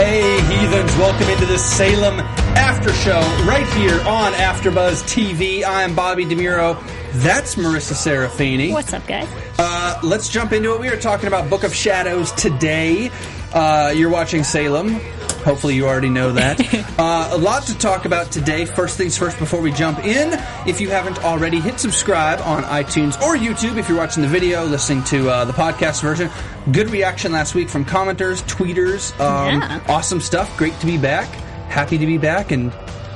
Hey 0.00 0.40
heathens, 0.40 0.96
welcome 0.96 1.28
into 1.28 1.44
the 1.44 1.58
Salem 1.58 2.20
After 2.56 2.90
Show 2.90 3.20
right 3.46 3.66
here 3.74 4.00
on 4.08 4.32
AfterBuzz 4.32 5.02
TV. 5.04 5.62
I'm 5.62 5.94
Bobby 5.94 6.24
DeMuro. 6.24 6.82
That's 7.22 7.56
Marissa 7.56 7.92
Serafini. 7.92 8.72
What's 8.72 8.94
up, 8.94 9.06
guys? 9.06 9.28
Uh, 9.58 10.00
let's 10.02 10.30
jump 10.30 10.52
into 10.52 10.72
it. 10.72 10.80
We 10.80 10.88
are 10.88 10.96
talking 10.96 11.26
about 11.26 11.50
Book 11.50 11.64
of 11.64 11.74
Shadows 11.74 12.32
today. 12.32 13.10
Uh, 13.52 13.92
you're 13.94 14.10
watching 14.10 14.44
Salem. 14.44 15.00
Hopefully, 15.44 15.74
you 15.74 15.86
already 15.86 16.10
know 16.10 16.32
that. 16.32 16.60
uh, 16.98 17.30
a 17.32 17.38
lot 17.38 17.62
to 17.64 17.78
talk 17.78 18.04
about 18.04 18.30
today. 18.30 18.66
First 18.66 18.98
things 18.98 19.16
first, 19.16 19.38
before 19.38 19.60
we 19.62 19.72
jump 19.72 20.00
in, 20.04 20.38
if 20.68 20.80
you 20.82 20.90
haven't 20.90 21.24
already, 21.24 21.58
hit 21.60 21.80
subscribe 21.80 22.40
on 22.42 22.62
iTunes 22.64 23.20
or 23.22 23.36
YouTube 23.36 23.78
if 23.78 23.88
you're 23.88 23.96
watching 23.96 24.22
the 24.22 24.28
video, 24.28 24.64
listening 24.64 25.02
to 25.04 25.30
uh, 25.30 25.44
the 25.46 25.54
podcast 25.54 26.02
version. 26.02 26.30
Good 26.72 26.90
reaction 26.90 27.32
last 27.32 27.54
week 27.54 27.70
from 27.70 27.86
commenters, 27.86 28.42
tweeters. 28.42 29.18
Um, 29.18 29.60
Yeah. 29.60 29.80
Awesome 29.88 30.20
stuff. 30.20 30.54
Great 30.58 30.78
to 30.80 30.86
be 30.86 30.98
back. 30.98 31.26
Happy 31.70 31.96
to 31.96 32.06
be 32.06 32.18
back 32.18 32.50
and 32.50 32.70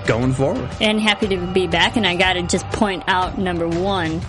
going 0.07 0.33
forward. 0.33 0.69
And 0.81 0.99
happy 1.01 1.29
to 1.29 1.37
be 1.37 1.67
back. 1.67 1.97
And 1.97 2.07
I 2.07 2.17
gotta 2.17 2.43
just 2.43 2.67
point 2.71 3.05
out 3.07 3.37
number 3.39 3.69
one 3.69 4.21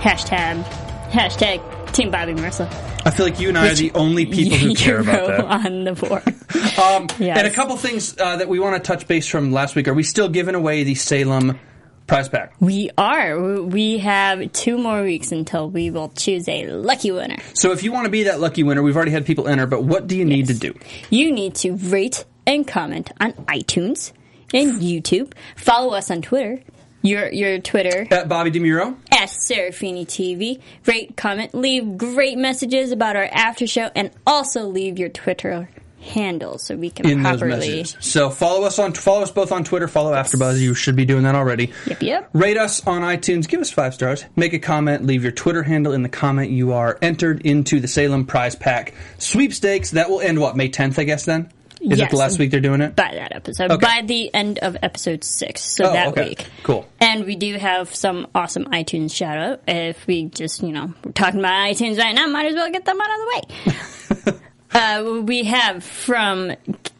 hashtag, 0.00 0.64
hashtag 1.10 1.92
Team 1.92 2.10
Bobby 2.10 2.32
Marissa. 2.34 2.68
I 3.04 3.10
feel 3.10 3.24
like 3.26 3.40
you 3.40 3.48
and 3.48 3.58
I 3.58 3.70
are 3.70 3.74
the 3.74 3.92
only 3.92 4.26
people 4.26 4.58
who 4.58 4.74
care 4.86 5.00
about 5.00 5.26
that. 5.28 5.44
on 5.44 5.84
the 5.84 5.92
board. 5.94 6.22
Um, 6.80 7.08
Yes. 7.18 7.38
And 7.38 7.46
a 7.46 7.50
couple 7.50 7.76
things 7.76 8.18
uh, 8.18 8.36
that 8.36 8.48
we 8.48 8.58
want 8.58 8.74
to 8.82 8.86
touch 8.86 9.06
base 9.06 9.26
from 9.26 9.52
last 9.52 9.74
week. 9.76 9.86
Are 9.86 9.92
we 9.94 10.02
still 10.02 10.28
giving 10.28 10.54
away 10.54 10.82
the 10.82 10.94
Salem 10.94 11.58
prize 12.06 12.28
pack? 12.28 12.54
we 12.58 12.90
are. 12.96 13.60
We 13.62 13.98
have 13.98 14.50
two 14.52 14.78
more 14.78 15.02
weeks 15.02 15.30
until 15.30 15.68
we 15.70 15.90
will 15.90 16.08
choose 16.10 16.48
a 16.48 16.66
lucky 16.68 17.10
winner. 17.10 17.36
So 17.54 17.72
if 17.72 17.82
you 17.82 17.92
want 17.92 18.06
to 18.06 18.10
be 18.10 18.24
that 18.24 18.40
lucky 18.40 18.62
winner, 18.62 18.82
we've 18.82 18.96
already 18.96 19.10
had 19.10 19.26
people 19.26 19.46
enter, 19.46 19.66
but 19.66 19.84
what 19.84 20.06
do 20.06 20.16
you 20.16 20.24
need 20.24 20.46
to 20.48 20.54
do? 20.54 20.74
You 21.10 21.30
need 21.32 21.54
to 21.56 21.72
rate 21.76 22.24
and 22.46 22.66
comment 22.66 23.10
on 23.20 23.32
iTunes 23.44 24.12
and 24.54 24.80
YouTube. 24.80 25.32
Follow 25.56 25.94
us 25.94 26.10
on 26.10 26.22
Twitter. 26.22 26.60
Your 27.02 27.32
your 27.32 27.58
Twitter 27.58 28.06
At 28.10 28.28
Bobby 28.28 28.50
DeMuro. 28.50 28.96
at 29.10 29.28
Serafini 29.30 30.04
TV. 30.06 30.60
Rate, 30.86 31.16
comment, 31.16 31.54
leave 31.54 31.96
great 31.96 32.36
messages 32.36 32.92
about 32.92 33.16
our 33.16 33.24
after 33.32 33.66
show, 33.66 33.90
and 33.96 34.10
also 34.26 34.66
leave 34.66 34.98
your 34.98 35.08
Twitter 35.08 35.68
handle 36.02 36.56
so 36.56 36.74
we 36.76 36.88
can 36.88 37.06
in 37.06 37.22
those 37.22 37.38
properly. 37.40 37.58
messages. 37.58 37.96
So 38.00 38.30
follow 38.30 38.64
us 38.66 38.78
on 38.78 38.92
follow 38.94 39.22
us 39.22 39.30
both 39.30 39.52
on 39.52 39.64
Twitter. 39.64 39.86
Follow 39.88 40.12
AfterBuzz. 40.12 40.58
You 40.58 40.74
should 40.74 40.96
be 40.96 41.04
doing 41.04 41.22
that 41.24 41.34
already. 41.34 41.72
Yep, 41.86 42.02
yep. 42.02 42.30
Rate 42.32 42.56
us 42.56 42.86
on 42.86 43.02
iTunes. 43.02 43.48
Give 43.48 43.60
us 43.60 43.70
five 43.70 43.94
stars. 43.94 44.24
Make 44.36 44.52
a 44.54 44.58
comment. 44.58 45.04
Leave 45.06 45.22
your 45.22 45.32
Twitter 45.32 45.62
handle 45.62 45.92
in 45.92 46.02
the 46.02 46.08
comment. 46.08 46.50
You 46.50 46.72
are 46.72 46.98
entered 47.02 47.42
into 47.42 47.80
the 47.80 47.88
Salem 47.88 48.24
Prize 48.26 48.56
Pack 48.56 48.94
sweepstakes. 49.18 49.92
That 49.92 50.08
will 50.10 50.20
end 50.20 50.38
what 50.40 50.56
May 50.56 50.68
10th, 50.70 50.98
I 50.98 51.04
guess. 51.04 51.24
Then 51.26 51.50
is 51.80 52.00
it 52.00 52.10
the 52.10 52.16
last 52.16 52.38
week 52.38 52.50
they're 52.50 52.60
doing 52.60 52.80
it? 52.80 52.96
By 52.96 53.14
that 53.14 53.34
episode, 53.34 53.70
Okay. 53.70 53.86
by 53.86 54.02
the 54.06 54.32
end 54.34 54.58
of 54.60 54.76
episode 54.82 55.24
six, 55.24 55.62
so 55.62 55.84
Oh, 55.86 55.92
that 55.92 56.08
okay. 56.08 56.28
week. 56.30 56.46
Cool. 56.62 56.86
And 57.00 57.24
we 57.24 57.36
do 57.36 57.56
have 57.56 57.94
some 57.94 58.26
awesome 58.34 58.64
iTunes 58.66 59.14
shout 59.14 59.38
out. 59.38 59.60
If 59.66 60.06
we 60.06 60.24
just, 60.26 60.62
you 60.62 60.72
know, 60.72 60.92
we're 61.04 61.12
talking 61.12 61.40
about 61.40 61.52
iTunes 61.68 61.98
right 61.98 62.14
now, 62.14 62.26
might 62.26 62.46
as 62.46 62.54
well 62.54 62.70
get 62.70 62.84
them 62.84 62.98
out 63.00 63.10
of 63.10 63.18
the 63.18 64.32
way. 64.32 64.38
uh, 64.72 65.20
we 65.22 65.44
have 65.44 65.82
from 65.84 66.52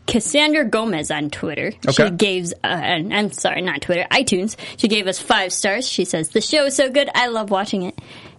Cassandra 0.06 0.64
Gomez 0.64 1.10
on 1.10 1.30
Twitter. 1.30 1.72
Okay. 1.88 2.04
She 2.06 2.10
gave, 2.10 2.52
uh, 2.64 2.66
I'm 2.66 3.30
sorry, 3.32 3.62
not 3.62 3.82
Twitter, 3.82 4.06
iTunes. 4.10 4.56
She 4.76 4.88
gave 4.88 5.06
us 5.06 5.20
five 5.20 5.52
stars. 5.52 5.88
She 5.88 6.04
says, 6.04 6.30
The 6.30 6.40
show 6.40 6.66
is 6.66 6.74
so 6.74 6.90
good, 6.90 7.08
I 7.14 7.28
love 7.28 7.50
watching 7.50 7.82
it. 7.82 7.98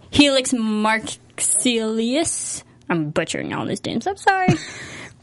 Helix 0.09 0.52
Marxilius. 0.52 2.63
I'm 2.90 3.12
butchering 3.12 3.53
all 3.53 3.66
these 3.66 3.84
names, 3.85 4.06
I'm 4.08 4.18
sorry. 4.18 4.50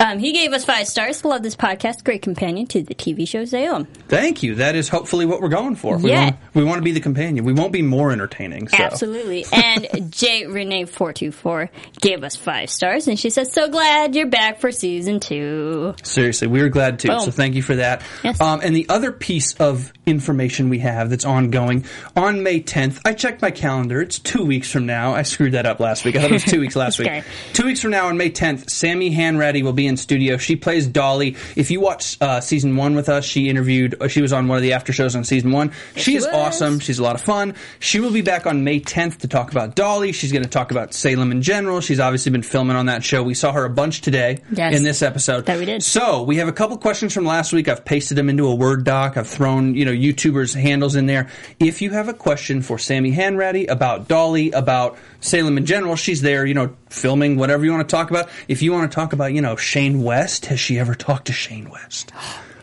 Um, 0.00 0.18
he 0.20 0.32
gave 0.32 0.52
us 0.52 0.64
five 0.64 0.86
stars. 0.86 1.24
Love 1.24 1.42
this 1.42 1.56
podcast. 1.56 2.04
Great 2.04 2.22
companion 2.22 2.66
to 2.68 2.82
the 2.82 2.94
TV 2.94 3.26
show 3.26 3.44
Salem. 3.44 3.86
Thank 4.08 4.42
you. 4.44 4.54
That 4.56 4.76
is 4.76 4.88
hopefully 4.88 5.26
what 5.26 5.40
we're 5.40 5.48
going 5.48 5.74
for. 5.74 5.98
We 5.98 6.10
Yeah. 6.10 6.24
want, 6.24 6.36
we 6.54 6.64
want 6.64 6.78
to 6.78 6.82
be 6.84 6.92
the 6.92 7.00
companion. 7.00 7.44
We 7.44 7.52
won't 7.52 7.72
be 7.72 7.82
more 7.82 8.12
entertaining. 8.12 8.68
So. 8.68 8.76
Absolutely. 8.76 9.44
And 9.52 9.88
J 10.12 10.46
Renee 10.46 10.84
four 10.84 11.12
two 11.12 11.32
four 11.32 11.70
gave 12.00 12.22
us 12.22 12.36
five 12.36 12.70
stars, 12.70 13.08
and 13.08 13.18
she 13.18 13.28
says, 13.30 13.52
"So 13.52 13.68
glad 13.68 14.14
you're 14.14 14.26
back 14.28 14.60
for 14.60 14.70
season 14.70 15.18
two. 15.20 15.94
Seriously, 16.04 16.46
we 16.46 16.62
were 16.62 16.68
glad 16.68 17.00
too. 17.00 17.08
Boom. 17.08 17.20
So 17.20 17.30
thank 17.32 17.54
you 17.56 17.62
for 17.62 17.76
that. 17.76 18.02
Yes. 18.22 18.40
Um, 18.40 18.60
and 18.62 18.76
the 18.76 18.88
other 18.88 19.10
piece 19.10 19.54
of 19.54 19.92
information 20.06 20.68
we 20.68 20.78
have 20.78 21.10
that's 21.10 21.24
ongoing 21.24 21.84
on 22.16 22.42
May 22.42 22.60
10th, 22.62 23.00
I 23.04 23.12
checked 23.14 23.42
my 23.42 23.50
calendar. 23.50 24.00
It's 24.00 24.18
two 24.18 24.44
weeks 24.44 24.70
from 24.70 24.86
now. 24.86 25.12
I 25.14 25.22
screwed 25.22 25.52
that 25.52 25.66
up 25.66 25.80
last 25.80 26.04
week. 26.04 26.16
I 26.16 26.20
thought 26.20 26.30
it 26.30 26.34
was 26.34 26.44
two 26.44 26.60
weeks 26.60 26.76
last 26.76 26.98
week. 27.00 27.08
Okay. 27.08 27.24
Two 27.52 27.64
weeks 27.66 27.82
from 27.82 27.90
now 27.90 28.06
on 28.06 28.16
May 28.16 28.30
10th, 28.30 28.70
Sammy 28.70 29.14
Hanratty 29.14 29.62
will 29.62 29.72
be 29.74 29.87
in 29.88 29.96
studio. 29.96 30.36
She 30.36 30.54
plays 30.56 30.86
Dolly. 30.86 31.36
If 31.56 31.70
you 31.70 31.80
watch 31.80 32.16
uh, 32.20 32.40
season 32.40 32.76
one 32.76 32.94
with 32.94 33.08
us, 33.08 33.24
she 33.24 33.48
interviewed. 33.48 33.96
uh, 34.00 34.08
She 34.08 34.22
was 34.22 34.32
on 34.32 34.46
one 34.48 34.56
of 34.56 34.62
the 34.62 34.74
after 34.74 34.92
shows 34.92 35.16
on 35.16 35.24
season 35.24 35.50
one. 35.50 35.72
she 35.96 36.02
she 36.08 36.16
is 36.16 36.24
was. 36.26 36.34
awesome. 36.34 36.78
She's 36.80 36.98
a 36.98 37.02
lot 37.02 37.14
of 37.16 37.20
fun. 37.22 37.54
She 37.80 38.00
will 38.00 38.12
be 38.12 38.22
back 38.22 38.46
on 38.46 38.64
May 38.64 38.80
10th 38.80 39.18
to 39.18 39.28
talk 39.28 39.50
about 39.50 39.74
Dolly. 39.74 40.12
She's 40.12 40.30
going 40.32 40.42
to 40.44 40.48
talk 40.48 40.70
about 40.70 40.94
Salem 40.94 41.32
in 41.32 41.42
general. 41.42 41.80
She's 41.80 42.00
obviously 42.00 42.30
been 42.32 42.42
filming 42.42 42.76
on 42.76 42.86
that 42.86 43.02
show. 43.02 43.22
We 43.22 43.34
saw 43.34 43.52
her 43.52 43.64
a 43.64 43.70
bunch 43.70 44.00
today 44.02 44.38
Yes. 44.52 44.76
in 44.76 44.82
this 44.84 45.02
episode. 45.02 45.46
That 45.46 45.58
we 45.58 45.64
did. 45.64 45.82
So 45.82 46.22
we 46.22 46.36
have 46.36 46.48
a 46.48 46.52
couple 46.52 46.76
questions 46.78 47.12
from 47.14 47.24
last 47.24 47.52
week. 47.52 47.68
I've 47.68 47.84
pasted 47.84 48.16
them 48.16 48.28
into 48.28 48.46
a 48.46 48.54
Word 48.54 48.84
doc. 48.84 49.16
I've 49.16 49.26
thrown, 49.28 49.74
you 49.74 49.84
know, 49.84 49.92
YouTubers' 49.92 50.54
handles 50.54 50.94
in 50.94 51.06
there. 51.06 51.28
If 51.58 51.80
you 51.82 51.90
have 51.90 52.08
a 52.08 52.14
question 52.14 52.62
for 52.62 52.78
Sammy 52.78 53.12
Hanratty 53.12 53.68
about 53.70 54.08
Dolly, 54.08 54.50
about 54.52 54.98
Salem 55.20 55.56
in 55.58 55.66
general, 55.66 55.96
she's 55.96 56.20
there, 56.22 56.44
you 56.46 56.54
know, 56.54 56.74
filming 56.90 57.36
whatever 57.36 57.64
you 57.64 57.72
want 57.72 57.88
to 57.88 57.96
talk 57.96 58.10
about. 58.10 58.28
If 58.48 58.62
you 58.62 58.72
want 58.72 58.90
to 58.90 58.94
talk 58.94 59.12
about, 59.12 59.32
you 59.32 59.40
know, 59.40 59.56
Shane 59.56 60.02
West, 60.02 60.46
has 60.46 60.58
she 60.60 60.78
ever 60.78 60.94
talked 60.94 61.26
to 61.26 61.32
Shane 61.32 61.70
West? 61.70 62.12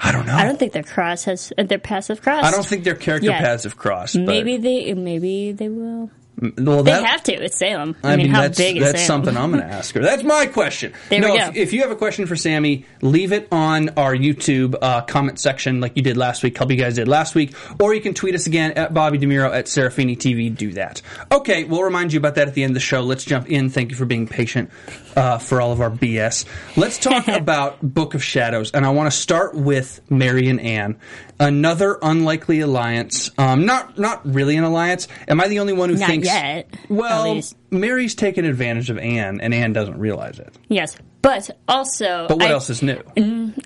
I 0.02 0.12
don't 0.12 0.25
know. 0.25 0.36
I 0.36 0.44
don't 0.44 0.59
think 0.59 0.74
their 0.74 0.84
cross 0.84 1.24
has 1.24 1.52
their 1.58 1.80
passive 1.80 2.22
cross. 2.22 2.44
I 2.44 2.52
don't 2.52 2.66
think 2.66 2.84
their 2.84 2.96
character 2.96 3.30
Yeah. 3.30 3.40
paths 3.40 3.64
have 3.64 3.78
crossed. 3.78 4.16
but- 4.16 4.25
Maybe 4.25 4.58
they. 4.58 4.94
Maybe 4.94 5.52
they 5.52 5.69
will. 5.69 6.09
Well, 6.57 6.84
They 6.84 6.91
have 6.91 7.23
to. 7.23 7.34
It's 7.34 7.57
Salem. 7.57 7.96
I, 8.03 8.13
I 8.13 8.16
mean, 8.16 8.25
mean, 8.25 8.35
how 8.35 8.47
big 8.50 8.78
is 8.78 8.84
it? 8.84 8.91
that's 8.91 9.06
Salem? 9.06 9.25
something 9.25 9.38
I'm 9.41 9.51
going 9.51 9.63
to 9.63 9.73
ask 9.73 9.96
her. 9.96 10.01
That's 10.01 10.23
my 10.23 10.46
question. 10.47 10.94
There 11.09 11.22
no, 11.22 11.31
we 11.31 11.40
go. 11.40 11.47
If, 11.50 11.56
if 11.56 11.73
you 11.73 11.81
have 11.81 11.91
a 11.91 11.96
question 11.96 12.25
for 12.25 12.35
Sammy, 12.35 12.85
leave 13.01 13.31
it 13.31 13.47
on 13.51 13.90
our 13.90 14.16
YouTube 14.16 14.75
uh, 14.81 15.01
comment 15.01 15.40
section 15.40 15.79
like 15.79 15.96
you 15.96 16.01
did 16.01 16.18
last 16.18 16.44
week. 16.44 16.57
Help 16.57 16.72
you 16.72 16.78
guys 16.78 16.96
did 16.96 17.07
last 17.07 17.35
week, 17.35 17.53
or 17.79 17.94
you 17.94 18.01
can 18.01 18.13
tweet 18.13 18.34
us 18.35 18.47
again 18.47 18.72
at 18.72 18.94
Bobby 18.94 19.19
DeMuro 19.19 19.53
at 19.53 19.66
Serafini 19.66 20.18
TV. 20.18 20.56
Do 20.56 20.73
that. 20.73 21.01
Okay, 21.31 21.63
we'll 21.63 21.84
remind 21.84 22.12
you 22.12 22.19
about 22.19 22.35
that 22.35 22.47
at 22.47 22.53
the 22.53 22.63
end 22.63 22.72
of 22.72 22.75
the 22.75 22.79
show. 22.79 23.02
Let's 23.02 23.23
jump 23.23 23.50
in. 23.50 23.69
Thank 23.69 23.91
you 23.91 23.96
for 23.97 24.06
being 24.06 24.28
patient 24.28 24.72
uh, 25.16 25.38
for 25.38 25.62
all 25.62 25.72
of 25.72 25.79
our 25.79 25.91
BS. 25.91 26.46
Let's 26.75 26.97
talk 26.97 27.28
about 27.29 27.81
Book 27.81 28.13
of 28.16 28.23
Shadows, 28.23 28.72
and 28.72 28.85
I 28.85 28.90
want 28.90 29.12
to 29.12 29.17
start 29.17 29.56
with 29.56 30.02
Mary 30.09 30.50
and 30.50 30.59
Anne. 30.59 30.97
Another 31.40 31.97
unlikely 32.02 32.61
alliance. 32.61 33.29
Um, 33.37 33.66
not 33.66 33.97
not 33.97 34.26
really 34.26 34.55
an 34.55 34.64
alliance. 34.64 35.08
Am 35.28 35.41
I 35.41 35.47
the 35.49 35.59
only 35.59 35.73
one 35.73 35.90
who 35.90 35.97
Not 35.97 36.08
thinks? 36.09 36.28
yet, 36.28 36.73
Well. 36.90 37.41
Mary's 37.72 38.16
taken 38.16 38.46
advantage 38.46 38.90
of 38.90 38.97
Anne, 38.97 39.41
and 39.41 39.53
Anne 39.53 39.73
doesn't 39.73 39.99
realize 39.99 40.40
it. 40.40 40.55
Yes, 40.70 40.96
but 41.22 41.49
also. 41.67 42.26
But 42.29 42.37
what 42.37 42.47
I, 42.47 42.52
else 42.53 42.70
is 42.70 42.82
new? 42.82 43.02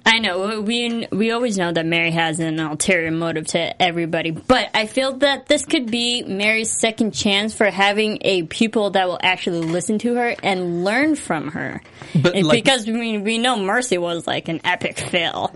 I 0.04 0.18
know 0.18 0.62
we 0.62 1.08
we 1.12 1.30
always 1.32 1.60
know 1.60 1.72
that 1.72 1.86
Mary 1.86 2.10
has 2.10 2.40
an 2.40 2.60
ulterior 2.60 3.12
motive 3.12 3.46
to 3.48 3.80
everybody, 3.80 4.32
but 4.32 4.70
I 4.74 4.88
feel 4.88 5.18
that 5.18 5.46
this 5.46 5.64
could 5.66 5.92
be 5.92 6.24
Mary's 6.24 6.72
second 6.72 7.12
chance 7.14 7.54
for 7.54 7.66
having 7.70 8.18
a 8.22 8.44
pupil 8.44 8.90
that 8.92 9.08
will 9.08 9.20
actually 9.22 9.62
listen 9.62 10.00
to 10.00 10.16
her 10.16 10.36
and 10.42 10.84
learn 10.84 11.16
from 11.16 11.50
her. 11.52 11.84
But, 12.16 12.36
like- 12.36 12.64
because 12.64 12.90
I 12.90 12.94
mean, 12.94 13.24
we 13.24 13.38
know 13.38 13.58
Mercy 13.58 14.00
was 14.00 14.26
like 14.26 14.48
an 14.48 14.62
epic 14.64 14.98
fail, 14.98 15.54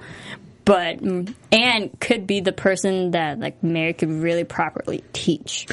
but 0.65 0.99
mm, 0.99 1.33
Anne 1.51 1.89
could 1.99 2.27
be 2.27 2.39
the 2.39 2.51
person 2.51 3.11
that 3.11 3.39
like 3.39 3.63
Mary 3.63 3.93
could 3.93 4.11
really 4.11 4.43
properly 4.43 5.03
teach. 5.13 5.67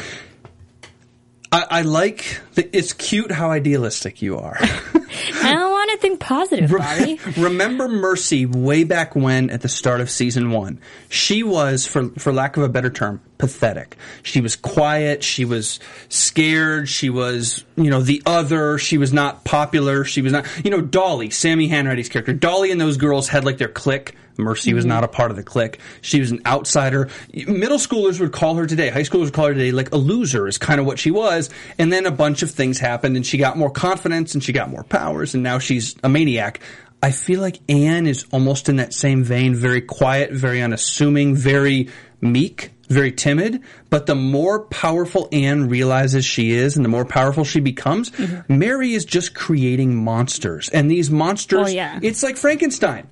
I, 1.52 1.66
I 1.70 1.82
like. 1.82 2.40
The, 2.54 2.76
it's 2.76 2.92
cute 2.92 3.32
how 3.32 3.50
idealistic 3.50 4.22
you 4.22 4.38
are. 4.38 4.56
I 4.60 5.52
don't 5.52 5.70
want 5.70 5.90
to 5.90 5.98
think 5.98 6.20
positive, 6.20 6.70
Bobby. 6.70 7.18
Remember 7.36 7.88
Mercy 7.88 8.46
way 8.46 8.84
back 8.84 9.16
when 9.16 9.50
at 9.50 9.60
the 9.60 9.68
start 9.68 10.00
of 10.00 10.10
season 10.10 10.50
one? 10.52 10.80
She 11.08 11.42
was, 11.42 11.86
for 11.86 12.10
for 12.10 12.32
lack 12.32 12.56
of 12.56 12.62
a 12.62 12.68
better 12.68 12.90
term, 12.90 13.20
pathetic. 13.40 13.96
She 14.22 14.42
was 14.42 14.54
quiet. 14.54 15.24
She 15.24 15.46
was 15.46 15.80
scared. 16.10 16.90
She 16.90 17.08
was, 17.08 17.64
you 17.74 17.90
know, 17.90 18.02
the 18.02 18.22
other. 18.26 18.76
She 18.76 18.98
was 18.98 19.14
not 19.14 19.44
popular. 19.44 20.04
She 20.04 20.20
was 20.20 20.30
not, 20.30 20.46
you 20.62 20.70
know, 20.70 20.82
Dolly, 20.82 21.30
Sammy 21.30 21.66
Hanratty's 21.66 22.10
character. 22.10 22.34
Dolly 22.34 22.70
and 22.70 22.78
those 22.78 22.98
girls 22.98 23.28
had 23.28 23.44
like 23.44 23.56
their 23.56 23.68
clique. 23.68 24.14
Mercy 24.36 24.74
was 24.74 24.84
mm-hmm. 24.84 24.90
not 24.90 25.04
a 25.04 25.08
part 25.08 25.30
of 25.30 25.38
the 25.38 25.42
clique. 25.42 25.80
She 26.02 26.20
was 26.20 26.30
an 26.30 26.42
outsider. 26.44 27.08
Middle 27.32 27.78
schoolers 27.78 28.20
would 28.20 28.32
call 28.32 28.56
her 28.56 28.66
today, 28.66 28.90
high 28.90 29.02
schoolers 29.02 29.24
would 29.24 29.32
call 29.32 29.46
her 29.46 29.54
today 29.54 29.72
like 29.72 29.92
a 29.92 29.96
loser 29.96 30.46
is 30.46 30.58
kind 30.58 30.78
of 30.78 30.86
what 30.86 30.98
she 30.98 31.10
was. 31.10 31.48
And 31.78 31.90
then 31.90 32.04
a 32.04 32.10
bunch 32.10 32.42
of 32.42 32.50
things 32.50 32.78
happened 32.78 33.16
and 33.16 33.26
she 33.26 33.38
got 33.38 33.56
more 33.56 33.70
confidence 33.70 34.34
and 34.34 34.44
she 34.44 34.52
got 34.52 34.68
more 34.68 34.84
powers 34.84 35.34
and 35.34 35.42
now 35.42 35.58
she's 35.58 35.96
a 36.02 36.08
maniac. 36.08 36.60
I 37.02 37.12
feel 37.12 37.40
like 37.40 37.60
Anne 37.70 38.06
is 38.06 38.26
almost 38.30 38.68
in 38.68 38.76
that 38.76 38.92
same 38.92 39.24
vein, 39.24 39.54
very 39.54 39.80
quiet, 39.80 40.32
very 40.32 40.60
unassuming, 40.60 41.34
very 41.34 41.88
meek, 42.20 42.72
very 42.88 43.12
timid. 43.12 43.62
But 43.88 44.06
the 44.06 44.14
more 44.14 44.60
powerful 44.66 45.28
Anne 45.32 45.68
realizes 45.68 46.24
she 46.24 46.52
is 46.52 46.76
and 46.76 46.84
the 46.84 46.88
more 46.88 47.04
powerful 47.04 47.44
she 47.44 47.60
becomes, 47.60 48.10
mm-hmm. 48.10 48.58
Mary 48.58 48.94
is 48.94 49.04
just 49.04 49.34
creating 49.34 49.96
monsters. 49.96 50.68
And 50.68 50.90
these 50.90 51.10
monsters, 51.10 51.58
Well, 51.58 51.70
yeah. 51.70 52.00
it's 52.02 52.22
like 52.22 52.36
Frankenstein. 52.36 53.08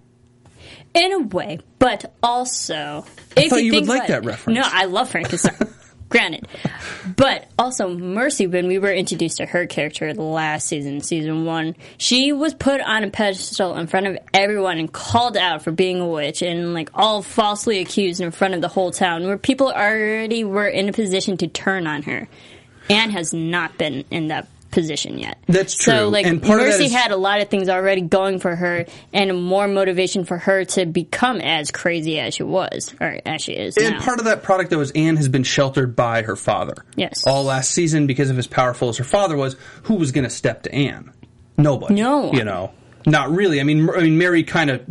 In 0.94 1.12
a 1.12 1.20
way, 1.20 1.60
but 1.78 2.14
also, 2.22 3.05
if 3.37 3.50
thought 3.50 3.62
you 3.62 3.72
would 3.75 3.87
think 3.87 3.88
like 3.88 4.08
that 4.08 4.25
reference. 4.25 4.58
No, 4.58 4.64
I 4.64 4.87
love 4.87 5.11
Frankenstein. 5.11 5.69
Granted, 6.08 6.49
but 7.16 7.50
also 7.58 7.94
Mercy. 7.94 8.46
When 8.46 8.66
we 8.66 8.78
were 8.78 8.93
introduced 8.93 9.37
to 9.38 9.46
her 9.46 9.66
character 9.66 10.14
last 10.14 10.66
season, 10.66 11.02
season 11.02 11.44
one, 11.44 11.76
she 11.99 12.32
was 12.32 12.55
put 12.55 12.81
on 12.81 13.05
a 13.05 13.10
pedestal 13.10 13.76
in 13.76 13.87
front 13.88 14.06
of 14.06 14.19
everyone 14.32 14.78
and 14.78 14.90
called 14.90 15.37
out 15.37 15.62
for 15.62 15.70
being 15.70 16.00
a 16.00 16.08
witch 16.08 16.40
and 16.40 16.72
like 16.72 16.90
all 16.94 17.20
falsely 17.20 17.81
accused 17.81 18.22
in 18.22 18.31
front 18.31 18.55
of 18.55 18.62
the 18.62 18.69
whole 18.69 18.90
town, 18.90 19.26
where 19.26 19.37
people 19.37 19.70
already 19.70 20.44
were 20.44 20.69
in 20.69 20.88
a 20.88 20.93
position 20.93 21.37
to 21.37 21.46
turn 21.46 21.87
on 21.87 22.02
her. 22.02 22.26
Anne 22.88 23.11
has 23.11 23.34
not 23.34 23.76
been 23.76 24.04
in 24.11 24.28
that 24.28 24.49
position 24.70 25.18
yet. 25.18 25.38
That's 25.46 25.74
true. 25.74 25.92
So 25.92 26.08
like 26.10 26.26
And 26.26 26.42
part 26.42 26.60
of 26.60 26.66
Mercy 26.66 26.84
is- 26.86 26.92
had 26.92 27.10
a 27.10 27.16
lot 27.16 27.40
of 27.40 27.48
things 27.48 27.68
already 27.68 28.02
going 28.02 28.38
for 28.38 28.54
her 28.54 28.84
and 29.12 29.42
more 29.42 29.66
motivation 29.66 30.24
for 30.24 30.36
her 30.38 30.64
to 30.66 30.84
become 30.86 31.40
as 31.40 31.70
crazy 31.70 32.18
as 32.20 32.34
she 32.34 32.42
was 32.42 32.94
or 33.00 33.18
as 33.24 33.42
she 33.42 33.52
is 33.52 33.76
And 33.76 33.94
now. 33.96 34.00
part 34.02 34.18
of 34.18 34.26
that 34.26 34.42
product, 34.42 34.70
though, 34.70 34.80
is 34.80 34.90
Anne 34.92 35.16
has 35.16 35.28
been 35.28 35.42
sheltered 35.42 35.96
by 35.96 36.22
her 36.22 36.36
father. 36.36 36.74
Yes. 36.96 37.24
All 37.26 37.44
last 37.44 37.70
season, 37.70 38.06
because 38.06 38.28
of 38.30 38.38
as 38.38 38.46
powerful 38.46 38.88
as 38.90 38.98
her 38.98 39.04
father 39.04 39.36
was, 39.36 39.56
who 39.84 39.94
was 39.94 40.12
going 40.12 40.24
to 40.24 40.30
step 40.30 40.64
to 40.64 40.74
Anne? 40.74 41.12
Nobody. 41.56 41.94
No. 41.94 42.32
You 42.32 42.44
know, 42.44 42.70
not 43.06 43.30
really. 43.30 43.60
I 43.60 43.64
mean, 43.64 43.88
I 43.90 44.00
mean, 44.02 44.18
Mary 44.18 44.42
kind 44.44 44.70
of 44.70 44.82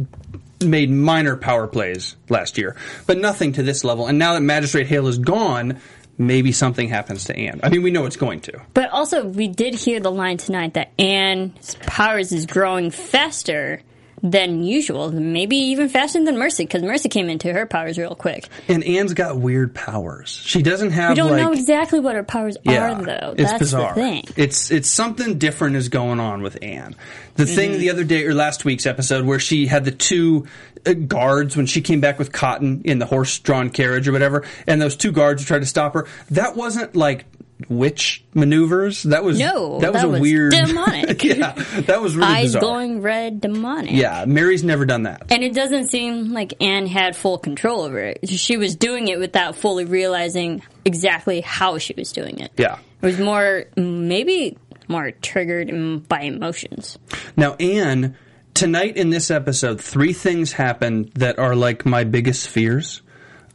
made 0.63 0.89
minor 0.89 1.38
power 1.38 1.68
plays 1.68 2.15
last 2.29 2.57
year, 2.57 2.75
but 3.06 3.19
nothing 3.19 3.53
to 3.53 3.63
this 3.63 3.83
level. 3.83 4.07
And 4.07 4.18
now 4.18 4.33
that 4.33 4.41
Magistrate 4.41 4.88
Hale 4.88 5.07
is 5.07 5.19
gone, 5.19 5.79
maybe 6.18 6.52
something 6.52 6.90
happens 6.90 7.25
to 7.25 7.36
Anne. 7.38 7.60
I 7.64 7.69
mean, 7.69 7.84
we 7.84 7.92
know 7.92 8.06
it's 8.06 8.16
going 8.18 8.42
to. 8.42 8.62
but 8.74 8.90
also 8.90 9.25
we 9.25 9.48
did 9.48 9.75
hear 9.75 10.00
the 10.00 10.12
line 10.12 10.38
tonight 10.38 10.74
that 10.75 10.92
Anne's 11.00 11.75
powers 11.81 12.31
is 12.31 12.46
growing 12.46 12.92
faster 12.92 13.81
than 14.24 14.64
usual, 14.64 15.12
maybe 15.12 15.56
even 15.58 15.90
faster 15.90 16.24
than 16.24 16.38
Mercy 16.40 16.64
because 16.64 16.81
Mercy 16.81 17.08
came 17.10 17.30
into 17.30 17.54
her 17.54 17.66
powers 17.68 17.98
real 17.98 18.16
quick. 18.16 18.48
And 18.68 18.84
Anne's 18.84 19.14
got 19.14 19.38
weird 19.38 19.75
powers. 19.75 20.30
She 20.44 20.64
doesn't 20.64 20.92
have 20.92 21.12
We 21.12 21.16
don't 21.16 21.31
like 21.31 21.42
know 21.42 21.52
exactly 21.52 22.00
what 22.00 22.16
her 22.16 22.24
powers 22.24 22.58
Yeah, 22.64 22.94
are 22.94 23.04
though. 23.04 23.36
it's 23.38 23.52
That's 23.52 23.60
bizarre. 23.60 23.94
the 23.94 24.02
thing. 24.02 24.24
It's 24.36 24.72
it's 24.72 24.90
something 24.90 25.38
different 25.38 25.75
is 25.75 25.90
going 25.90 26.19
on 26.19 26.42
with 26.42 26.58
Anne. 26.64 26.96
The 27.36 27.46
thing 27.46 27.72
Mm-hmm. 27.72 27.80
the 27.80 27.90
other 27.92 28.04
day 28.04 28.25
or 28.25 28.34
last 28.34 28.66
week's 28.66 28.88
episode 28.88 29.25
where 29.25 29.40
she 29.40 29.68
had 29.68 29.86
the 29.86 29.92
two 29.92 30.48
uh, 30.88 30.94
guards 30.94 31.56
when 31.56 31.68
she 31.68 31.81
came 31.81 32.02
back 32.02 32.18
with 32.18 32.31
Cotton 32.31 32.81
in 32.86 32.98
the 32.98 33.06
horse-drawn 33.06 33.70
carriage 33.70 34.08
or 34.08 34.12
whatever, 34.12 34.44
and 34.66 34.81
those 34.81 34.96
two 34.96 35.12
guards 35.12 35.46
tried 35.46 35.60
to 35.60 35.66
stop 35.68 35.94
her. 35.94 36.08
That 36.31 36.56
wasn't 36.56 36.96
like 36.96 37.25
witch 37.69 38.24
maneuvers. 38.33 39.04
That 39.04 39.24
was 39.24 39.39
No, 39.39 39.80
that 39.80 39.92
was 39.94 40.01
that 40.01 40.07
a 40.07 40.12
was 40.12 40.21
weird 40.21 40.51
demonic. 40.51 41.24
yeah, 41.24 41.54
that 41.88 42.01
was 42.01 42.15
really 42.15 42.27
Eyes 42.33 42.45
bizarre. 42.50 42.62
glowing 42.62 43.01
red, 43.01 43.42
demonic. 43.42 43.92
Yeah, 43.92 44.25
Mary's 44.25 44.63
never 44.63 44.86
done 44.86 45.04
that. 45.04 45.24
And 45.31 45.44
it 45.44 45.54
doesn't 45.54 45.89
seem 45.89 46.33
like 46.33 46.54
Anne 46.62 46.88
had 46.88 47.15
full 47.15 47.38
control 47.38 47.81
over 47.81 48.00
it. 48.00 48.27
She 48.30 48.57
was 48.57 48.75
doing 48.75 49.07
it 49.07 49.19
without 49.19 49.56
fully 49.56 49.86
realizing 49.86 50.62
exactly 50.86 51.42
how 51.42 51.77
she 51.77 51.94
was 51.98 52.12
doing 52.12 52.39
it. 52.39 52.51
Yeah. 52.57 52.77
It 53.01 53.06
was 53.06 53.19
more, 53.19 53.65
maybe 53.75 54.57
more 54.88 55.12
triggered 55.12 56.07
by 56.07 56.21
emotions. 56.21 56.98
Now, 57.36 57.53
Anne, 57.56 58.15
tonight 58.53 58.98
in 58.98 59.10
this 59.10 59.30
episode, 59.31 59.81
three 59.81 60.13
things 60.13 60.51
happened 60.53 61.12
that 61.15 61.38
are 61.39 61.56
like 61.56 61.86
my 61.86 62.03
biggest 62.03 62.48
fears. 62.50 63.01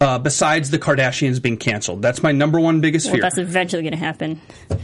Uh, 0.01 0.19
besides 0.19 0.71
the 0.71 0.79
Kardashians 0.79 1.41
being 1.41 1.57
canceled, 1.57 2.03
that's 2.03 2.23
my 2.23 2.33
number 2.33 2.59
one 2.59 2.81
biggest 2.81 3.07
Well, 3.07 3.15
fear. 3.15 3.23
that's 3.23 3.39
eventually 3.39 3.83
going 3.83 3.93
to 3.93 3.99
happen. 3.99 4.41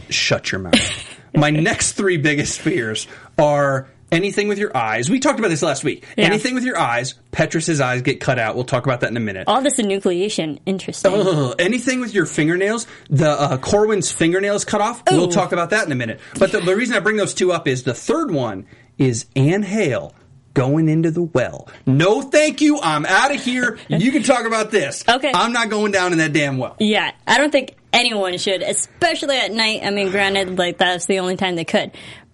Shut 0.09 0.51
your 0.51 0.59
mouth. 0.61 1.19
my 1.35 1.49
next 1.49 1.93
three 1.93 2.17
biggest 2.17 2.61
fears 2.61 3.07
are 3.37 3.89
anything 4.11 4.47
with 4.47 4.57
your 4.57 4.75
eyes. 4.75 5.09
We 5.09 5.19
talked 5.19 5.39
about 5.39 5.49
this 5.49 5.61
last 5.61 5.83
week. 5.83 6.05
Yeah. 6.17 6.25
Anything 6.25 6.55
with 6.55 6.63
your 6.63 6.77
eyes. 6.79 7.15
Petrus's 7.31 7.81
eyes 7.81 8.01
get 8.01 8.19
cut 8.19 8.39
out. 8.39 8.55
We'll 8.55 8.63
talk 8.63 8.85
about 8.85 9.01
that 9.01 9.11
in 9.11 9.17
a 9.17 9.21
minute. 9.21 9.43
All 9.47 9.61
this 9.61 9.77
enucleation, 9.79 10.59
interesting. 10.65 11.13
Ugh, 11.13 11.55
anything 11.59 11.99
with 11.99 12.13
your 12.13 12.25
fingernails, 12.25 12.87
the 13.09 13.29
uh, 13.29 13.57
Corwin's 13.57 14.11
fingernails 14.11 14.65
cut 14.65 14.81
off. 14.81 15.03
We'll 15.11 15.27
talk 15.27 15.51
about 15.51 15.71
that 15.71 15.85
in 15.85 15.91
a 15.91 15.95
minute. 15.95 16.19
But 16.37 16.51
the, 16.51 16.59
the 16.61 16.75
reason 16.75 16.95
I 16.95 16.99
bring 16.99 17.17
those 17.17 17.33
two 17.33 17.51
up 17.51 17.67
is 17.67 17.83
the 17.83 17.93
third 17.93 18.31
one 18.31 18.65
is 18.97 19.25
Anne 19.35 19.63
Hale 19.63 20.13
going 20.59 20.89
into 20.89 21.09
the 21.11 21.21
well. 21.23 21.69
No, 21.85 22.21
thank 22.21 22.59
you. 22.61 22.79
I'm 22.81 23.05
out 23.05 23.33
of 23.33 23.43
here. 23.43 23.79
You 23.87 24.11
can 24.11 24.23
talk 24.23 24.45
about 24.45 24.71
this. 24.71 25.03
Okay. 25.07 25.31
I'm 25.33 25.53
not 25.53 25.69
going 25.69 25.91
down 25.91 26.11
in 26.11 26.17
that 26.17 26.33
damn 26.33 26.57
well. 26.57 26.75
Yeah, 26.79 27.11
I 27.25 27.37
don't 27.37 27.51
think 27.51 27.75
anyone 27.93 28.37
should, 28.37 28.61
especially 28.61 29.37
at 29.37 29.51
night. 29.51 29.81
I 29.83 29.89
mean, 29.91 30.11
granted, 30.11 30.57
like 30.57 30.77
that's 30.77 31.05
the 31.05 31.19
only 31.19 31.37
time 31.37 31.55
they 31.55 31.65
could, 31.65 31.91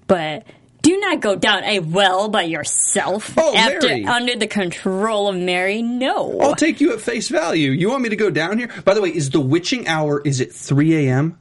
but 0.08 0.44
do 0.82 0.98
not 1.00 1.20
go 1.20 1.36
down 1.36 1.64
a 1.64 1.80
well 1.80 2.30
by 2.30 2.44
yourself 2.44 3.34
Oh, 3.38 3.56
after 3.56 3.88
Mary. 3.88 4.06
under 4.06 4.36
the 4.36 4.48
control 4.48 5.28
of 5.28 5.36
Mary. 5.36 5.82
No, 5.82 6.40
I'll 6.40 6.56
take 6.56 6.80
you 6.82 6.94
at 6.94 7.02
face 7.02 7.28
value. 7.28 7.72
You 7.72 7.90
want 7.90 8.04
me 8.04 8.10
to 8.10 8.16
go 8.16 8.30
down 8.30 8.58
here? 8.60 8.70
By 8.84 8.94
the 8.94 9.02
way, 9.02 9.10
is 9.10 9.30
the 9.32 9.40
witching 9.40 9.88
hour? 9.88 10.22
Is 10.24 10.42
it 10.42 10.52
3 10.54 11.08
a.m.? 11.08 11.40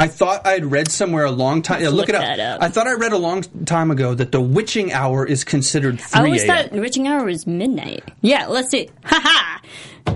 I 0.00 0.06
thought 0.06 0.46
I 0.46 0.52
had 0.52 0.70
read 0.70 0.90
somewhere 0.90 1.24
a 1.24 1.30
long 1.30 1.60
time. 1.62 1.82
Yeah, 1.82 1.88
look 1.88 2.08
look 2.08 2.10
it 2.10 2.14
up. 2.14 2.38
up. 2.38 2.62
I 2.62 2.68
thought 2.68 2.86
I 2.86 2.94
read 2.94 3.12
a 3.12 3.18
long 3.18 3.42
time 3.64 3.90
ago 3.90 4.14
that 4.14 4.30
the 4.30 4.40
witching 4.40 4.92
hour 4.92 5.26
is 5.26 5.42
considered 5.42 6.00
3 6.00 6.20
I 6.20 6.24
always 6.24 6.44
thought 6.44 6.70
witching 6.72 7.08
hour 7.08 7.24
was 7.24 7.46
midnight. 7.46 8.04
Yeah, 8.20 8.46
let's 8.46 8.70
see. 8.70 8.90
Ha 9.04 9.20
ha. 9.20 9.60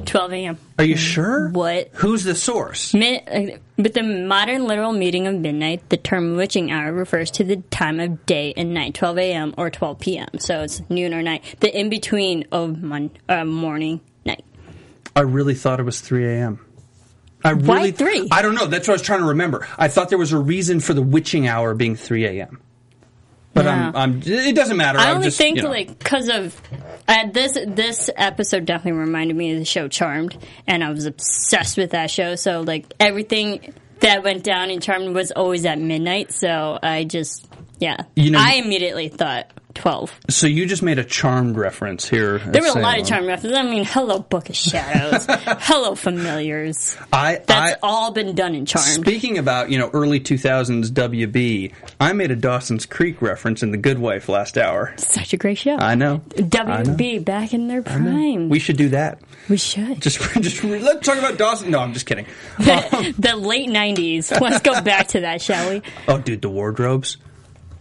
12 0.06 0.32
a.m. 0.32 0.58
Are 0.79 0.84
you 0.84 0.96
sure? 0.96 1.48
What? 1.51 1.91
Who's 1.94 2.24
the 2.24 2.34
source? 2.34 2.94
Mid- 2.94 3.22
uh, 3.29 3.58
with 3.77 3.94
the 3.94 4.03
modern 4.03 4.67
literal 4.67 4.93
meaning 4.93 5.27
of 5.27 5.34
midnight, 5.34 5.89
the 5.89 5.96
term 5.96 6.36
witching 6.36 6.70
hour 6.70 6.93
refers 6.93 7.31
to 7.32 7.44
the 7.44 7.56
time 7.56 7.98
of 8.01 8.24
day 8.24 8.55
and 8.56 8.72
night, 8.74 8.94
12 8.94 9.19
a.m. 9.19 9.55
or 9.58 9.70
12 9.70 9.98
p.m. 9.98 10.29
So 10.39 10.62
it's 10.62 10.81
noon 10.89 11.12
or 11.12 11.22
night, 11.22 11.43
the 11.60 11.77
in 11.79 11.89
between 11.91 12.46
of 12.53 12.82
mon- 12.82 13.10
uh, 13.29 13.44
morning, 13.44 14.01
night. 14.24 14.44
I 15.17 15.20
really 15.20 15.55
thought 15.55 15.81
it 15.81 15.84
was 15.84 16.01
3 16.01 16.27
a.m. 16.27 16.65
I 17.44 17.53
Why 17.55 17.77
really, 17.77 17.93
3? 17.93 18.29
I 18.31 18.43
don't 18.43 18.55
know. 18.55 18.67
That's 18.67 18.87
what 18.87 18.93
I 18.93 18.96
was 18.96 19.03
trying 19.03 19.20
to 19.20 19.27
remember. 19.27 19.67
I 19.79 19.89
thought 19.89 20.08
there 20.08 20.19
was 20.19 20.32
a 20.32 20.39
reason 20.39 20.81
for 20.81 20.94
the 20.94 21.03
witching 21.03 21.46
hour 21.49 21.75
being 21.75 21.96
3 21.96 22.25
a.m. 22.27 22.61
But 23.55 23.67
I'm, 23.67 23.94
I'm, 23.96 24.22
it 24.25 24.55
doesn't 24.56 24.77
matter. 24.79 24.99
I 24.99 25.11
I'm 25.11 25.17
only 25.17 25.27
just, 25.27 25.37
think 25.37 25.56
you 25.58 25.65
know. 25.65 25.70
like 25.70 25.99
because 25.99 26.29
of 26.31 26.58
uh, 27.06 27.27
this 27.32 27.58
this 27.67 28.08
episode 28.17 28.65
definitely 28.65 28.99
reminded 29.01 29.37
me 29.37 29.53
of 29.53 29.58
the 29.58 29.67
show 29.67 29.89
Charmed, 29.89 30.39
and 30.67 30.82
I 30.82 30.89
was 30.91 31.05
obsessed 31.05 31.77
with 31.77 31.91
that 31.91 32.11
show. 32.11 32.34
So 32.34 32.63
like 32.63 32.87
everything 32.99 33.75
that 34.01 34.22
went 34.22 34.43
down 34.43 34.70
in 34.70 34.81
Charmed 34.81 35.15
was 35.15 35.32
always 35.32 35.67
at 35.67 35.79
midnight. 35.79 36.32
So 36.32 36.79
I 36.82 37.05
just 37.05 37.46
yeah, 37.79 38.05
You 38.17 38.31
know- 38.31 38.41
I 38.41 38.55
immediately 38.55 39.08
thought 39.08 39.51
twelve. 39.74 40.19
So 40.29 40.46
you 40.46 40.67
just 40.67 40.82
made 40.82 40.98
a 40.98 41.05
charmed 41.05 41.56
reference 41.56 42.08
here. 42.08 42.38
There 42.38 42.62
were 42.62 42.69
a 42.69 42.82
lot 42.82 42.98
of 42.98 43.06
Charmed 43.06 43.26
references. 43.26 43.58
I 43.58 43.62
mean, 43.62 43.84
hello 43.84 44.20
Book 44.20 44.48
of 44.48 44.56
Shadows, 44.56 45.26
hello 45.29 45.94
Familiars. 45.94 46.96
I, 47.12 47.41
That's 47.46 47.72
I, 47.72 47.76
all 47.82 48.10
been 48.12 48.34
done 48.34 48.55
in 48.55 48.67
Charmed. 48.67 48.88
Speaking 48.88 49.38
about 49.38 49.70
you 49.70 49.79
know 49.79 49.91
early 49.93 50.20
2000s 50.20 50.91
WB, 50.91 51.72
I 52.00 52.12
made 52.12 52.31
a 52.31 52.36
Dawson's 52.36 52.86
Creek 52.86 53.20
reference 53.22 53.62
in 53.62 53.70
The 53.70 53.76
Good 53.79 53.98
Wife 53.98 54.29
last 54.29 54.56
hour. 54.58 54.94
Such 54.96 55.32
a 55.32 55.36
great 55.36 55.58
show. 55.58 55.76
I 55.76 55.94
know. 55.94 56.22
WB 56.31 57.24
back 57.24 57.55
in 57.55 57.69
their 57.69 57.82
prime. 57.82 58.48
We 58.48 58.58
should 58.58 58.76
do 58.76 58.91
that. 58.91 59.19
we 59.48 59.56
should. 59.56 60.00
Just, 60.00 60.20
just 60.41 60.62
let's 60.64 61.06
talk 61.06 61.19
about 61.19 61.38
Dawson. 61.38 61.70
No, 61.70 61.81
I'm 61.81 61.93
just 61.93 62.06
kidding. 62.06 62.26
Um, 62.58 63.14
the 63.19 63.34
late 63.36 63.69
'90s. 63.69 64.41
Let's 64.41 64.60
go 64.60 64.81
back 64.82 65.08
to 65.08 65.20
that, 65.20 65.43
shall 65.43 65.70
we? 65.70 65.82
Oh, 66.08 66.19
dude, 66.19 66.43
the 66.43 66.50
wardrobes. 66.50 67.17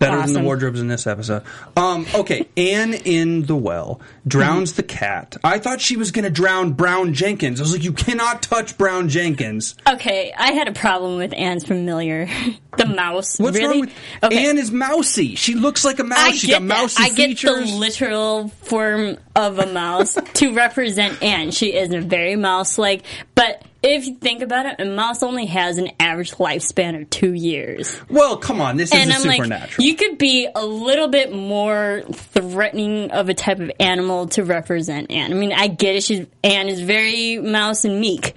Better 0.02 0.22
than 0.24 0.34
the 0.34 0.42
wardrobes 0.42 0.80
in 0.82 0.88
this 0.88 1.08
episode. 1.08 1.44
Um, 1.78 2.06
okay, 2.14 2.48
Anne 2.58 2.94
in 2.94 3.44
the 3.46 3.56
well. 3.56 4.02
drowns 4.28 4.74
the 4.74 4.84
cat. 4.84 5.38
I 5.44 5.60
thought 5.60 5.80
she 5.80 5.96
was 5.96 6.12
going 6.12 6.26
to 6.26 6.32
drown 6.32 6.74
Brown 6.74 7.14
Jenkins. 7.14 7.60
I 7.60 7.64
was 7.64 7.74
like, 7.74 7.84
you 7.84 7.94
cannot 7.94 8.42
touch 8.42 8.78
Brown 8.78 9.10
Jenkins. 9.10 9.76
Okay, 9.88 10.34
I 10.36 10.52
had 10.54 10.68
a 10.68 10.74
problem 10.74 11.18
with 11.18 11.34
Anne's 11.34 11.66
familiar, 11.66 12.28
the 12.78 12.86
mouse. 12.86 13.40
What's 13.40 13.58
really? 13.58 13.68
wrong 13.68 13.80
with 13.82 13.94
okay. 14.24 14.50
Anne? 14.50 14.58
Is 14.58 14.72
mousy. 14.72 15.36
She 15.36 15.56
looks 15.56 15.86
like 15.86 16.00
a 16.00 16.04
mouse. 16.04 16.20
I 16.20 16.32
She 16.32 16.48
got 16.48 16.62
mousy 16.64 17.02
that. 17.02 17.12
I 17.12 17.16
get 17.16 17.40
the 17.40 17.62
literal 17.78 18.50
form 18.50 19.18
of 19.36 19.60
a 19.60 19.72
mouse 19.72 20.18
to 20.36 20.54
represent 20.54 21.22
Anne. 21.22 21.52
She 21.52 21.74
is 21.74 21.94
a 21.94 22.02
very 22.02 22.36
mouse-like, 22.36 23.04
but 23.36 23.64
if 23.84 24.06
you 24.06 24.16
think 24.16 24.42
about 24.44 24.68
it, 24.68 24.76
a 24.80 24.86
mouse 24.86 25.24
only 25.24 25.48
has 25.48 25.78
an 25.80 25.92
average 26.00 26.34
lifespan 26.34 27.02
of 27.02 27.10
two 27.10 27.34
years. 27.34 28.00
well, 28.10 28.38
come 28.38 28.62
on. 28.62 28.78
This 28.78 28.94
and 28.94 29.10
is 29.10 29.16
I'm 29.16 29.22
supernatural. 29.32 29.60
like, 29.62 29.80
you 29.80 29.96
could 29.96 30.18
be 30.20 30.48
a 30.54 30.64
little 30.66 31.08
bit 31.08 31.34
more 31.34 32.04
threatening 32.14 33.10
of 33.12 33.30
a 33.30 33.34
type 33.34 33.60
of 33.60 33.72
animal 33.80 34.28
to 34.30 34.44
represent 34.44 35.10
Anne. 35.12 35.32
I 35.32 35.36
mean, 35.36 35.52
I 35.52 35.68
get 35.68 35.96
it. 35.96 36.04
She's 36.04 36.28
Anne 36.44 36.68
is 36.68 36.80
very 36.82 37.40
mouse 37.40 37.84
and 37.84 38.00
meek, 38.00 38.36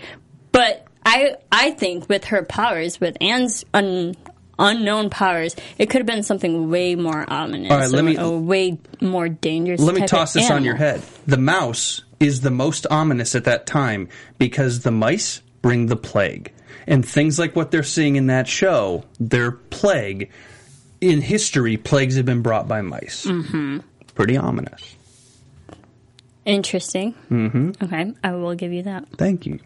but 0.51 0.87
I 1.05 1.37
I 1.53 1.73
think 1.73 2.09
with 2.09 2.25
her 2.27 2.43
powers, 2.43 2.99
with 2.99 3.17
Anne's 3.21 3.65
un, 3.75 4.17
unknown 4.59 5.11
powers, 5.11 5.55
it 5.79 5.91
could 5.91 5.99
have 6.01 6.07
been 6.07 6.23
something 6.23 6.71
way 6.71 6.95
more 6.95 7.25
ominous. 7.29 7.71
All 7.71 7.79
right, 7.79 7.91
let 7.91 8.05
me- 8.05 8.17
a 8.17 8.29
way 8.31 8.79
more 9.01 9.29
dangerous. 9.29 9.81
Let 9.81 9.95
me 9.95 10.07
toss 10.07 10.33
this 10.33 10.51
on 10.51 10.65
your 10.65 10.77
head. 10.77 11.03
The 11.27 11.37
mouse 11.39 12.03
is 12.21 12.41
the 12.43 12.51
most 12.51 12.87
ominous 12.91 13.35
at 13.35 13.45
that 13.45 13.67
time 13.67 14.09
because 14.39 14.81
the 14.81 14.91
mice 14.91 15.41
bring 15.63 15.87
the 15.87 15.97
plague. 15.97 16.53
And 16.87 17.05
things 17.05 17.39
like 17.39 17.57
what 17.57 17.71
they're 17.71 17.83
seeing 17.83 18.17
in 18.17 18.27
that 18.27 18.47
show, 18.47 19.05
they're 19.19 19.53
plague. 19.53 20.31
In 21.01 21.21
history, 21.21 21.77
plagues 21.77 22.17
have 22.17 22.25
been 22.27 22.43
brought 22.43 22.69
by 22.69 22.81
mice. 22.83 23.27
Mm-hmm. 23.27 23.79
Pretty 24.15 24.37
ominous. 24.37 24.97
Interesting. 26.45 27.15
Mm-hmm. 27.31 27.73
Okay, 27.85 28.13
I 28.23 28.33
will 28.33 28.55
give 28.55 28.73
you 28.73 28.83
that. 28.83 29.09
Thank 29.17 29.47
you. 29.47 29.61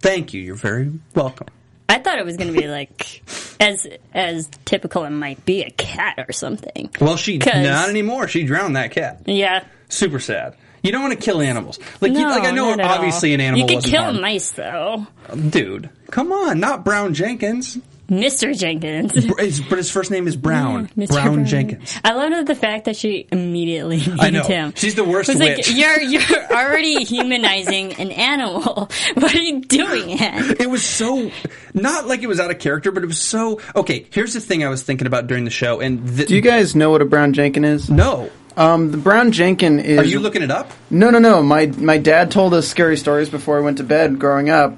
Thank 0.00 0.32
you. 0.32 0.40
You're 0.40 0.54
very 0.56 0.90
welcome. 1.14 1.48
I 1.88 1.98
thought 1.98 2.18
it 2.18 2.24
was 2.24 2.36
going 2.36 2.52
to 2.52 2.58
be 2.58 2.66
like 2.66 3.22
as 3.60 3.86
as 4.14 4.48
typical 4.64 5.04
it 5.04 5.10
might 5.10 5.44
be 5.44 5.62
a 5.62 5.70
cat 5.70 6.24
or 6.26 6.32
something. 6.32 6.90
Well, 7.00 7.16
she 7.16 7.38
not 7.38 7.88
anymore. 7.88 8.28
She 8.28 8.44
drowned 8.44 8.76
that 8.76 8.90
cat. 8.90 9.22
Yeah. 9.26 9.64
Super 9.88 10.18
sad. 10.18 10.56
You 10.82 10.92
don't 10.92 11.02
want 11.02 11.14
to 11.14 11.18
kill 11.18 11.40
animals. 11.40 11.78
Like, 12.02 12.12
you, 12.12 12.22
like 12.28 12.44
I 12.44 12.50
know 12.50 12.70
obviously 12.78 13.30
all. 13.30 13.34
an 13.36 13.40
animal 13.40 13.70
You 13.70 13.76
could 13.80 13.84
kill 13.90 14.02
harmed. 14.02 14.20
mice 14.20 14.50
though, 14.52 15.06
Dude, 15.48 15.88
come 16.10 16.30
on, 16.30 16.60
not 16.60 16.84
Brown 16.84 17.14
Jenkins. 17.14 17.78
Mister 18.08 18.52
Jenkins. 18.52 19.12
His- 19.38 19.60
but 19.60 19.78
his 19.78 19.90
first 19.90 20.10
name 20.10 20.26
is 20.26 20.36
Brown. 20.36 20.88
Mr. 20.96 21.08
Brown, 21.12 21.44
Jenkins. 21.46 21.98
I 22.04 22.12
love 22.12 22.46
the 22.46 22.54
fact 22.54 22.84
that 22.84 22.96
she 22.96 23.26
immediately 23.32 23.98
named 23.98 24.20
I 24.20 24.30
know. 24.30 24.42
him. 24.42 24.72
She's 24.76 24.94
the 24.94 25.04
worst 25.04 25.30
It's 25.30 25.38
witch. 25.38 25.68
like 25.68 25.76
you're 25.76 26.00
you're 26.02 26.44
already 26.52 27.04
humanizing 27.04 27.94
an 27.94 28.10
animal. 28.10 28.90
What 29.14 29.34
are 29.34 29.38
you 29.42 29.60
doing, 29.60 30.12
Anne? 30.20 30.56
It 30.60 30.68
was 30.68 30.84
so 30.84 31.30
not 31.72 32.06
like 32.06 32.22
it 32.22 32.26
was 32.26 32.40
out 32.40 32.50
of 32.50 32.58
character, 32.58 32.90
but 32.92 33.02
it 33.02 33.06
was 33.06 33.18
so 33.20 33.60
okay. 33.74 34.06
Here's 34.10 34.34
the 34.34 34.40
thing 34.40 34.64
I 34.64 34.68
was 34.68 34.82
thinking 34.82 35.06
about 35.06 35.26
during 35.26 35.44
the 35.44 35.50
show, 35.50 35.80
and 35.80 36.16
th- 36.16 36.28
Do 36.28 36.34
you 36.34 36.40
guys 36.42 36.74
know 36.74 36.90
what 36.90 37.00
a 37.02 37.04
brown 37.06 37.32
jenkin 37.32 37.64
is? 37.64 37.88
no, 37.90 38.30
Um, 38.56 38.90
the 38.90 38.96
brown 38.98 39.32
jenkin 39.32 39.80
is. 39.80 39.98
are 39.98 40.04
you 40.04 40.20
looking 40.20 40.42
it 40.42 40.50
up? 40.50 40.70
No, 40.90 41.10
no, 41.10 41.18
no. 41.18 41.42
My 41.42 41.66
my 41.66 41.98
dad 41.98 42.30
told 42.30 42.52
us 42.54 42.68
scary 42.68 42.96
stories 42.96 43.30
before 43.30 43.56
I 43.58 43.62
went 43.62 43.78
to 43.78 43.84
bed 43.84 44.18
growing 44.18 44.50
up, 44.50 44.76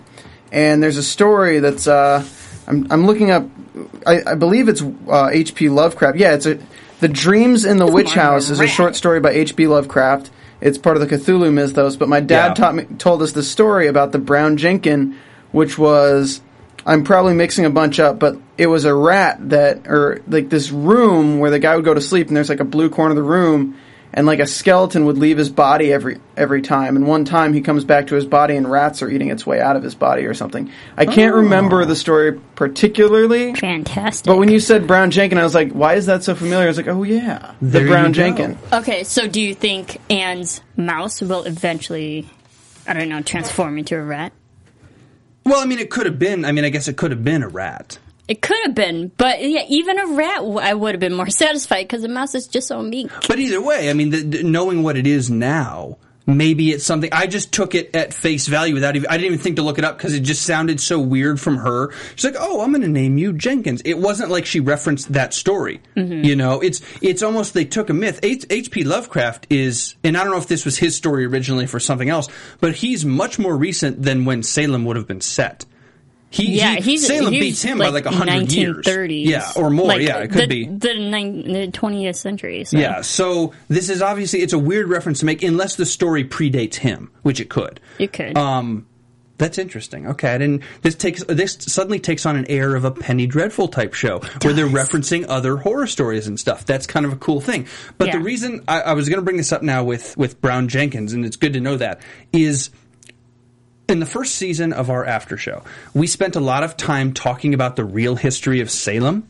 and 0.53 0.83
there's 0.83 0.97
a 0.97 1.03
story 1.03 1.59
that's 1.61 1.87
uh, 1.89 2.25
I'm 2.67 2.87
I'm 2.91 3.07
looking 3.07 3.31
up. 3.31 3.47
I, 4.07 4.23
I 4.27 4.35
believe 4.35 4.69
it's 4.69 4.83
uh, 4.83 5.29
H.P. 5.33 5.69
Lovecraft. 5.69 6.19
Yeah, 6.19 6.35
it's 6.35 6.47
a 6.47 6.59
the 7.01 7.09
Dreams 7.09 7.65
in 7.65 7.77
the 7.77 7.87
Witch 7.87 8.17
more 8.17 8.25
House 8.25 8.49
is 8.51 8.61
a 8.61 8.67
short 8.67 8.97
story 8.97 9.21
by 9.21 9.31
H.P. 9.33 9.67
Lovecraft. 9.67 10.31
It's 10.61 10.79
part 10.79 10.97
of 10.97 11.07
the 11.07 11.15
Cthulhu 11.17 11.53
mythos. 11.53 11.97
But 11.97 12.09
my 12.09 12.21
dad 12.21 12.49
Yeah. 12.49 12.55
taught 12.55 12.75
me 12.75 12.85
told 12.99 13.23
us 13.23 13.33
the 13.33 13.43
story 13.43 13.87
about 13.89 14.13
the 14.13 14.19
brown 14.19 14.57
jenkin, 14.57 15.17
which 15.53 15.77
was 15.79 16.41
I'm 16.87 17.05
probably 17.05 17.35
mixing 17.35 17.65
a 17.65 17.71
bunch 17.71 18.01
up, 18.01 18.19
but 18.19 18.37
it 18.57 18.69
was 18.69 18.85
a 18.85 18.95
rat 18.95 19.51
that, 19.51 19.87
or 19.89 20.21
like 20.29 20.49
this 20.49 20.71
room 20.71 21.39
where 21.41 21.51
the 21.51 21.59
guy 21.59 21.75
would 21.77 21.85
go 21.85 21.93
to 21.95 22.01
sleep, 22.01 22.29
and 22.29 22.37
there's 22.37 22.49
like 22.49 22.61
a 22.61 22.65
blue 22.65 22.89
corner 22.89 23.11
of 23.11 23.17
the 23.17 23.23
room, 23.23 23.77
and 24.17 24.27
like 24.27 24.41
a 24.41 24.47
skeleton 24.47 25.05
would 25.05 25.19
leave 25.19 25.37
his 25.37 25.51
body 25.51 25.93
every 25.93 26.19
every 26.37 26.63
time. 26.63 26.97
And 26.97 27.07
one 27.07 27.27
time 27.27 27.53
he 27.53 27.61
comes 27.61 27.85
back 27.85 28.07
to 28.09 28.15
his 28.15 28.25
body, 28.25 28.57
and 28.57 28.69
rats 28.69 29.03
are 29.03 29.11
eating 29.11 29.29
its 29.29 29.47
way 29.47 29.61
out 29.61 29.77
of 29.77 29.83
his 29.83 29.95
body 29.95 30.25
or 30.25 30.33
something. 30.33 30.73
I 30.97 31.05
can't 31.05 31.35
oh. 31.35 31.39
remember 31.39 31.85
the 31.85 31.95
story 31.95 32.41
particularly, 32.55 33.55
Fantastic. 33.55 34.27
but 34.27 34.39
when 34.39 34.49
you 34.49 34.59
said 34.59 34.87
Brown 34.87 35.11
Jenkin, 35.11 35.39
I 35.39 35.45
was 35.45 35.55
like, 35.55 35.73
why 35.73 35.95
is 35.95 36.07
that 36.07 36.25
so 36.25 36.35
familiar? 36.35 36.65
I 36.65 36.69
was 36.69 36.79
like, 36.79 36.89
oh 36.89 37.03
yeah, 37.03 37.53
the 37.61 37.67
There 37.67 37.83
you 37.83 37.89
Brown 37.89 38.07
go. 38.07 38.13
Jenkin. 38.13 38.59
okay, 38.73 39.05
so 39.05 39.29
do 39.29 39.41
you 39.41 39.55
think 39.55 40.01
Anne's 40.09 40.63
mouse 40.77 41.21
will 41.21 41.45
eventually, 41.45 42.27
I 42.89 42.95
don't 42.95 43.11
know, 43.11 43.21
transform 43.21 43.77
into 43.77 43.97
a 43.97 44.03
rat? 44.03 44.33
Well, 45.45 45.63
I 45.63 45.67
mean, 45.67 45.79
it 45.79 45.91
could 45.91 46.07
have 46.07 46.19
been. 46.19 46.45
I 46.45 46.53
mean, 46.53 46.65
I 46.65 46.71
guess 46.71 46.89
it 46.89 46.97
could 46.97 47.11
have 47.13 47.23
been 47.23 47.43
a 47.43 47.49
rat. 47.49 47.99
It 48.29 48.43
could 48.43 48.59
have 48.65 48.75
been, 48.75 49.13
but 49.17 49.41
yeah, 49.41 49.65
even 49.69 49.99
a 49.99 50.07
rat, 50.09 50.43
I 50.61 50.75
would 50.75 50.95
have 50.95 51.01
been 51.01 51.15
more 51.15 51.29
satisfied 51.31 51.85
because 51.85 52.03
the 52.03 52.09
mouse 52.09 52.35
is 52.35 52.47
just 52.49 52.67
so 52.69 52.83
meek. 52.83 53.11
But 53.29 53.39
either 53.39 53.61
way, 53.61 53.89
I 53.89 53.93
mean, 53.93 54.11
the, 54.11 54.23
the- 54.23 54.43
knowing 54.43 54.83
what 54.83 54.97
it 54.97 55.07
is 55.07 55.31
now, 55.31 55.99
maybe 56.27 56.73
it's 56.73 56.85
something. 56.85 57.09
I 57.13 57.29
just 57.29 57.53
took 57.53 57.77
it 57.77 57.95
at 57.95 58.13
face 58.13 58.49
value 58.49 58.75
without 58.75 58.97
even. 58.97 59.09
I 59.09 59.13
didn't 59.17 59.27
even 59.27 59.39
think 59.39 59.57
to 59.57 59.63
look 59.63 59.79
it 59.79 59.85
up 59.85 59.97
because 59.97 60.13
it 60.13 60.21
just 60.25 60.43
sounded 60.43 60.81
so 60.81 60.99
weird 60.99 61.41
from 61.41 61.59
her. 61.59 61.93
She's 62.17 62.25
like, 62.25 62.35
"Oh, 62.37 62.63
I'm 62.63 62.73
going 62.73 62.83
to 62.83 62.89
name 62.89 63.17
you 63.17 63.33
Jenkins." 63.33 63.81
It 63.85 63.97
wasn't 63.99 64.33
like 64.33 64.45
she 64.45 64.59
referenced 64.59 65.13
that 65.13 65.33
story. 65.33 65.81
Mm-hmm. 65.97 66.25
You 66.25 66.35
know, 66.35 66.61
it's 66.61 66.83
it's 67.01 67.23
almost 67.23 67.55
they 67.55 67.65
took 67.65 67.91
a 67.91 67.95
myth. 67.95 68.19
H- 68.25 68.45
H.P. 68.51 68.83
Lovecraft 68.83 69.47
is, 69.51 69.95
and 70.03 70.17
I 70.17 70.25
don't 70.25 70.33
know 70.33 70.39
if 70.39 70.49
this 70.49 70.65
was 70.65 70.77
his 70.79 70.97
story 70.97 71.27
originally 71.27 71.69
for 71.69 71.79
something 71.79 72.09
else, 72.11 72.27
but 72.61 72.75
he's 72.75 73.05
much 73.05 73.39
more 73.39 73.57
recent 73.57 74.03
than 74.03 74.25
when 74.25 74.43
Salem 74.43 74.85
would 74.87 74.97
have 74.97 75.07
been 75.07 75.21
set. 75.21 75.65
He, 76.31 76.59
Yeah, 76.59 76.75
he- 76.75 76.83
he's 76.83 77.07
Salem 77.07 77.31
beats 77.31 77.63
him 77.63 77.79
by 77.79 77.89
like 77.89 78.07
a 78.07 78.11
hundred 78.11 78.53
years. 78.53 78.85
1930s. 78.85 79.27
Yeah, 79.27 79.53
or 79.57 79.71
more. 79.71 79.87
Like, 79.87 80.03
yeah, 80.03 80.19
it 80.19 80.31
could 80.31 80.51
the, 80.51 80.67
be. 80.67 80.67
the 80.67 81.71
twentieth 81.73 82.17
century. 82.17 82.65
So. 82.65 82.77
Yeah, 82.79 83.01
so 83.03 83.53
this 83.69 83.89
is 83.89 84.03
obviously 84.03 84.41
it's 84.41 84.53
a 84.53 84.59
weird 84.59 84.89
reference 84.89 85.21
to 85.21 85.27
make 85.27 85.43
unless 85.43 85.77
the 85.77 85.87
story 85.87 86.25
predates 86.25 86.75
him, 86.75 87.11
which 87.23 87.41
it 87.41 87.49
could. 87.49 87.81
it 87.99 88.13
could. 88.13 88.37
Um, 88.37 88.87
that's 89.39 89.59
interesting. 89.59 90.07
Okay, 90.09 90.33
I 90.35 90.39
didn't. 90.39 90.63
This 90.83 90.95
takes 90.95 91.23
this 91.25 91.59
suddenly 91.61 92.01
takes 92.01 92.25
on 92.25 92.37
an 92.37 92.47
air 92.49 92.75
of 92.75 92.85
a 92.85 92.91
Penny 92.91 93.27
Dreadful 93.27 93.69
type 93.69 93.93
show 93.95 94.21
where 94.43 94.55
they're 94.55 94.67
referencing 94.67 95.27
other 95.29 95.57
horror 95.59 95.87
stories 95.87 96.27
and 96.27 96.41
stuff. 96.41 96.65
That's 96.65 96.87
kind 96.87 97.05
of 97.05 97.13
a 97.13 97.17
cool 97.17 97.41
thing. 97.41 97.67
But 97.99 98.13
the 98.13 98.19
reason 98.19 98.65
I, 98.67 98.81
I 98.81 98.93
was 98.95 99.09
going 99.09 99.19
to 99.19 99.25
bring 99.25 99.37
this 99.37 99.53
up 99.53 99.63
now 99.63 99.85
with 99.85 100.17
with 100.17 100.41
Brown 100.41 100.69
Jenkins, 100.69 101.13
and 101.13 101.25
it's 101.25 101.37
good 101.37 101.53
to 101.53 101.61
know 101.61 101.77
that 101.77 102.01
is 102.33 102.71
in 103.89 104.01
the 104.01 104.07
first 104.07 104.35
season 104.35 104.73
of 104.73 104.91
our 104.91 105.05
after 105.05 105.37
show, 105.37 105.63
we 105.95 106.07
spent 106.07 106.35
a 106.37 106.41
lot 106.41 106.63
of 106.65 106.77
time 106.77 107.13
talking 107.13 107.55
about 107.55 107.77
the 107.77 107.85
real 107.85 108.17
history 108.17 108.61
of 108.61 108.71
Salem. 108.71 109.23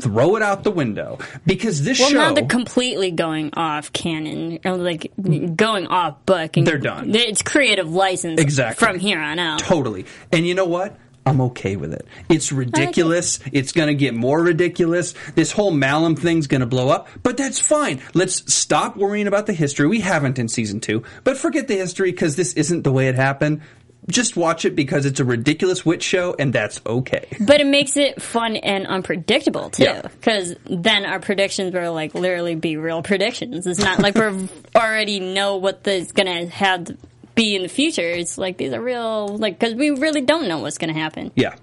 Throw 0.00 0.36
it 0.36 0.42
out 0.42 0.64
the 0.64 0.70
window 0.70 1.18
because 1.46 1.82
this 1.82 1.96
Mm-hmm. 1.98 2.14
well, 2.14 2.24
show 2.24 2.28
now 2.28 2.34
they're 2.34 2.46
completely 2.46 3.10
going 3.10 3.50
off 3.54 3.92
canon, 3.92 4.58
or 4.64 4.76
like 4.76 5.10
going 5.56 5.86
off 5.86 6.24
book. 6.26 6.56
And 6.56 6.66
They're 6.66 6.78
done. 6.78 7.14
It's 7.14 7.42
creative 7.42 7.90
license 7.90 8.40
Exactly. 8.40 8.86
from 8.86 8.98
here 8.98 9.20
on 9.20 9.38
out. 9.38 9.60
Totally. 9.60 10.04
And 10.30 10.46
you 10.46 10.54
know 10.54 10.66
what? 10.66 10.98
I'm 11.24 11.40
okay 11.40 11.74
with 11.74 11.92
it. 11.92 12.06
It's 12.28 12.52
ridiculous. 12.52 13.40
It's 13.50 13.72
going 13.72 13.88
to 13.88 13.94
get 13.94 14.14
more 14.14 14.40
ridiculous. 14.40 15.12
This 15.34 15.50
whole 15.50 15.72
Malum 15.72 16.14
thing's 16.14 16.46
going 16.46 16.60
to 16.60 16.66
blow 16.68 16.88
up, 16.88 17.08
but 17.24 17.36
that's 17.36 17.58
fine. 17.58 18.00
Let's 18.14 18.52
stop 18.54 18.96
worrying 18.96 19.26
about 19.26 19.46
the 19.46 19.52
history. 19.52 19.88
We 19.88 19.98
haven't 20.00 20.38
in 20.38 20.46
season 20.46 20.78
two, 20.78 21.02
but 21.24 21.36
forget 21.36 21.66
the 21.66 21.74
history 21.74 22.12
because 22.12 22.36
this 22.36 22.52
isn't 22.52 22.82
the 22.82 22.92
way 22.92 23.08
it 23.08 23.16
happened. 23.16 23.62
Just 24.08 24.36
watch 24.36 24.64
it 24.64 24.76
because 24.76 25.04
it's 25.04 25.18
a 25.18 25.24
ridiculous 25.24 25.84
witch 25.84 26.02
show, 26.04 26.34
and 26.38 26.52
that's 26.52 26.80
okay. 26.86 27.26
But 27.40 27.60
it 27.60 27.66
makes 27.66 27.96
it 27.96 28.22
fun 28.22 28.56
and 28.56 28.86
unpredictable 28.86 29.70
too, 29.70 29.82
Yeah. 29.84 30.02
because 30.02 30.54
then 30.64 31.04
our 31.06 31.18
predictions 31.18 31.74
will 31.74 31.92
like 31.92 32.14
literally 32.14 32.54
be 32.54 32.76
real 32.76 33.02
predictions. 33.02 33.66
It's 33.66 33.80
not 33.80 33.98
like 33.98 34.14
we 34.14 34.48
already 34.76 35.18
know 35.20 35.56
what 35.56 35.86
is 35.86 36.12
going 36.12 36.26
to 36.28 36.46
have 36.54 36.84
to 36.84 36.96
be 37.34 37.56
in 37.56 37.62
the 37.62 37.68
future. 37.68 38.08
It's 38.08 38.38
like 38.38 38.56
these 38.58 38.72
are 38.72 38.80
real, 38.80 39.28
like 39.28 39.58
because 39.58 39.74
we 39.74 39.90
really 39.90 40.20
don't 40.20 40.46
know 40.48 40.58
what's 40.60 40.78
going 40.78 40.94
to 40.94 40.98
happen. 41.00 41.32
Yeah. 41.34 41.56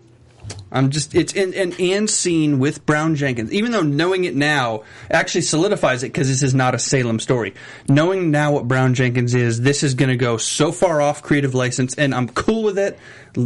I'm 0.74 0.90
just 0.90 1.14
it's 1.14 1.34
and 1.34 1.80
and 1.80 2.10
scene 2.10 2.58
with 2.58 2.86
Brown 2.86 3.16
Jenkins, 3.16 3.54
even 3.54 3.72
though 3.72 3.84
knowing 3.84 4.24
it 4.24 4.36
now 4.36 4.84
actually 5.10 5.42
solidifies 5.42 6.02
it 6.02 6.08
because 6.08 6.28
this 6.28 6.42
is 6.42 6.56
not 6.56 6.74
a 6.74 6.80
Salem 6.80 7.20
story. 7.20 7.54
Knowing 7.88 8.32
now 8.32 8.54
what 8.54 8.68
Brown 8.68 8.96
Jenkins 8.96 9.36
is, 9.36 9.62
this 9.62 9.84
is 9.84 9.94
going 9.94 10.10
to 10.10 10.18
go 10.18 10.38
so 10.38 10.72
far 10.72 11.00
off 11.00 11.22
creative 11.22 11.54
license, 11.54 11.94
and 11.94 12.14
I'm 12.14 12.28
cool 12.28 12.64
with 12.64 12.80
it. 12.80 12.98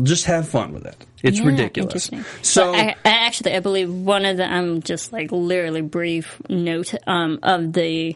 Just 0.04 0.26
have 0.26 0.48
fun 0.48 0.74
with 0.74 0.86
it. 0.86 0.96
It's 1.22 1.40
Yeah, 1.40 1.48
ridiculous. 1.48 2.10
So 2.42 2.74
I, 2.74 2.96
I 3.04 3.10
actually, 3.26 3.56
I 3.56 3.60
believe 3.60 3.92
one 3.92 4.26
of 4.26 4.38
the, 4.38 4.46
I'm 4.46 4.82
just 4.82 5.12
like 5.12 5.32
literally 5.32 5.82
brief 5.82 6.42
note 6.50 6.94
um, 7.06 7.40
of 7.44 7.74
the 7.74 8.16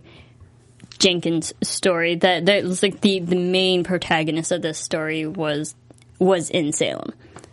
Jenkins 1.00 1.52
story 1.64 2.16
that 2.16 2.46
that 2.46 2.64
was 2.64 2.82
like 2.84 3.02
the 3.02 3.20
the 3.20 3.36
main 3.36 3.84
protagonist 3.84 4.52
of 4.52 4.62
this 4.62 4.78
story 4.78 5.26
was 5.26 5.76
was 6.20 6.50
in 6.50 6.72
Salem. 6.72 7.12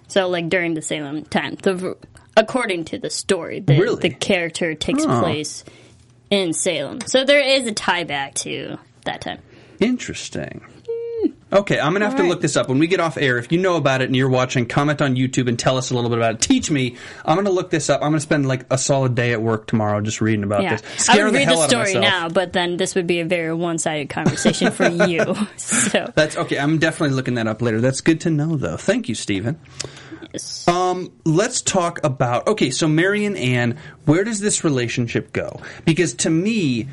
So 0.09 0.29
like 0.29 0.49
during 0.49 0.75
the 0.75 0.83
Salem 0.83 1.25
time, 1.25 1.57
the 1.57 1.97
according 2.37 2.85
to 2.87 2.99
the 2.99 3.11
story, 3.11 3.61
the 3.61 3.79
Really? 3.79 4.01
the 4.01 4.11
character 4.11 4.75
takes 4.75 5.05
place 5.05 5.65
in 6.31 6.53
Salem. 6.53 7.01
So 7.07 7.25
there 7.25 7.41
is 7.41 7.67
a 7.67 7.73
tie 7.73 8.05
back 8.05 8.35
to 8.37 8.79
that 9.05 9.21
time. 9.21 9.39
Interesting. 9.81 10.61
Okay, 11.51 11.81
I'm 11.81 11.93
gonna 11.95 12.05
have 12.05 12.17
to 12.17 12.25
look 12.25 12.43
this 12.43 12.57
up 12.57 12.69
when 12.69 12.79
we 12.79 12.87
get 12.87 13.01
off 13.01 13.17
air. 13.17 13.39
If 13.39 13.51
you 13.51 13.59
know 13.59 13.77
about 13.77 14.03
it 14.03 14.05
and 14.07 14.15
you're 14.17 14.29
watching, 14.29 14.67
comment 14.67 15.01
on 15.01 15.17
YouTube 15.17 15.49
and 15.49 15.59
tell 15.59 15.79
us 15.79 15.91
a 15.91 15.95
little 15.95 16.11
bit 16.11 16.19
about 16.19 16.35
it. 16.35 16.41
Teach 16.43 16.71
me. 16.71 16.97
I'm 17.25 17.37
gonna 17.37 17.51
look 17.51 17.71
this 17.71 17.89
up. 17.89 18.03
I'm 18.03 18.11
gonna 18.11 18.21
spend 18.21 18.47
like 18.47 18.67
a 18.71 18.77
solid 18.77 19.15
day 19.15 19.33
at 19.33 19.41
work 19.41 19.67
tomorrow 19.67 20.01
just 20.03 20.21
reading 20.21 20.45
about 20.45 20.63
Yeah, 20.63 20.77
this. 20.77 21.09
I 21.09 21.17
would 21.25 21.33
the 21.33 21.39
read 21.39 21.49
the 21.49 21.67
story 21.67 21.95
now, 21.95 22.29
but 22.29 22.53
then 22.53 22.77
this 22.77 22.95
would 22.95 23.07
be 23.07 23.21
a 23.21 23.25
very 23.25 23.55
one-sided 23.55 24.11
conversation 24.11 24.71
for 24.73 24.89
you. 25.07 25.35
So 25.57 26.13
That's 26.15 26.37
okay. 26.37 26.59
I'm 26.59 26.77
definitely 26.79 27.17
looking 27.17 27.35
that 27.35 27.47
up 27.47 27.63
later. 27.63 27.81
That's 27.81 28.03
good 28.03 28.21
to 28.23 28.31
know, 28.31 28.57
though. 28.57 28.77
Thank 28.77 29.09
you, 29.09 29.15
Stephen. 29.15 29.59
yes. 30.35 30.69
Um, 30.69 31.11
let's 31.25 31.63
talk 31.63 32.05
about 32.05 32.47
okay. 32.49 32.71
So 32.71 32.87
Mary 32.89 33.25
and 33.25 33.39
Anne, 33.39 33.79
where 34.05 34.23
does 34.23 34.41
this 34.41 34.65
relationship 34.65 35.33
go? 35.33 35.63
Because 35.87 36.13
to 36.17 36.31
me, 36.31 36.89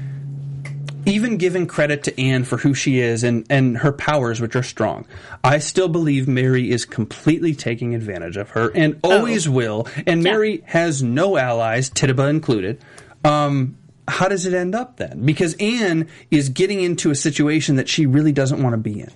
even 1.05 1.38
giving 1.38 1.67
credit 1.67 2.03
to 2.03 2.21
Anne 2.21 2.43
for 2.43 2.57
who 2.57 2.74
she 2.74 3.00
is 3.00 3.24
and 3.24 3.45
and 3.50 3.77
her 3.77 3.91
powers, 3.91 4.41
which 4.41 4.55
are 4.55 4.63
strong, 4.63 5.05
I 5.43 5.59
still 5.59 5.88
believe 5.88 6.27
Mary 6.27 6.71
is 6.71 6.85
completely 6.85 7.53
taking 7.55 7.95
advantage 7.95 8.38
of 8.38 8.51
her 8.51 8.71
and 8.75 9.00
always 9.03 9.47
will. 9.47 9.88
And 10.05 10.24
Yeah. 10.24 10.31
Mary 10.31 10.63
has 10.65 11.03
no 11.03 11.38
allies, 11.38 11.89
Tituba 11.89 12.27
included. 12.27 12.79
Um, 13.24 13.77
how 14.07 14.27
does 14.27 14.45
it 14.45 14.53
end 14.53 14.75
up 14.75 14.97
then? 14.97 15.25
Because 15.25 15.55
Anne 15.59 16.07
is 16.29 16.50
getting 16.50 16.81
into 16.81 17.09
a 17.09 17.15
situation 17.15 17.77
that 17.77 17.89
she 17.89 18.05
really 18.05 18.31
doesn't 18.31 18.62
want 18.62 18.74
to 18.74 18.77
be 18.77 19.00
in. 19.00 19.12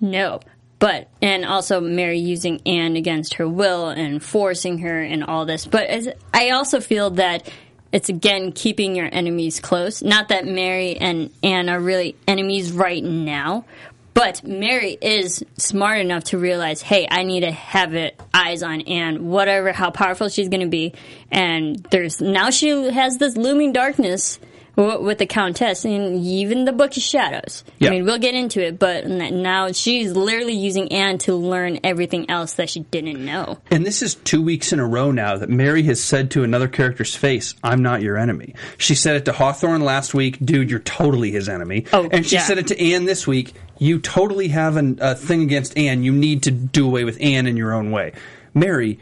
No. 0.00 0.40
But, 0.78 1.08
and 1.22 1.46
also 1.46 1.80
Mary 1.80 2.18
using 2.18 2.60
Anne 2.66 2.96
against 2.96 3.34
her 3.34 3.48
will 3.48 3.88
and 3.88 4.22
forcing 4.22 4.78
her 4.78 5.00
and 5.00 5.24
all 5.24 5.46
this. 5.46 5.64
But 5.64 5.84
as, 5.84 6.08
I 6.34 6.50
also 6.50 6.80
feel 6.80 7.10
that 7.10 7.48
it's 7.94 8.08
again 8.08 8.50
keeping 8.50 8.96
your 8.96 9.08
enemies 9.10 9.60
close. 9.60 10.02
Not 10.02 10.28
that 10.28 10.46
Mary 10.46 10.96
and 10.96 11.30
Anne 11.44 11.68
are 11.68 11.78
really 11.78 12.16
enemies 12.26 12.72
right 12.72 13.02
now, 13.02 13.66
but 14.14 14.42
Mary 14.42 14.98
is 15.00 15.44
smart 15.56 16.00
enough 16.00 16.24
to 16.24 16.38
realize, 16.38 16.82
hey, 16.82 17.06
I 17.08 17.22
need 17.22 17.40
to 17.42 17.52
have 17.52 17.94
it 17.94 18.20
eyes 18.34 18.64
on 18.64 18.80
Anne, 18.80 19.28
whatever 19.28 19.72
how 19.72 19.90
powerful 19.90 20.28
she's 20.28 20.48
going 20.48 20.62
to 20.62 20.66
be. 20.66 20.92
And 21.30 21.84
there's 21.92 22.20
now 22.20 22.50
she 22.50 22.70
has 22.90 23.18
this 23.18 23.36
looming 23.36 23.72
darkness 23.72 24.40
with 24.76 25.18
the 25.18 25.26
Countess 25.26 25.84
and 25.84 26.24
even 26.24 26.64
the 26.64 26.72
Book 26.72 26.96
of 26.96 27.02
Shadows. 27.02 27.64
Yeah. 27.78 27.88
I 27.88 27.90
mean, 27.92 28.04
we'll 28.04 28.18
get 28.18 28.34
into 28.34 28.64
it, 28.64 28.78
but 28.78 29.06
now 29.06 29.72
she's 29.72 30.12
literally 30.12 30.54
using 30.54 30.92
Anne 30.92 31.18
to 31.18 31.34
learn 31.34 31.80
everything 31.84 32.30
else 32.30 32.54
that 32.54 32.70
she 32.70 32.80
didn't 32.80 33.24
know. 33.24 33.58
And 33.70 33.86
this 33.86 34.02
is 34.02 34.14
two 34.16 34.42
weeks 34.42 34.72
in 34.72 34.80
a 34.80 34.86
row 34.86 35.10
now 35.10 35.36
that 35.36 35.48
Mary 35.48 35.82
has 35.84 36.02
said 36.02 36.32
to 36.32 36.44
another 36.44 36.68
character's 36.68 37.14
face, 37.14 37.54
I'm 37.62 37.82
not 37.82 38.02
your 38.02 38.16
enemy. 38.16 38.54
She 38.78 38.94
said 38.94 39.16
it 39.16 39.24
to 39.26 39.32
Hawthorne 39.32 39.82
last 39.82 40.14
week, 40.14 40.38
dude, 40.44 40.70
you're 40.70 40.80
totally 40.80 41.30
his 41.30 41.48
enemy. 41.48 41.86
Oh, 41.92 42.08
and 42.10 42.26
she 42.26 42.36
yeah. 42.36 42.42
said 42.42 42.58
it 42.58 42.68
to 42.68 42.80
Anne 42.80 43.04
this 43.04 43.26
week, 43.26 43.54
you 43.78 43.98
totally 44.00 44.48
have 44.48 44.76
an, 44.76 44.98
a 45.00 45.14
thing 45.14 45.42
against 45.42 45.76
Anne. 45.76 46.02
You 46.02 46.12
need 46.12 46.44
to 46.44 46.50
do 46.50 46.86
away 46.86 47.04
with 47.04 47.20
Anne 47.20 47.46
in 47.46 47.56
your 47.56 47.72
own 47.72 47.90
way. 47.90 48.12
Mary, 48.54 48.98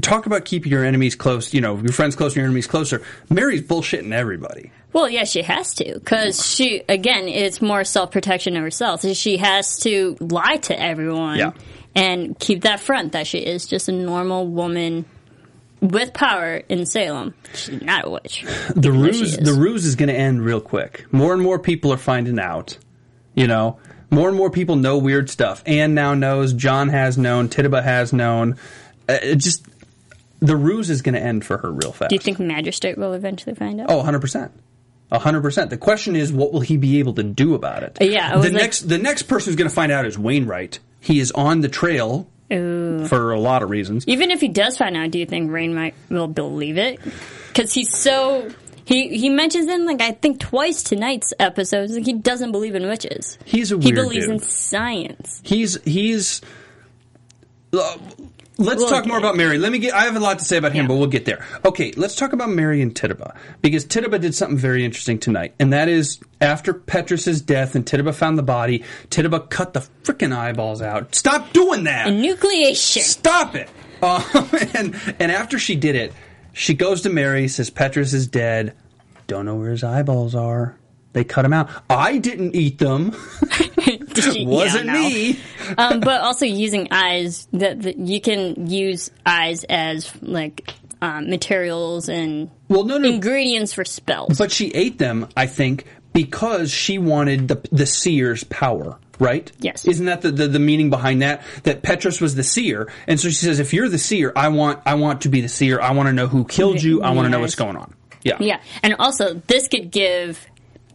talk 0.00 0.26
about 0.26 0.44
keeping 0.44 0.70
your 0.70 0.84
enemies 0.84 1.14
close, 1.14 1.52
you 1.54 1.60
know, 1.60 1.76
your 1.76 1.92
friends 1.92 2.16
close 2.16 2.32
and 2.32 2.36
your 2.36 2.44
enemies 2.46 2.66
closer. 2.66 3.02
Mary's 3.28 3.62
bullshitting 3.62 4.12
everybody. 4.12 4.70
Well, 4.96 5.10
yeah, 5.10 5.24
she 5.24 5.42
has 5.42 5.74
to 5.74 5.92
because 5.92 6.44
she 6.46 6.82
again, 6.88 7.28
it's 7.28 7.60
more 7.60 7.84
self 7.84 8.10
protection 8.12 8.56
of 8.56 8.62
herself. 8.62 9.02
She 9.04 9.36
has 9.36 9.78
to 9.80 10.16
lie 10.20 10.56
to 10.56 10.80
everyone 10.80 11.36
Yeah. 11.38 11.50
and 11.94 12.38
keep 12.38 12.62
that 12.62 12.80
front 12.80 13.12
that 13.12 13.26
she 13.26 13.40
is 13.40 13.66
just 13.66 13.90
a 13.90 13.92
normal 13.92 14.46
woman 14.46 15.04
with 15.82 16.14
power 16.14 16.62
in 16.70 16.86
Salem. 16.86 17.34
She's 17.52 17.82
not 17.82 18.06
a 18.06 18.10
witch. 18.10 18.42
the 18.74 18.88
Even 18.88 19.02
though 19.02 19.12
she 19.12 19.18
ruse 19.20 19.36
is. 19.38 19.44
the 19.44 19.52
ruse 19.60 19.84
is 19.84 19.96
going 19.96 20.08
to 20.08 20.14
end 20.18 20.42
real 20.42 20.62
quick. 20.62 21.04
More 21.12 21.34
and 21.34 21.42
more 21.42 21.58
people 21.58 21.92
are 21.92 21.98
finding 21.98 22.38
out. 22.38 22.78
You 23.34 23.46
know, 23.46 23.78
more 24.10 24.28
and 24.28 24.36
more 24.38 24.50
people 24.50 24.76
know 24.76 24.96
weird 24.96 25.28
stuff. 25.28 25.62
Anne 25.66 25.92
now 25.92 26.14
knows. 26.14 26.54
John 26.54 26.88
has 26.88 27.18
known. 27.18 27.50
Tituba 27.50 27.82
has 27.82 28.14
known. 28.14 28.56
Uh, 29.06 29.18
it 29.22 29.36
just 29.36 29.66
the 30.40 30.56
ruse 30.56 30.88
is 30.88 31.02
going 31.02 31.14
to 31.16 31.20
end 31.22 31.44
for 31.44 31.58
her 31.58 31.70
real 31.70 31.92
fast. 31.92 32.08
Do 32.08 32.14
you 32.14 32.20
think 32.20 32.40
Magistrate 32.40 32.96
will 32.96 33.12
eventually 33.12 33.54
find 33.54 33.78
out? 33.82 33.90
Oh, 33.90 33.96
100 33.98 34.20
percent. 34.20 34.52
Hundred 35.12 35.42
percent. 35.42 35.70
The 35.70 35.76
question 35.76 36.16
is, 36.16 36.32
what 36.32 36.52
will 36.52 36.60
he 36.60 36.76
be 36.76 36.98
able 36.98 37.14
to 37.14 37.22
do 37.22 37.54
about 37.54 37.82
it? 37.82 37.96
Yeah, 38.00 38.32
The 38.36 38.42
like- 38.44 38.52
next, 38.52 38.80
the 38.88 38.98
next 38.98 39.22
person 39.24 39.50
who's 39.50 39.56
going 39.56 39.68
to 39.68 39.74
find 39.74 39.92
out 39.92 40.04
is 40.06 40.18
Wainwright. 40.18 40.78
He 41.00 41.20
is 41.20 41.30
on 41.32 41.60
the 41.60 41.68
trail 41.68 42.26
for 42.48 43.32
a 43.32 43.40
lot 43.40 43.62
of 43.62 43.70
reasons. 43.70 44.04
Even 44.06 44.30
if 44.30 44.40
he 44.40 44.48
does 44.48 44.76
find 44.76 44.96
out, 44.96 45.10
do 45.10 45.18
you 45.18 45.26
think 45.26 45.50
Wainwright 45.52 45.94
will 46.08 46.28
believe 46.28 46.78
it? 46.78 47.00
Because 47.48 47.72
he's 47.72 47.92
so 47.96 48.48
he 48.84 49.16
he 49.16 49.28
mentions 49.30 49.68
in 49.68 49.84
like 49.86 50.00
I 50.00 50.12
think 50.12 50.40
twice 50.40 50.82
tonight's 50.82 51.32
episodes 51.40 51.92
like 51.94 52.04
he 52.04 52.12
doesn't 52.12 52.52
believe 52.52 52.74
in 52.74 52.86
witches. 52.86 53.38
He's 53.44 53.72
a 53.72 53.78
he 53.78 53.92
believes 53.92 54.26
dude. 54.26 54.34
in 54.34 54.40
science. 54.40 55.40
He's 55.44 55.80
he's. 55.84 56.40
Uh, 57.72 57.98
let's 58.58 58.80
We'll 58.80 58.88
talk 58.90 59.06
more 59.06 59.16
it. 59.16 59.20
about 59.20 59.36
Mary. 59.36 59.58
Let 59.58 59.72
me 59.72 59.78
get. 59.78 59.94
I 59.94 60.04
have 60.04 60.16
a 60.16 60.20
lot 60.20 60.38
to 60.38 60.44
say 60.44 60.56
about 60.56 60.72
him, 60.72 60.84
Yeah. 60.84 60.88
but 60.88 60.96
we'll 60.96 61.06
get 61.08 61.24
there. 61.24 61.44
Okay, 61.64 61.92
let's 61.96 62.14
talk 62.14 62.32
about 62.32 62.48
Mary 62.50 62.80
and 62.82 62.94
Tituba 62.94 63.34
because 63.62 63.84
Tituba 63.84 64.18
did 64.18 64.34
something 64.34 64.58
very 64.58 64.84
interesting 64.84 65.18
tonight, 65.18 65.54
and 65.58 65.72
that 65.72 65.88
is 65.88 66.18
after 66.40 66.72
Petrus's 66.74 67.40
death 67.40 67.74
and 67.74 67.86
Tituba 67.86 68.12
found 68.12 68.38
the 68.38 68.42
body. 68.42 68.84
Tituba 69.10 69.40
cut 69.40 69.72
the 69.74 69.86
freaking 70.04 70.34
eyeballs 70.36 70.82
out. 70.82 71.14
Stop 71.14 71.52
doing 71.52 71.84
that. 71.84 72.08
Nucleation. 72.08 73.00
Stop 73.02 73.54
it. 73.54 73.68
Um, 74.02 74.22
and 74.74 74.94
and 75.18 75.32
after 75.32 75.58
she 75.58 75.76
did 75.76 75.94
it, 75.96 76.12
she 76.52 76.74
goes 76.74 77.02
to 77.02 77.08
Mary, 77.10 77.48
says 77.48 77.70
Petrus 77.70 78.12
is 78.12 78.26
dead. 78.26 78.74
Don't 79.26 79.44
know 79.46 79.56
where 79.56 79.70
his 79.70 79.82
eyeballs 79.82 80.34
are. 80.34 80.76
They 81.16 81.24
cut 81.24 81.42
them 81.42 81.54
out. 81.54 81.70
I 81.88 82.18
didn't 82.18 82.54
eat 82.54 82.78
them. 82.78 83.16
Yeah, 84.16 84.46
Wasn't 84.46 84.86
no. 84.86 84.92
me. 84.94 85.38
um, 85.78 86.00
but 86.00 86.20
also 86.22 86.46
using 86.46 86.88
eyes 86.90 87.46
that, 87.52 87.82
that 87.82 87.96
you 87.98 88.20
can 88.20 88.66
use 88.68 89.10
eyes 89.26 89.64
as 89.64 90.10
like 90.22 90.74
um, 91.02 91.28
materials 91.30 92.08
and 92.08 92.50
Well, 92.68 92.84
no, 92.84 92.96
no. 92.98 93.08
ingredients 93.08 93.72
for 93.74 93.84
spells. 93.84 94.36
But 94.38 94.50
she 94.52 94.68
ate 94.68 94.98
them, 94.98 95.28
I 95.36 95.46
think, 95.46 95.84
because 96.12 96.70
she 96.70 96.98
wanted 96.98 97.48
the 97.48 97.66
the 97.70 97.84
seer's 97.86 98.42
power, 98.44 98.98
right? 99.18 99.50
Yes. 99.60 99.84
Isn't 99.86 100.06
that 100.06 100.22
the, 100.22 100.30
the, 100.32 100.48
the 100.48 100.58
meaning 100.58 100.88
behind 100.90 101.20
that? 101.22 101.42
That 101.64 101.82
Petrus 101.82 102.20
was 102.20 102.34
the 102.34 102.42
seer, 102.42 102.90
and 103.06 103.20
so 103.20 103.28
she 103.28 103.34
says, 103.44 103.58
if 103.60 103.72
you're 103.74 103.88
the 103.90 103.98
seer, 103.98 104.32
I 104.34 104.48
want 104.48 104.80
I 104.86 104.94
want 104.94 105.20
to 105.22 105.28
be 105.28 105.40
the 105.42 105.48
seer. 105.50 105.78
I 105.80 105.92
want 105.92 106.08
to 106.08 106.12
know 106.14 106.26
who 106.26 106.44
killed 106.46 106.82
you. 106.82 107.02
I 107.02 107.10
want 107.10 107.26
to 107.26 107.30
know 107.30 107.40
what's 107.40 107.54
going 107.54 107.76
on. 107.76 107.94
Yeah. 108.22 108.38
yeah, 108.40 108.60
and 108.82 108.96
also 108.98 109.34
this 109.34 109.68
could 109.68 109.90
give 109.92 110.44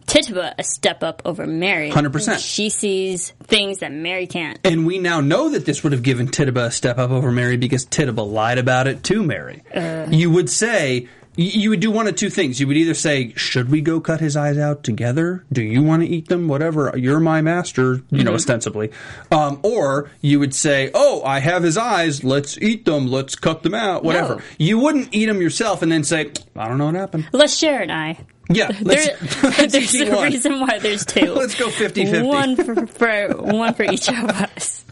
Tituba 0.06 0.54
a 0.58 0.64
step 0.64 1.02
up 1.02 1.22
over 1.24 1.46
Mary. 1.46 1.90
100%. 1.90 2.38
She 2.38 2.68
sees 2.68 3.30
things 3.44 3.78
that 3.78 3.92
Mary 3.92 4.26
can't. 4.26 4.58
And 4.64 4.86
we 4.86 4.98
now 4.98 5.20
know 5.20 5.50
that 5.50 5.64
this 5.64 5.82
would 5.82 5.92
have 5.92 6.02
given 6.02 6.28
Tituba 6.28 6.66
a 6.66 6.70
step 6.70 6.98
up 6.98 7.10
over 7.10 7.32
Mary 7.32 7.56
because 7.56 7.84
Tituba 7.84 8.20
lied 8.20 8.58
about 8.58 8.86
it 8.86 9.02
to 9.04 9.22
Mary. 9.22 9.62
Uh. 9.74 10.06
you 10.10 10.30
would 10.30 10.50
say, 10.50 11.08
you 11.36 11.70
would 11.70 11.80
do 11.80 11.90
one 11.90 12.06
of 12.06 12.16
two 12.16 12.28
things. 12.30 12.60
You 12.60 12.66
would 12.66 12.76
either 12.76 12.94
say, 12.94 13.32
should 13.36 13.70
we 13.70 13.80
go 13.80 14.00
cut 14.00 14.20
his 14.20 14.36
eyes 14.36 14.58
out 14.58 14.82
together? 14.84 15.44
Do 15.52 15.62
you 15.62 15.82
want 15.82 16.02
to 16.02 16.08
eat 16.08 16.28
them? 16.28 16.46
Whatever. 16.48 16.92
You're 16.96 17.20
my 17.20 17.40
master, 17.40 17.94
you 17.94 17.98
Mm-hmm. 17.98 18.22
know, 18.24 18.34
ostensibly. 18.34 18.90
Um, 19.30 19.58
or 19.62 20.10
you 20.20 20.38
would 20.40 20.54
say, 20.54 20.90
oh, 20.92 21.22
I 21.24 21.38
have 21.40 21.62
his 21.62 21.76
eyes. 21.78 22.22
Let's 22.22 22.58
eat 22.58 22.84
them. 22.84 23.06
Let's 23.08 23.34
cut 23.34 23.62
them 23.62 23.74
out. 23.74 24.04
Whatever. 24.04 24.36
No. 24.36 24.42
You 24.58 24.78
wouldn't 24.78 25.08
eat 25.12 25.26
them 25.26 25.40
yourself 25.40 25.82
and 25.82 25.90
then 25.90 26.04
say, 26.04 26.32
I 26.54 26.68
don't 26.68 26.78
know 26.78 26.86
what 26.86 26.94
happened. 26.96 27.28
Let's 27.32 27.56
share 27.56 27.80
an 27.82 27.90
eye. 27.90 28.18
Yeah. 28.50 28.70
There, 28.72 29.16
there's 29.68 29.94
a 30.00 30.10
one. 30.14 30.30
reason 30.32 30.60
why 30.60 30.78
there's 30.80 31.06
two. 31.06 31.32
Let's 31.34 31.54
go 31.58 31.68
50-50. 31.68 32.26
One 32.26 32.56
for, 32.56 32.86
for 32.86 33.28
one 33.42 33.72
for 33.74 33.84
each 33.84 34.08
of 34.08 34.14
us. 34.16 34.84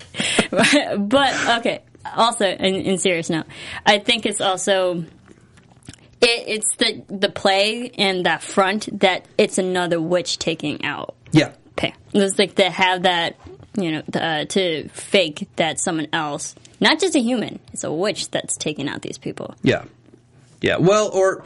but 0.51 1.59
okay. 1.59 1.83
Also, 2.17 2.47
in, 2.47 2.77
in 2.77 2.99
serious 2.99 3.29
note, 3.29 3.45
I 3.85 3.99
think 3.99 4.25
it's 4.25 4.41
also 4.41 5.05
it, 6.31 6.49
it's 6.49 6.77
the 6.77 7.03
the 7.09 7.29
play 7.29 7.91
and 7.91 8.27
that 8.27 8.43
front 8.43 9.01
that 9.01 9.27
it's 9.39 9.59
another 9.59 10.01
witch 10.01 10.39
taking 10.39 10.85
out. 10.85 11.15
Yeah. 11.33 11.53
Okay, 11.73 11.95
it's 12.13 12.39
like 12.39 12.57
to 12.57 12.71
have 12.71 13.03
that 13.05 13.37
you 13.77 13.93
know 13.93 14.03
uh, 14.15 14.45
to 14.47 14.89
fake 14.89 15.49
that 15.57 15.81
someone 15.81 16.09
else, 16.13 16.55
not 16.81 17.01
just 17.01 17.15
a 17.15 17.21
human, 17.21 17.59
it's 17.73 17.85
a 17.85 17.93
witch 17.93 18.31
that's 18.31 18.57
taking 18.57 18.89
out 18.89 19.03
these 19.03 19.19
people. 19.19 19.55
Yeah. 19.63 19.85
Yeah. 20.61 20.77
Well, 20.77 21.11
or 21.13 21.45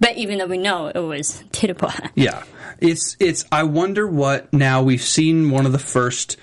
But 0.00 0.16
even 0.16 0.38
though 0.38 0.46
we 0.46 0.58
know 0.58 0.88
it 0.88 0.98
was 0.98 1.42
Tituba. 1.52 2.10
Yeah. 2.14 2.42
It's 2.80 3.16
it's 3.20 3.44
I 3.52 3.62
wonder 3.62 4.06
what 4.06 4.52
now 4.52 4.82
we've 4.82 5.02
seen 5.02 5.50
one 5.50 5.66
of 5.66 5.72
the 5.72 5.78
first 5.78 6.36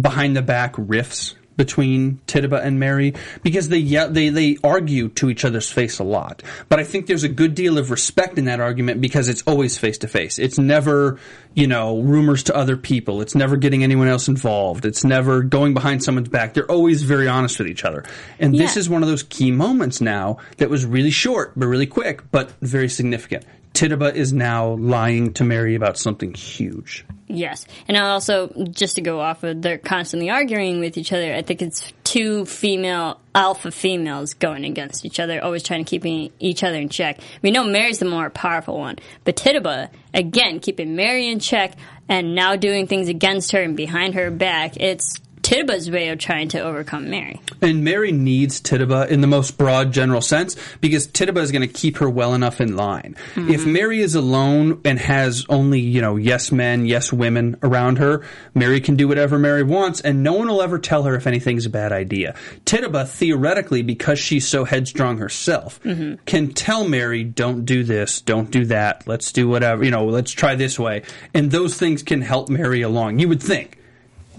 behind 0.00 0.36
the 0.36 0.42
back 0.42 0.74
riffs 0.74 1.34
between 1.60 2.18
Tituba 2.26 2.56
and 2.62 2.80
Mary 2.80 3.12
because 3.42 3.68
they 3.68 3.76
yeah, 3.76 4.06
they 4.06 4.30
they 4.30 4.56
argue 4.64 5.10
to 5.10 5.28
each 5.28 5.44
other's 5.44 5.70
face 5.70 5.98
a 5.98 6.04
lot. 6.04 6.42
But 6.70 6.80
I 6.80 6.84
think 6.84 7.06
there's 7.06 7.22
a 7.22 7.28
good 7.28 7.54
deal 7.54 7.76
of 7.76 7.90
respect 7.90 8.38
in 8.38 8.46
that 8.46 8.60
argument 8.60 9.02
because 9.02 9.28
it's 9.28 9.42
always 9.42 9.76
face 9.76 9.98
to 9.98 10.08
face. 10.08 10.38
It's 10.38 10.56
never, 10.56 11.20
you 11.52 11.66
know, 11.66 12.00
rumors 12.00 12.44
to 12.44 12.56
other 12.56 12.78
people. 12.78 13.20
It's 13.20 13.34
never 13.34 13.58
getting 13.58 13.84
anyone 13.84 14.08
else 14.08 14.26
involved. 14.26 14.86
It's 14.86 15.04
never 15.04 15.42
going 15.42 15.74
behind 15.74 16.02
someone's 16.02 16.30
back. 16.30 16.54
They're 16.54 16.70
always 16.70 17.02
very 17.02 17.28
honest 17.28 17.58
with 17.58 17.68
each 17.68 17.84
other. 17.84 18.06
And 18.38 18.54
this 18.54 18.78
is 18.78 18.88
one 18.88 19.02
of 19.02 19.10
those 19.10 19.24
key 19.24 19.50
moments 19.50 20.00
now 20.00 20.38
that 20.56 20.70
was 20.70 20.86
really 20.86 21.10
short 21.10 21.52
but 21.56 21.66
really 21.66 21.86
quick 21.86 22.22
but 22.30 22.52
very 22.62 22.88
significant. 22.88 23.44
Tituba 23.74 24.14
is 24.14 24.32
now 24.32 24.74
lying 24.74 25.32
to 25.34 25.44
Mary 25.44 25.74
about 25.74 25.96
something 25.96 26.34
huge. 26.34 27.04
Yes, 27.28 27.64
and 27.86 27.96
also 27.96 28.48
just 28.70 28.96
to 28.96 29.02
go 29.02 29.20
off 29.20 29.44
of 29.44 29.62
they're 29.62 29.78
constantly 29.78 30.30
arguing 30.30 30.80
with 30.80 30.98
each 30.98 31.12
other. 31.12 31.32
I 31.32 31.42
think 31.42 31.62
it's 31.62 31.92
two 32.02 32.44
female 32.44 33.20
alpha 33.36 33.70
females 33.70 34.34
going 34.34 34.64
against 34.64 35.04
each 35.04 35.20
other, 35.20 35.42
always 35.42 35.62
trying 35.62 35.84
to 35.84 35.88
keep 35.88 36.04
each 36.40 36.64
other 36.64 36.76
in 36.76 36.88
check. 36.88 37.20
We 37.40 37.52
know 37.52 37.62
Mary's 37.62 38.00
the 38.00 38.06
more 38.06 38.30
powerful 38.30 38.78
one, 38.78 38.96
but 39.22 39.36
Tituba 39.36 39.90
again 40.12 40.58
keeping 40.58 40.96
Mary 40.96 41.28
in 41.28 41.38
check 41.38 41.76
and 42.08 42.34
now 42.34 42.56
doing 42.56 42.88
things 42.88 43.08
against 43.08 43.52
her 43.52 43.62
and 43.62 43.76
behind 43.76 44.14
her 44.14 44.32
back. 44.32 44.76
It's 44.78 45.20
Tituba's 45.42 45.90
way 45.90 46.08
of 46.08 46.18
trying 46.18 46.48
to 46.48 46.60
overcome 46.60 47.10
Mary. 47.10 47.40
And 47.62 47.84
Mary 47.84 48.12
needs 48.12 48.60
Tituba 48.60 49.06
in 49.10 49.20
the 49.20 49.26
most 49.26 49.58
broad 49.58 49.92
general 49.92 50.20
sense 50.20 50.56
because 50.80 51.06
Tituba 51.06 51.40
is 51.40 51.52
going 51.52 51.66
to 51.66 51.72
keep 51.72 51.98
her 51.98 52.08
well 52.08 52.34
enough 52.34 52.60
in 52.60 52.76
line. 52.76 53.16
Mm-hmm. 53.34 53.50
If 53.50 53.66
Mary 53.66 54.00
is 54.00 54.14
alone 54.14 54.80
and 54.84 54.98
has 54.98 55.46
only, 55.48 55.80
you 55.80 56.00
know, 56.00 56.16
yes 56.16 56.52
men, 56.52 56.86
yes 56.86 57.12
women 57.12 57.56
around 57.62 57.98
her, 57.98 58.24
Mary 58.54 58.80
can 58.80 58.96
do 58.96 59.08
whatever 59.08 59.38
Mary 59.38 59.62
wants 59.62 60.00
and 60.00 60.22
no 60.22 60.34
one 60.34 60.48
will 60.48 60.62
ever 60.62 60.78
tell 60.78 61.04
her 61.04 61.14
if 61.14 61.26
anything's 61.26 61.66
a 61.66 61.70
bad 61.70 61.92
idea. 61.92 62.34
Tituba, 62.64 63.06
theoretically, 63.06 63.82
because 63.82 64.18
she's 64.18 64.46
so 64.46 64.64
headstrong 64.64 65.18
herself, 65.18 65.82
mm-hmm. 65.82 66.22
can 66.26 66.52
tell 66.52 66.86
Mary, 66.86 67.24
don't 67.24 67.64
do 67.64 67.82
this, 67.82 68.20
don't 68.20 68.50
do 68.50 68.66
that, 68.66 69.06
let's 69.06 69.32
do 69.32 69.48
whatever, 69.48 69.84
you 69.84 69.90
know, 69.90 70.04
let's 70.06 70.32
try 70.32 70.54
this 70.54 70.78
way. 70.78 71.02
And 71.34 71.50
those 71.50 71.76
things 71.76 72.02
can 72.02 72.20
help 72.20 72.48
Mary 72.48 72.82
along. 72.82 73.18
You 73.18 73.28
would 73.28 73.42
think 73.42 73.79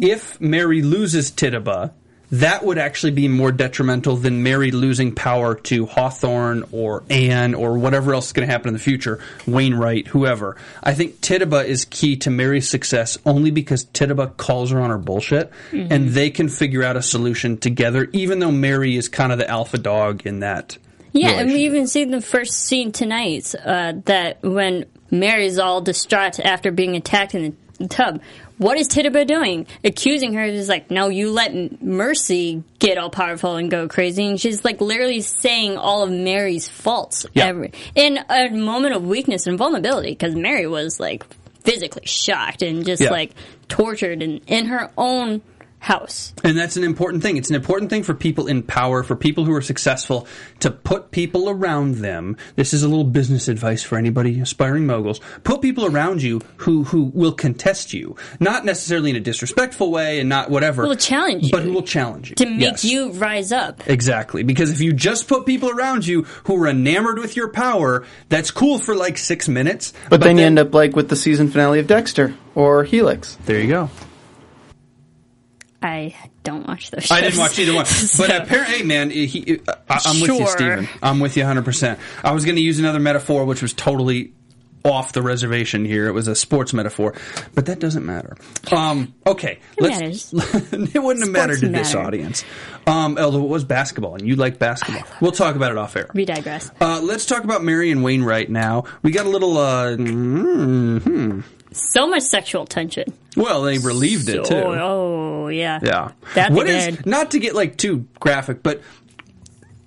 if 0.01 0.41
Mary 0.41 0.81
loses 0.81 1.31
Tituba, 1.31 1.93
that 2.31 2.63
would 2.63 2.77
actually 2.77 3.11
be 3.11 3.27
more 3.27 3.51
detrimental 3.51 4.15
than 4.15 4.41
Mary 4.41 4.71
losing 4.71 5.13
power 5.13 5.53
to 5.53 5.85
Hawthorne 5.85 6.63
or 6.71 7.03
Anne 7.09 7.53
or 7.53 7.77
whatever 7.77 8.13
else 8.13 8.27
is 8.27 8.33
going 8.33 8.47
to 8.47 8.51
happen 8.51 8.69
in 8.69 8.73
the 8.73 8.79
future, 8.79 9.19
Wainwright, 9.45 10.07
whoever. 10.07 10.55
I 10.81 10.93
think 10.93 11.19
Tituba 11.19 11.65
is 11.65 11.83
key 11.85 12.15
to 12.17 12.29
Mary's 12.29 12.69
success 12.69 13.17
only 13.25 13.51
because 13.51 13.83
Tituba 13.83 14.27
calls 14.37 14.71
her 14.71 14.79
on 14.79 14.89
her 14.89 14.97
bullshit 14.97 15.51
and 15.73 16.09
they 16.09 16.29
can 16.29 16.47
figure 16.47 16.83
out 16.83 16.95
a 16.95 17.01
solution 17.01 17.57
together, 17.57 18.07
even 18.13 18.39
though 18.39 18.51
Mary 18.51 18.95
is 18.95 19.09
kind 19.09 19.33
of 19.33 19.37
the 19.37 19.49
alpha 19.49 19.77
dog 19.77 20.25
in 20.25 20.39
that. 20.39 20.77
Yeah, 21.11 21.31
and 21.31 21.51
we 21.51 21.65
even 21.65 21.87
see 21.87 22.05
the 22.05 22.21
first 22.21 22.53
scene 22.53 22.93
tonight 22.93 23.53
uh, 23.65 23.93
that 24.05 24.41
when 24.41 24.85
Mary's 25.11 25.59
all 25.59 25.81
distraught 25.81 26.39
after 26.39 26.71
being 26.71 26.95
attacked 26.95 27.35
in 27.35 27.57
the 27.77 27.87
tub. 27.89 28.21
What 28.62 28.78
is 28.78 28.88
Tituba 28.88 29.26
doing? 29.26 29.65
Accusing 29.84 30.34
her 30.36 30.43
is 30.43 30.69
like, 30.69 30.91
no, 30.91 31.10
you 31.10 31.32
let 31.32 31.82
Mercy 31.82 32.63
get 32.78 33.00
all 33.00 33.10
powerful 33.10 33.56
and 33.56 33.71
go 33.71 33.88
crazy. 33.88 34.24
And 34.28 34.39
she's 34.39 34.63
like 34.63 34.80
literally 34.80 35.21
saying 35.21 35.78
all 35.78 36.04
of 36.04 36.12
Mary's 36.12 36.69
faults 36.69 37.26
Yeah. 37.34 37.47
every, 37.47 37.71
in 37.95 38.19
a 38.30 38.50
moment 38.52 38.93
of 38.93 39.04
weakness 39.04 39.47
and 39.47 39.58
vulnerability 39.58 40.12
because 40.12 40.36
Mary 40.36 40.67
was 40.67 41.00
like 41.00 41.26
physically 41.63 42.06
shocked 42.06 42.62
and 42.62 42.86
just 42.86 43.02
Yeah. 43.02 43.10
like 43.10 43.32
tortured 43.67 44.21
in, 44.21 44.41
in 44.45 44.67
her 44.67 44.91
own 44.95 45.41
house. 45.81 46.31
And 46.43 46.55
that's 46.55 46.77
an 46.77 46.83
important 46.83 47.23
thing. 47.23 47.37
It's 47.37 47.49
an 47.49 47.55
important 47.55 47.89
thing 47.89 48.03
for 48.03 48.13
people 48.13 48.45
in 48.45 48.61
power, 48.61 49.01
for 49.01 49.15
people 49.15 49.45
who 49.45 49.53
are 49.53 49.63
successful, 49.63 50.27
to 50.59 50.69
put 50.69 51.09
people 51.09 51.49
around 51.49 51.95
them. 51.95 52.37
This 52.55 52.71
is 52.75 52.83
a 52.83 52.87
little 52.87 53.03
business 53.03 53.47
advice 53.47 53.81
for 53.81 53.97
anybody 53.97 54.39
aspiring 54.39 54.85
moguls. 54.85 55.19
Put 55.43 55.63
people 55.63 55.87
around 55.87 56.21
you 56.21 56.39
who, 56.57 56.83
who 56.83 57.05
will 57.15 57.31
contest 57.31 57.93
you. 57.93 58.15
Not 58.39 58.63
necessarily 58.63 59.09
in 59.09 59.15
a 59.15 59.19
disrespectful 59.19 59.89
way 59.89 60.19
and 60.19 60.29
not 60.29 60.51
whatever. 60.51 60.83
Will 60.87 60.95
challenge 60.95 61.45
you. 61.45 61.51
But 61.51 61.63
who 61.63 61.73
will 61.73 61.81
challenge 61.81 62.29
you. 62.29 62.35
To 62.35 62.45
make 62.45 62.61
Yes. 62.61 62.85
you 62.85 63.11
rise 63.13 63.51
up. 63.51 63.87
Exactly. 63.89 64.43
Because 64.43 64.69
if 64.69 64.81
you 64.81 64.93
just 64.93 65.27
put 65.27 65.47
people 65.47 65.71
around 65.71 66.05
you 66.05 66.23
who 66.43 66.61
are 66.63 66.67
enamored 66.67 67.17
with 67.17 67.35
your 67.35 67.47
power, 67.49 68.05
that's 68.29 68.51
cool 68.51 68.77
for 68.77 68.93
like 68.93 69.17
six 69.17 69.49
minutes. 69.49 69.93
But, 70.09 70.21
then 70.21 70.37
you 70.37 70.45
end 70.45 70.59
up 70.59 70.75
like 70.75 70.95
with 70.95 71.09
the 71.09 71.15
season 71.15 71.49
finale 71.49 71.79
of 71.79 71.87
Dexter 71.87 72.35
or 72.53 72.83
Helix. 72.83 73.35
There 73.45 73.59
you 73.59 73.67
go. 73.67 73.89
I 75.81 76.15
don't 76.43 76.67
watch 76.67 76.91
those 76.91 77.03
shows. 77.05 77.11
I 77.17 77.21
didn't 77.21 77.39
watch 77.39 77.57
either 77.57 77.73
one, 77.73 77.85
but 78.17 78.29
apparently, 78.43 78.77
hey 78.77 78.83
man, 78.83 79.09
he, 79.09 79.59
I, 79.67 79.99
I'm 80.05 80.21
with 80.21 80.29
you, 80.29 80.37
Sure. 80.37 80.47
Steven. 80.47 80.89
I'm 81.01 81.19
with 81.19 81.35
you 81.37 81.43
100. 81.43 81.65
percent 81.65 81.99
I 82.23 82.31
was 82.31 82.45
going 82.45 82.55
to 82.57 82.61
use 82.61 82.79
another 82.79 82.99
metaphor, 82.99 83.45
which 83.45 83.61
was 83.61 83.73
totally 83.73 84.33
off 84.83 85.11
the 85.13 85.21
reservation 85.21 85.85
here. 85.85 86.07
It 86.07 86.11
was 86.11 86.27
a 86.27 86.33
sports 86.35 86.73
metaphor, 86.73 87.13
but 87.53 87.67
that 87.67 87.79
doesn't 87.79 88.03
matter. 88.05 88.35
Um, 88.71 89.13
okay, 89.27 89.59
It 89.77 89.81
let's. 89.83 90.33
it 90.33 90.99
wouldn't 91.03 91.23
have 91.25 91.29
mattered 91.31 91.59
to 91.59 91.69
this 91.69 91.93
audience. 91.93 92.43
Um, 92.87 93.15
although 93.19 93.43
it 93.43 93.47
was 93.49 93.63
basketball, 93.63 94.15
and 94.15 94.27
you 94.27 94.35
like 94.35 94.57
basketball. 94.57 95.03
We'll 95.19 95.31
talk 95.33 95.55
about 95.55 95.71
it 95.71 95.77
off 95.77 95.95
air. 95.95 96.09
We 96.15 96.25
digress. 96.25 96.71
Uh, 96.81 96.99
let's 97.01 97.27
talk 97.27 97.43
about 97.43 97.63
Mary 97.63 97.91
and 97.91 98.03
Wainwright 98.03 98.49
now. 98.49 98.85
We 99.03 99.11
got 99.11 99.27
a 99.27 99.29
little. 99.29 99.55
Uh, 99.57 99.95
mm, 99.97 101.43
So 101.73 102.07
much 102.07 102.23
sexual 102.23 102.65
tension. 102.65 103.13
well, 103.38 103.62
they 103.62 103.77
relieved 103.77 104.27
it 104.29 104.43
too. 104.45 104.55
Oh, 104.55 105.47
yeah. 105.47 105.79
Yeah. 105.81 106.12
That 106.36 106.51
What 106.51 106.67
is 106.67 107.05
not 107.05 107.31
to 107.31 107.39
get 107.39 107.55
like 107.55 107.77
too 107.77 108.07
graphic, 108.19 108.62
but 108.62 108.81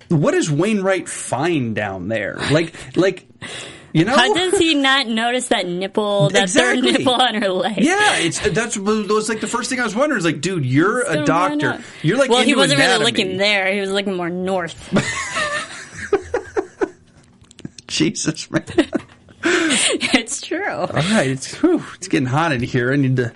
what 0.09 0.31
does 0.31 0.49
Wainwright 0.49 1.07
find 1.09 1.75
down 1.75 2.07
there? 2.07 2.37
Like 2.51 2.73
like 2.97 3.27
you 3.93 4.03
know 4.03 4.15
How 4.15 4.33
does 4.33 4.57
he 4.57 4.73
not 4.75 5.07
notice 5.07 5.49
that 5.49 5.67
nipple, 5.67 6.29
that 6.29 6.43
Exactly. 6.43 6.81
third 6.91 6.99
nipple 6.99 7.13
on 7.13 7.35
her 7.35 7.49
leg? 7.49 7.77
Yeah, 7.77 8.17
it's 8.17 8.39
that's 8.39 8.77
was 8.77 9.29
like 9.29 9.41
the 9.41 9.47
first 9.47 9.69
thing 9.69 9.79
I 9.79 9.83
was 9.83 9.95
wondering 9.95 10.17
is 10.19 10.25
like, 10.25 10.41
dude, 10.41 10.65
you're 10.65 11.01
a 11.01 11.13
So 11.13 11.25
doctor. 11.25 11.81
You're 12.01 12.17
like 12.17 12.29
well, 12.31 12.43
he 12.43 12.55
wasn't 12.55 12.79
anatomy. 12.79 12.99
really 13.05 13.11
looking 13.11 13.37
there. 13.37 13.71
He 13.73 13.79
was 13.79 13.91
looking 13.91 14.15
more 14.15 14.29
north. 14.29 14.75
Jesus, 17.87 18.49
man. 18.51 18.65
it's 20.13 20.41
true. 20.41 20.67
All 20.67 20.87
right, 20.87 21.29
it's 21.29 21.53
whew, 21.61 21.83
it's 21.95 22.07
getting 22.07 22.27
hot 22.27 22.51
in 22.51 22.61
here. 22.61 22.91
I 22.91 22.95
need 22.95 23.17
to 23.17 23.33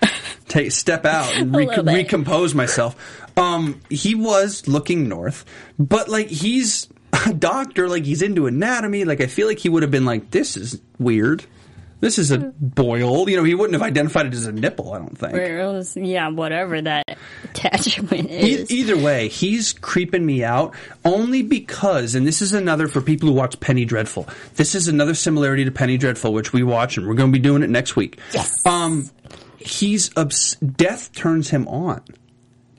take 0.47 0.71
step 0.71 1.05
out 1.05 1.33
and 1.35 1.55
re- 1.55 1.67
recompose 1.67 2.53
myself. 2.55 2.95
Um, 3.37 3.81
he 3.89 4.15
was 4.15 4.67
looking 4.67 5.07
north, 5.07 5.45
but 5.77 6.09
like 6.09 6.27
he's 6.27 6.87
a 7.27 7.33
doctor, 7.33 7.87
like 7.87 8.05
he's 8.05 8.21
into 8.21 8.47
anatomy. 8.47 9.05
Like 9.05 9.21
I 9.21 9.27
feel 9.27 9.47
like 9.47 9.59
he 9.59 9.69
would 9.69 9.83
have 9.83 9.91
been 9.91 10.05
like, 10.05 10.31
"This 10.31 10.57
is 10.57 10.79
weird. 10.97 11.45
This 11.99 12.17
is 12.17 12.31
a 12.31 12.37
boil." 12.37 13.29
You 13.29 13.37
know, 13.37 13.43
he 13.43 13.55
wouldn't 13.55 13.73
have 13.73 13.81
identified 13.81 14.27
it 14.27 14.33
as 14.33 14.45
a 14.45 14.51
nipple. 14.51 14.93
I 14.93 14.99
don't 14.99 15.17
think. 15.17 15.33
Was- 15.33 15.97
yeah, 15.97 16.29
whatever 16.29 16.81
that 16.81 17.17
attachment 17.43 18.29
E- 18.29 18.33
is. 18.53 18.71
Either 18.71 18.97
way, 18.97 19.27
he's 19.27 19.73
creeping 19.73 20.25
me 20.25 20.43
out 20.43 20.73
only 21.05 21.41
because, 21.41 22.15
and 22.15 22.25
this 22.25 22.41
is 22.41 22.53
another 22.53 22.87
for 22.87 23.01
people 23.01 23.29
who 23.29 23.35
watch 23.35 23.59
Penny 23.59 23.85
Dreadful. 23.85 24.27
This 24.55 24.75
is 24.75 24.87
another 24.87 25.13
similarity 25.13 25.65
to 25.65 25.71
Penny 25.71 25.97
Dreadful, 25.97 26.33
which 26.33 26.53
we 26.53 26.63
watch, 26.63 26.97
and 26.97 27.07
we're 27.07 27.15
going 27.15 27.31
to 27.31 27.37
be 27.37 27.41
doing 27.41 27.63
it 27.63 27.69
next 27.69 27.95
week. 27.95 28.19
Yes. 28.33 28.65
Um, 28.65 29.09
he's 29.57 30.09
obs- 30.17 30.55
death 30.55 31.11
turns 31.13 31.49
him 31.49 31.67
on. 31.67 32.01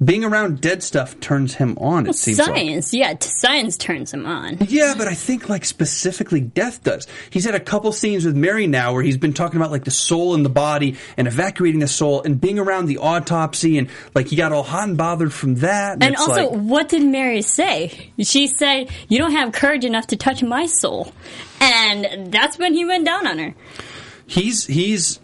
Being 0.03 0.25
around 0.25 0.63
dead 0.63 0.83
stuff 0.83 1.21
turns 1.21 1.55
him 1.55 1.77
on. 1.79 2.07
It 2.07 2.15
seems 2.15 2.39
like. 2.39 2.47
science, 2.49 2.95
yeah, 2.95 3.13
t- 3.13 3.29
science 3.29 3.77
turns 3.77 4.15
him 4.15 4.25
on. 4.25 4.57
Yeah, 4.67 4.95
but 4.97 5.07
I 5.07 5.13
think 5.15 5.51
like 5.51 5.67
specifically 5.67 6.41
death 6.41 6.83
does. 6.83 7.07
He's 7.29 7.45
had 7.45 7.55
a 7.55 7.61
couple 7.61 7.93
scenes 7.93 8.25
with 8.25 8.35
Mary 8.35 8.67
now 8.67 8.95
where 8.95 9.03
he's 9.03 9.19
been 9.19 9.35
talking 9.35 9.61
about 9.61 9.71
like 9.71 9.85
the 9.85 9.91
soul 9.91 10.35
and 10.35 10.43
the 10.43 10.49
body 10.49 10.97
and 11.19 11.29
evacuating 11.29 11.81
the 11.81 11.89
soul 11.89 12.23
and 12.23 12.41
being 12.41 12.59
around 12.59 12.87
the 12.87 12.97
autopsy 12.97 13.77
and 13.77 13.89
like 14.15 14.29
he 14.29 14.37
got 14.37 14.53
all 14.53 14.63
hot 14.63 14.89
and 14.89 14.97
bothered 14.97 15.35
from 15.35 15.57
that. 15.57 15.95
And, 15.95 16.03
And 16.03 16.17
also, 16.17 16.49
like, 16.49 16.51
what 16.51 16.89
did 16.89 17.03
Mary 17.05 17.43
say? 17.43 18.13
She 18.19 18.47
said, 18.47 18.89
"You 19.09 19.19
don't 19.19 19.33
have 19.33 19.53
courage 19.53 19.85
enough 19.85 20.07
to 20.09 20.17
touch 20.17 20.43
my 20.43 20.65
soul," 20.65 21.13
and 21.61 22.33
that's 22.33 22.59
when 22.59 22.73
he 22.73 22.87
went 22.87 23.05
down 23.05 23.27
on 23.27 23.39
her. 23.39 23.55
he's 24.27 24.67
he's 24.67 25.21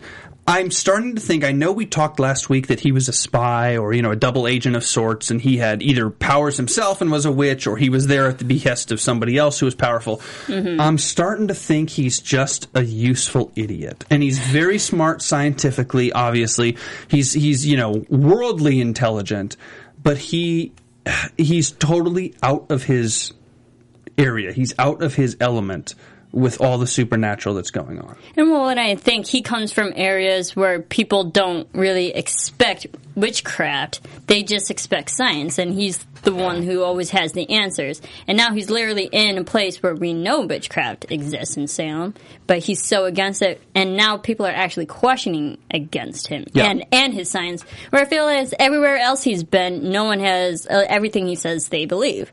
I'm 0.48 0.70
starting 0.70 1.16
to 1.16 1.20
think 1.20 1.42
I 1.42 1.50
know 1.50 1.72
we 1.72 1.86
talked 1.86 2.20
last 2.20 2.48
week 2.48 2.68
that 2.68 2.78
he 2.78 2.92
was 2.92 3.08
a 3.08 3.12
spy 3.12 3.76
or 3.76 3.92
you 3.92 4.02
know 4.02 4.12
a 4.12 4.16
double 4.16 4.46
agent 4.46 4.76
of 4.76 4.84
sorts 4.84 5.30
and 5.30 5.40
he 5.40 5.56
had 5.56 5.82
either 5.82 6.08
powers 6.08 6.56
himself 6.56 7.00
and 7.00 7.10
was 7.10 7.26
a 7.26 7.32
witch 7.32 7.66
or 7.66 7.76
he 7.76 7.88
was 7.88 8.06
there 8.06 8.28
at 8.28 8.38
the 8.38 8.44
behest 8.44 8.92
of 8.92 9.00
somebody 9.00 9.36
else 9.36 9.58
who 9.58 9.66
was 9.66 9.74
powerful. 9.74 10.18
Mm-hmm. 10.46 10.80
I'm 10.80 10.98
starting 10.98 11.48
to 11.48 11.54
think 11.54 11.90
he's 11.90 12.20
just 12.20 12.68
a 12.74 12.84
useful 12.84 13.50
idiot. 13.56 14.04
And 14.08 14.22
he's 14.22 14.38
very 14.38 14.78
smart 14.78 15.20
scientifically 15.20 16.12
obviously. 16.12 16.76
He's 17.08 17.32
he's 17.32 17.66
you 17.66 17.76
know 17.76 18.04
worldly 18.08 18.80
intelligent 18.80 19.56
but 20.00 20.16
he 20.16 20.72
he's 21.36 21.72
totally 21.72 22.34
out 22.42 22.70
of 22.70 22.84
his 22.84 23.32
area. 24.16 24.52
He's 24.52 24.74
out 24.78 25.02
of 25.02 25.14
his 25.14 25.36
element 25.40 25.94
with 26.36 26.60
all 26.60 26.76
the 26.76 26.86
supernatural 26.86 27.54
that's 27.54 27.70
going 27.70 27.98
on. 27.98 28.14
And 28.36 28.50
well, 28.50 28.68
and 28.68 28.78
I 28.78 28.94
think 28.94 29.26
he 29.26 29.40
comes 29.40 29.72
from 29.72 29.94
areas 29.96 30.54
where 30.54 30.82
people 30.82 31.24
don't 31.24 31.66
really 31.72 32.14
expect 32.14 32.86
witchcraft; 33.16 34.00
they 34.26 34.42
just 34.42 34.70
expect 34.70 35.10
science, 35.10 35.58
and 35.58 35.72
he's 35.72 36.04
the 36.22 36.34
one 36.34 36.62
who 36.62 36.82
always 36.82 37.10
has 37.10 37.32
the 37.32 37.48
answers. 37.50 38.02
And 38.28 38.36
now 38.36 38.52
he's 38.52 38.68
literally 38.68 39.08
in 39.10 39.38
a 39.38 39.44
place 39.44 39.82
where 39.82 39.94
we 39.94 40.12
know 40.12 40.42
witchcraft 40.42 41.06
exists 41.10 41.56
in 41.56 41.68
Salem, 41.68 42.14
but 42.46 42.58
he's 42.58 42.82
so 42.82 43.06
against 43.06 43.40
it, 43.40 43.62
and 43.74 43.96
now 43.96 44.18
people 44.18 44.44
are 44.44 44.50
actually 44.50 44.86
questioning 44.86 45.56
against 45.70 46.26
him 46.28 46.44
Yeah. 46.52 46.64
and 46.70 46.84
and 46.92 47.14
his 47.14 47.30
science. 47.30 47.62
Where 47.90 48.02
I 48.02 48.04
feel 48.04 48.28
as 48.28 48.52
everywhere 48.58 48.98
else 48.98 49.22
he's 49.22 49.42
been, 49.42 49.90
no 49.90 50.04
one 50.04 50.20
has 50.20 50.66
uh, 50.66 50.84
everything 50.86 51.26
he 51.26 51.34
says 51.36 51.68
they 51.68 51.86
believe. 51.86 52.30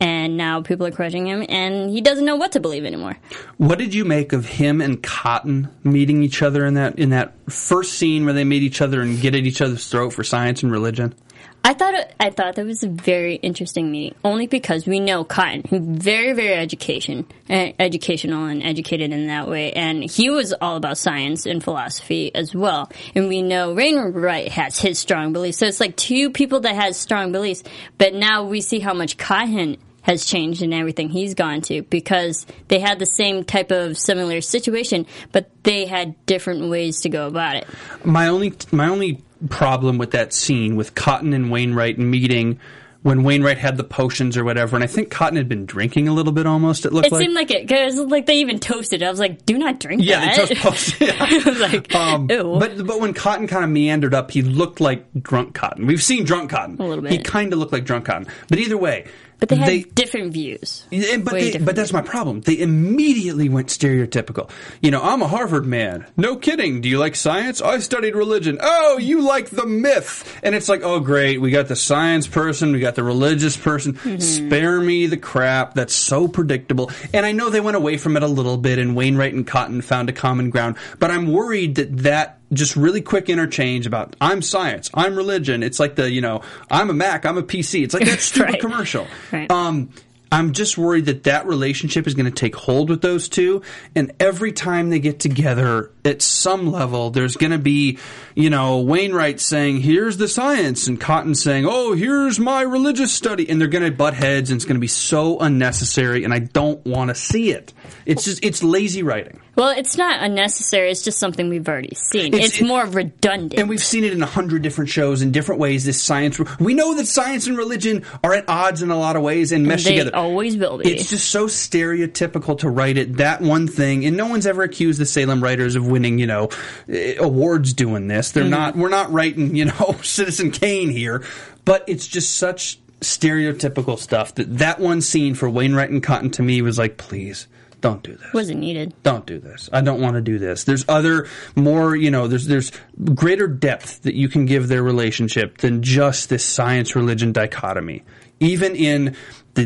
And 0.00 0.36
now 0.36 0.62
people 0.62 0.86
are 0.86 0.90
crushing 0.90 1.26
him, 1.26 1.44
and 1.48 1.90
he 1.90 2.00
doesn't 2.00 2.24
know 2.24 2.36
what 2.36 2.52
to 2.52 2.60
believe 2.60 2.84
anymore. 2.84 3.16
What 3.58 3.78
did 3.78 3.94
you 3.94 4.04
make 4.04 4.32
of 4.32 4.46
him 4.46 4.80
and 4.80 5.02
Cotton 5.02 5.68
meeting 5.84 6.22
each 6.22 6.42
other 6.42 6.64
in 6.64 6.74
that 6.74 6.98
in 6.98 7.10
that 7.10 7.34
first 7.50 7.94
scene 7.94 8.24
where 8.24 8.34
they 8.34 8.44
meet 8.44 8.62
each 8.62 8.80
other 8.80 9.00
and 9.02 9.20
get 9.20 9.34
at 9.34 9.44
each 9.44 9.60
other's 9.60 9.88
throat 9.88 10.12
for 10.12 10.24
science 10.24 10.62
and 10.62 10.72
religion? 10.72 11.14
I 11.62 11.74
thought 11.74 11.92
it, 11.92 12.14
I 12.18 12.30
thought 12.30 12.54
that 12.54 12.64
was 12.64 12.82
a 12.82 12.88
very 12.88 13.34
interesting 13.34 13.92
meeting, 13.92 14.14
only 14.24 14.46
because 14.46 14.86
we 14.86 14.98
know 14.98 15.24
Cotton, 15.24 15.62
who's 15.68 15.82
very 15.84 16.32
very 16.32 16.54
education, 16.54 17.26
educational 17.50 18.46
and 18.46 18.62
educated 18.62 19.12
in 19.12 19.26
that 19.26 19.46
way, 19.46 19.72
and 19.72 20.02
he 20.02 20.30
was 20.30 20.54
all 20.54 20.76
about 20.76 20.96
science 20.96 21.44
and 21.44 21.62
philosophy 21.62 22.34
as 22.34 22.54
well. 22.54 22.90
And 23.14 23.28
we 23.28 23.42
know 23.42 23.74
Wainwright 23.74 24.52
has 24.52 24.78
his 24.78 24.98
strong 24.98 25.34
beliefs, 25.34 25.58
so 25.58 25.66
it's 25.66 25.80
like 25.80 25.96
two 25.96 26.30
people 26.30 26.60
that 26.60 26.74
has 26.76 26.96
strong 26.96 27.30
beliefs. 27.30 27.62
But 27.98 28.14
now 28.14 28.44
we 28.44 28.62
see 28.62 28.78
how 28.78 28.94
much 28.94 29.18
Cotton 29.18 29.76
has 30.02 30.24
changed 30.24 30.62
in 30.62 30.72
everything 30.72 31.08
he's 31.10 31.34
gone 31.34 31.60
to 31.62 31.82
because 31.82 32.46
they 32.68 32.78
had 32.78 32.98
the 32.98 33.06
same 33.06 33.44
type 33.44 33.70
of 33.70 33.98
similar 33.98 34.40
situation, 34.40 35.06
but 35.32 35.50
they 35.62 35.84
had 35.86 36.14
different 36.26 36.70
ways 36.70 37.00
to 37.02 37.08
go 37.08 37.26
about 37.26 37.56
it. 37.56 37.66
My 38.04 38.28
only 38.28 38.54
my 38.72 38.88
only 38.88 39.22
problem 39.48 39.98
with 39.98 40.10
that 40.12 40.32
scene 40.32 40.76
with 40.76 40.94
Cotton 40.94 41.32
and 41.32 41.50
Wainwright 41.50 41.98
meeting 41.98 42.58
when 43.02 43.22
Wainwright 43.22 43.56
had 43.56 43.78
the 43.78 43.84
potions 43.84 44.36
or 44.36 44.44
whatever, 44.44 44.76
and 44.76 44.84
I 44.84 44.86
think 44.86 45.10
Cotton 45.10 45.38
had 45.38 45.48
been 45.48 45.64
drinking 45.64 46.06
a 46.06 46.12
little 46.12 46.32
bit 46.34 46.46
almost. 46.46 46.84
It 46.84 46.92
looked 46.92 47.06
It 47.06 47.12
like. 47.12 47.22
seemed 47.22 47.32
like 47.34 47.50
it 47.50 47.66
because 47.66 47.96
like 47.96 48.26
they 48.26 48.36
even 48.40 48.58
toasted. 48.60 49.02
I 49.02 49.08
was 49.10 49.18
like, 49.18 49.46
"Do 49.46 49.56
not 49.56 49.80
drink 49.80 50.02
that. 50.02 50.06
yeah, 50.06 50.20
that." 50.36 50.48
they 50.48 50.54
toast 50.54 50.62
potions. 50.62 51.00
Yeah. 51.08 51.16
I 51.18 51.42
was 51.48 51.60
like, 51.60 51.94
Um, 51.94 52.26
"Ew." 52.30 52.56
but 52.58 52.86
but 52.86 53.00
when 53.00 53.14
Cotton 53.14 53.46
kind 53.46 53.64
of 53.64 53.70
meandered 53.70 54.12
up, 54.12 54.30
he 54.30 54.42
looked 54.42 54.80
like 54.82 55.06
drunk 55.22 55.54
Cotton. 55.54 55.86
We've 55.86 56.02
seen 56.02 56.24
drunk 56.24 56.50
Cotton. 56.50 56.76
A 56.78 56.86
little 56.86 57.02
bit. 57.02 57.12
He 57.12 57.18
kind 57.18 57.52
of 57.54 57.58
looked 57.58 57.72
like 57.72 57.84
drunk 57.86 58.04
Cotton. 58.04 58.26
But 58.50 58.58
either 58.58 58.76
way, 58.76 59.06
But 59.40 59.48
they 59.48 59.56
had 59.56 59.94
different 59.94 60.32
views. 60.32 60.84
Yeah, 60.90 61.16
but 61.16 61.32
they, 61.32 61.56
but 61.56 61.74
that's 61.74 61.92
my 61.92 62.02
problem. 62.02 62.42
They 62.42 62.58
immediately 62.58 63.48
went 63.48 63.68
stereotypical. 63.68 64.50
You 64.82 64.90
know, 64.90 65.02
I'm 65.02 65.22
a 65.22 65.28
Harvard 65.28 65.64
man. 65.64 66.06
No 66.16 66.36
kidding. 66.36 66.82
Do 66.82 66.88
you 66.88 66.98
like 66.98 67.16
science? 67.16 67.62
I 67.62 67.78
studied 67.78 68.14
religion. 68.14 68.58
Oh, 68.60 68.98
you 68.98 69.22
like 69.22 69.48
the 69.48 69.66
myth. 69.66 70.38
And 70.42 70.54
it's 70.54 70.68
like, 70.68 70.82
oh 70.82 71.00
great, 71.00 71.40
we 71.40 71.50
got 71.50 71.68
the 71.68 71.76
science 71.76 72.26
person, 72.26 72.72
we 72.72 72.80
got 72.80 72.94
the 72.94 73.02
religious 73.02 73.56
person. 73.56 73.94
Mm-hmm. 73.94 74.20
Spare 74.20 74.80
me 74.80 75.06
the 75.06 75.16
crap. 75.16 75.74
That's 75.74 75.94
so 75.94 76.28
predictable. 76.28 76.90
And 77.14 77.24
I 77.24 77.32
know 77.32 77.48
they 77.48 77.60
went 77.60 77.76
away 77.76 77.96
from 77.96 78.16
it 78.16 78.22
a 78.22 78.28
little 78.28 78.58
bit 78.58 78.78
and 78.78 78.94
Wainwright 78.94 79.32
and 79.32 79.46
Cotton 79.46 79.80
found 79.80 80.10
a 80.10 80.12
common 80.12 80.50
ground, 80.50 80.76
but 80.98 81.10
I'm 81.10 81.32
worried 81.32 81.76
that 81.76 81.96
that 81.98 82.39
just 82.52 82.76
really 82.76 83.00
quick 83.00 83.28
interchange 83.28 83.86
about 83.86 84.16
I'm 84.20 84.42
science, 84.42 84.90
I'm 84.94 85.14
religion. 85.16 85.62
It's 85.62 85.78
like 85.80 85.96
the, 85.96 86.10
you 86.10 86.20
know, 86.20 86.42
I'm 86.70 86.90
a 86.90 86.94
Mac, 86.94 87.24
I'm 87.24 87.38
a 87.38 87.42
PC. 87.42 87.82
It's 87.84 87.94
like 87.94 88.04
that 88.06 88.20
stupid 88.20 88.50
Right. 88.52 88.60
commercial. 88.60 89.06
Right. 89.32 89.50
Um, 89.50 89.90
I'm 90.32 90.52
just 90.52 90.78
worried 90.78 91.06
that 91.06 91.24
that 91.24 91.46
relationship 91.48 92.06
is 92.06 92.14
going 92.14 92.26
to 92.26 92.30
take 92.30 92.54
hold 92.54 92.88
with 92.88 93.02
those 93.02 93.28
two, 93.28 93.62
and 93.96 94.12
every 94.20 94.52
time 94.52 94.88
they 94.88 95.00
get 95.00 95.18
together, 95.18 95.90
at 96.04 96.22
some 96.22 96.70
level, 96.70 97.10
there's 97.10 97.36
going 97.36 97.50
to 97.50 97.58
be, 97.58 97.98
you 98.36 98.48
know, 98.48 98.78
Wainwright 98.78 99.40
saying, 99.40 99.80
"Here's 99.80 100.18
the 100.18 100.28
science," 100.28 100.86
and 100.86 101.00
Cotton 101.00 101.34
saying, 101.34 101.66
"Oh, 101.68 101.94
here's 101.94 102.38
my 102.38 102.62
religious 102.62 103.12
study," 103.12 103.50
and 103.50 103.60
they're 103.60 103.66
going 103.66 103.82
to 103.82 103.90
butt 103.90 104.14
heads, 104.14 104.50
and 104.50 104.56
it's 104.58 104.64
going 104.64 104.76
to 104.76 104.80
be 104.80 104.86
so 104.86 105.36
unnecessary, 105.40 106.22
and 106.22 106.32
I 106.32 106.38
don't 106.38 106.84
want 106.86 107.08
to 107.08 107.16
see 107.16 107.50
it. 107.50 107.72
It's 108.06 108.24
just 108.24 108.44
it's 108.44 108.62
lazy 108.62 109.02
writing. 109.02 109.40
Well, 109.60 109.76
it's 109.76 109.98
not 109.98 110.22
unnecessary. 110.22 110.90
It's 110.90 111.02
just 111.02 111.18
something 111.18 111.50
we've 111.50 111.68
already 111.68 111.94
seen. 111.94 112.32
It's- 112.32 112.48
It's, 112.48 112.60
it- 112.62 112.66
more 112.66 112.86
redundant. 112.86 113.60
And 113.60 113.68
we've 113.68 113.82
seen 113.84 114.04
it 114.04 114.12
in 114.14 114.22
a 114.22 114.26
hundred 114.26 114.62
different 114.62 114.88
shows 114.88 115.20
in 115.20 115.32
different 115.32 115.60
ways. 115.60 115.84
This 115.84 116.02
science, 116.02 116.40
we 116.58 116.72
know 116.72 116.94
that 116.94 117.06
science 117.06 117.46
and 117.46 117.58
religion 117.58 118.04
are 118.24 118.32
at 118.32 118.48
odds 118.48 118.80
in 118.80 118.90
a 118.90 118.98
lot 118.98 119.16
of 119.16 119.22
ways 119.22 119.52
and 119.52 119.66
mesh 119.66 119.84
they 119.84 119.90
together. 119.90 120.16
always 120.16 120.56
will 120.56 120.78
be. 120.78 120.90
It's 120.90 121.10
just 121.10 121.28
so 121.30 121.46
stereotypical 121.46 122.58
to 122.60 122.70
write 122.70 122.96
it 122.96 123.18
that 123.18 123.42
one 123.42 123.68
thing, 123.68 124.06
and 124.06 124.16
no 124.16 124.26
one's 124.28 124.46
ever 124.46 124.62
accused 124.62 124.98
the 124.98 125.04
Salem 125.04 125.42
writers 125.42 125.74
of 125.74 125.86
winning, 125.86 126.18
you 126.18 126.26
know, 126.26 126.48
eh, 126.88 127.16
awards 127.18 127.74
doing 127.74 128.08
this. 128.08 128.30
They're 128.32 128.44
not. 128.44 128.76
We're 128.76 128.88
not 128.88 129.12
writing, 129.12 129.54
you 129.56 129.66
know, 129.66 129.96
Citizen 130.02 130.52
Kane 130.52 130.88
here, 130.88 131.22
but 131.66 131.84
it's 131.86 132.06
just 132.06 132.36
such 132.36 132.78
stereotypical 133.00 133.98
stuff 133.98 134.34
that 134.36 134.58
that 134.58 134.78
one 134.80 135.02
scene 135.02 135.34
for 135.34 135.50
Wainwright 135.50 135.90
and 135.90 136.02
Cotton 136.02 136.30
to 136.30 136.42
me 136.42 136.62
was 136.62 136.78
like, 136.78 136.96
please 136.96 137.46
don't 137.80 138.02
do 138.02 138.14
this 138.14 138.32
wasn't 138.32 138.60
needed. 138.60 138.94
don't 139.02 139.26
do 139.26 139.38
this. 139.38 139.68
I 139.72 139.80
don't 139.80 140.00
want 140.00 140.14
to 140.14 140.20
do 140.20 140.38
this. 140.38 140.64
There's 140.64 140.84
other 140.88 141.28
more, 141.56 141.96
you 141.96 142.10
know, 142.10 142.26
there's 142.28 142.46
there's 142.46 142.72
greater 143.14 143.46
depth 143.46 144.02
that 144.02 144.14
you 144.14 144.28
can 144.28 144.46
give 144.46 144.68
their 144.68 144.82
relationship 144.82 145.58
than 145.58 145.82
just 145.82 146.28
this 146.28 146.44
science 146.44 146.94
religion 146.94 147.32
dichotomy. 147.32 148.02
Even 148.40 148.74
in 148.74 149.16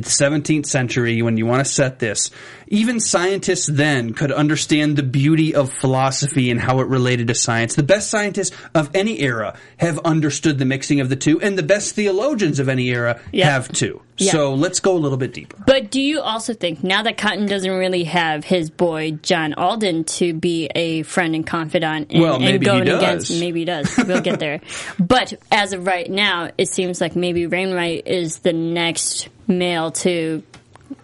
the 0.02 0.08
17th 0.10 0.66
century 0.66 1.22
when 1.22 1.36
you 1.36 1.46
want 1.46 1.64
to 1.64 1.70
set 1.70 1.98
this, 1.98 2.30
even 2.68 2.98
scientists 2.98 3.68
then 3.70 4.14
could 4.14 4.32
understand 4.32 4.96
the 4.96 5.02
beauty 5.02 5.54
of 5.54 5.72
philosophy 5.72 6.50
and 6.50 6.60
how 6.60 6.80
it 6.80 6.88
related 6.88 7.28
to 7.28 7.34
science. 7.34 7.74
The 7.74 7.82
best 7.82 8.10
scientists 8.10 8.56
of 8.74 8.90
any 8.94 9.20
era 9.20 9.56
have 9.78 9.98
understood 10.00 10.58
the 10.58 10.64
mixing 10.64 11.00
of 11.00 11.08
the 11.08 11.16
two 11.16 11.40
and 11.40 11.56
the 11.58 11.62
best 11.62 11.94
theologians 11.94 12.58
of 12.58 12.68
any 12.68 12.88
era 12.88 13.20
Yeah. 13.32 13.50
have 13.50 13.70
too. 13.70 14.00
Yeah. 14.16 14.30
So 14.32 14.54
let's 14.54 14.78
go 14.80 14.96
a 14.96 14.98
little 14.98 15.18
bit 15.18 15.32
deeper. 15.34 15.56
But 15.66 15.90
do 15.90 16.00
you 16.00 16.20
also 16.20 16.54
think 16.54 16.84
now 16.84 17.02
that 17.02 17.18
Cotton 17.18 17.46
doesn't 17.46 17.70
really 17.70 18.04
have 18.04 18.44
his 18.44 18.70
boy 18.70 19.18
John 19.22 19.54
Alden 19.54 20.04
to 20.04 20.32
be 20.32 20.66
a 20.74 21.02
friend 21.02 21.34
and 21.34 21.44
confidant 21.46 22.12
and, 22.12 22.22
Well, 22.22 22.38
maybe 22.38 22.54
and 22.54 22.62
he 22.62 22.66
going 22.66 22.84
does. 22.84 23.02
against 23.02 23.40
maybe 23.40 23.60
he 23.60 23.64
does. 23.64 23.94
We'll 23.98 24.20
get 24.22 24.38
there. 24.38 24.60
But 24.98 25.34
as 25.50 25.72
of 25.72 25.86
right 25.86 26.08
now, 26.10 26.50
it 26.56 26.68
seems 26.68 27.00
like 27.00 27.14
maybe 27.16 27.46
Wainwright 27.46 28.06
is 28.06 28.38
the 28.38 28.52
next 28.52 29.28
male 29.46 29.90
to 29.92 30.42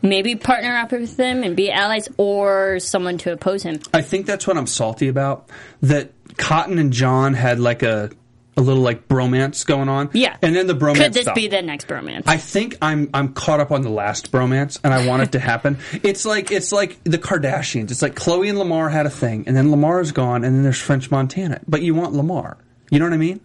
maybe 0.02 0.36
partner 0.36 0.76
up 0.76 0.92
with 0.92 1.18
him 1.18 1.42
and 1.42 1.56
be 1.56 1.70
allies 1.70 2.08
or 2.16 2.78
someone 2.80 3.18
to 3.18 3.32
oppose 3.32 3.62
him. 3.62 3.80
I 3.92 4.02
think 4.02 4.26
that's 4.26 4.46
what 4.46 4.56
I'm 4.56 4.66
salty 4.66 5.08
about. 5.08 5.48
That 5.82 6.12
Cotton 6.36 6.78
and 6.78 6.92
John 6.92 7.34
had 7.34 7.58
like 7.58 7.82
a 7.82 8.10
a 8.56 8.60
little 8.60 8.82
like 8.82 9.08
bromance 9.08 9.64
going 9.64 9.88
on. 9.88 10.10
Yeah. 10.12 10.36
And 10.42 10.54
then 10.54 10.66
the 10.66 10.74
bromance 10.74 10.96
Could 10.96 11.12
this 11.14 11.22
stopped. 11.22 11.36
be 11.36 11.48
the 11.48 11.62
next 11.62 11.86
bromance? 11.86 12.24
I 12.26 12.36
think 12.36 12.76
I'm 12.82 13.08
I'm 13.14 13.32
caught 13.32 13.60
up 13.60 13.70
on 13.70 13.82
the 13.82 13.88
last 13.90 14.32
bromance 14.32 14.78
and 14.84 14.92
I 14.92 15.06
want 15.06 15.22
it 15.22 15.32
to 15.32 15.38
happen. 15.38 15.78
It's 16.02 16.24
like 16.26 16.50
it's 16.50 16.72
like 16.72 17.02
the 17.04 17.18
Kardashians. 17.18 17.90
It's 17.90 18.02
like 18.02 18.14
Khloe 18.16 18.48
and 18.48 18.58
Lamar 18.58 18.88
had 18.90 19.06
a 19.06 19.10
thing 19.10 19.44
and 19.46 19.56
then 19.56 19.70
Lamar's 19.70 20.12
gone 20.12 20.44
and 20.44 20.54
then 20.54 20.62
there's 20.62 20.80
French 20.80 21.10
Montana. 21.10 21.60
But 21.68 21.82
you 21.82 21.94
want 21.94 22.12
Lamar. 22.12 22.58
You 22.90 22.98
know 22.98 23.06
what 23.06 23.14
I 23.14 23.18
mean? 23.18 23.40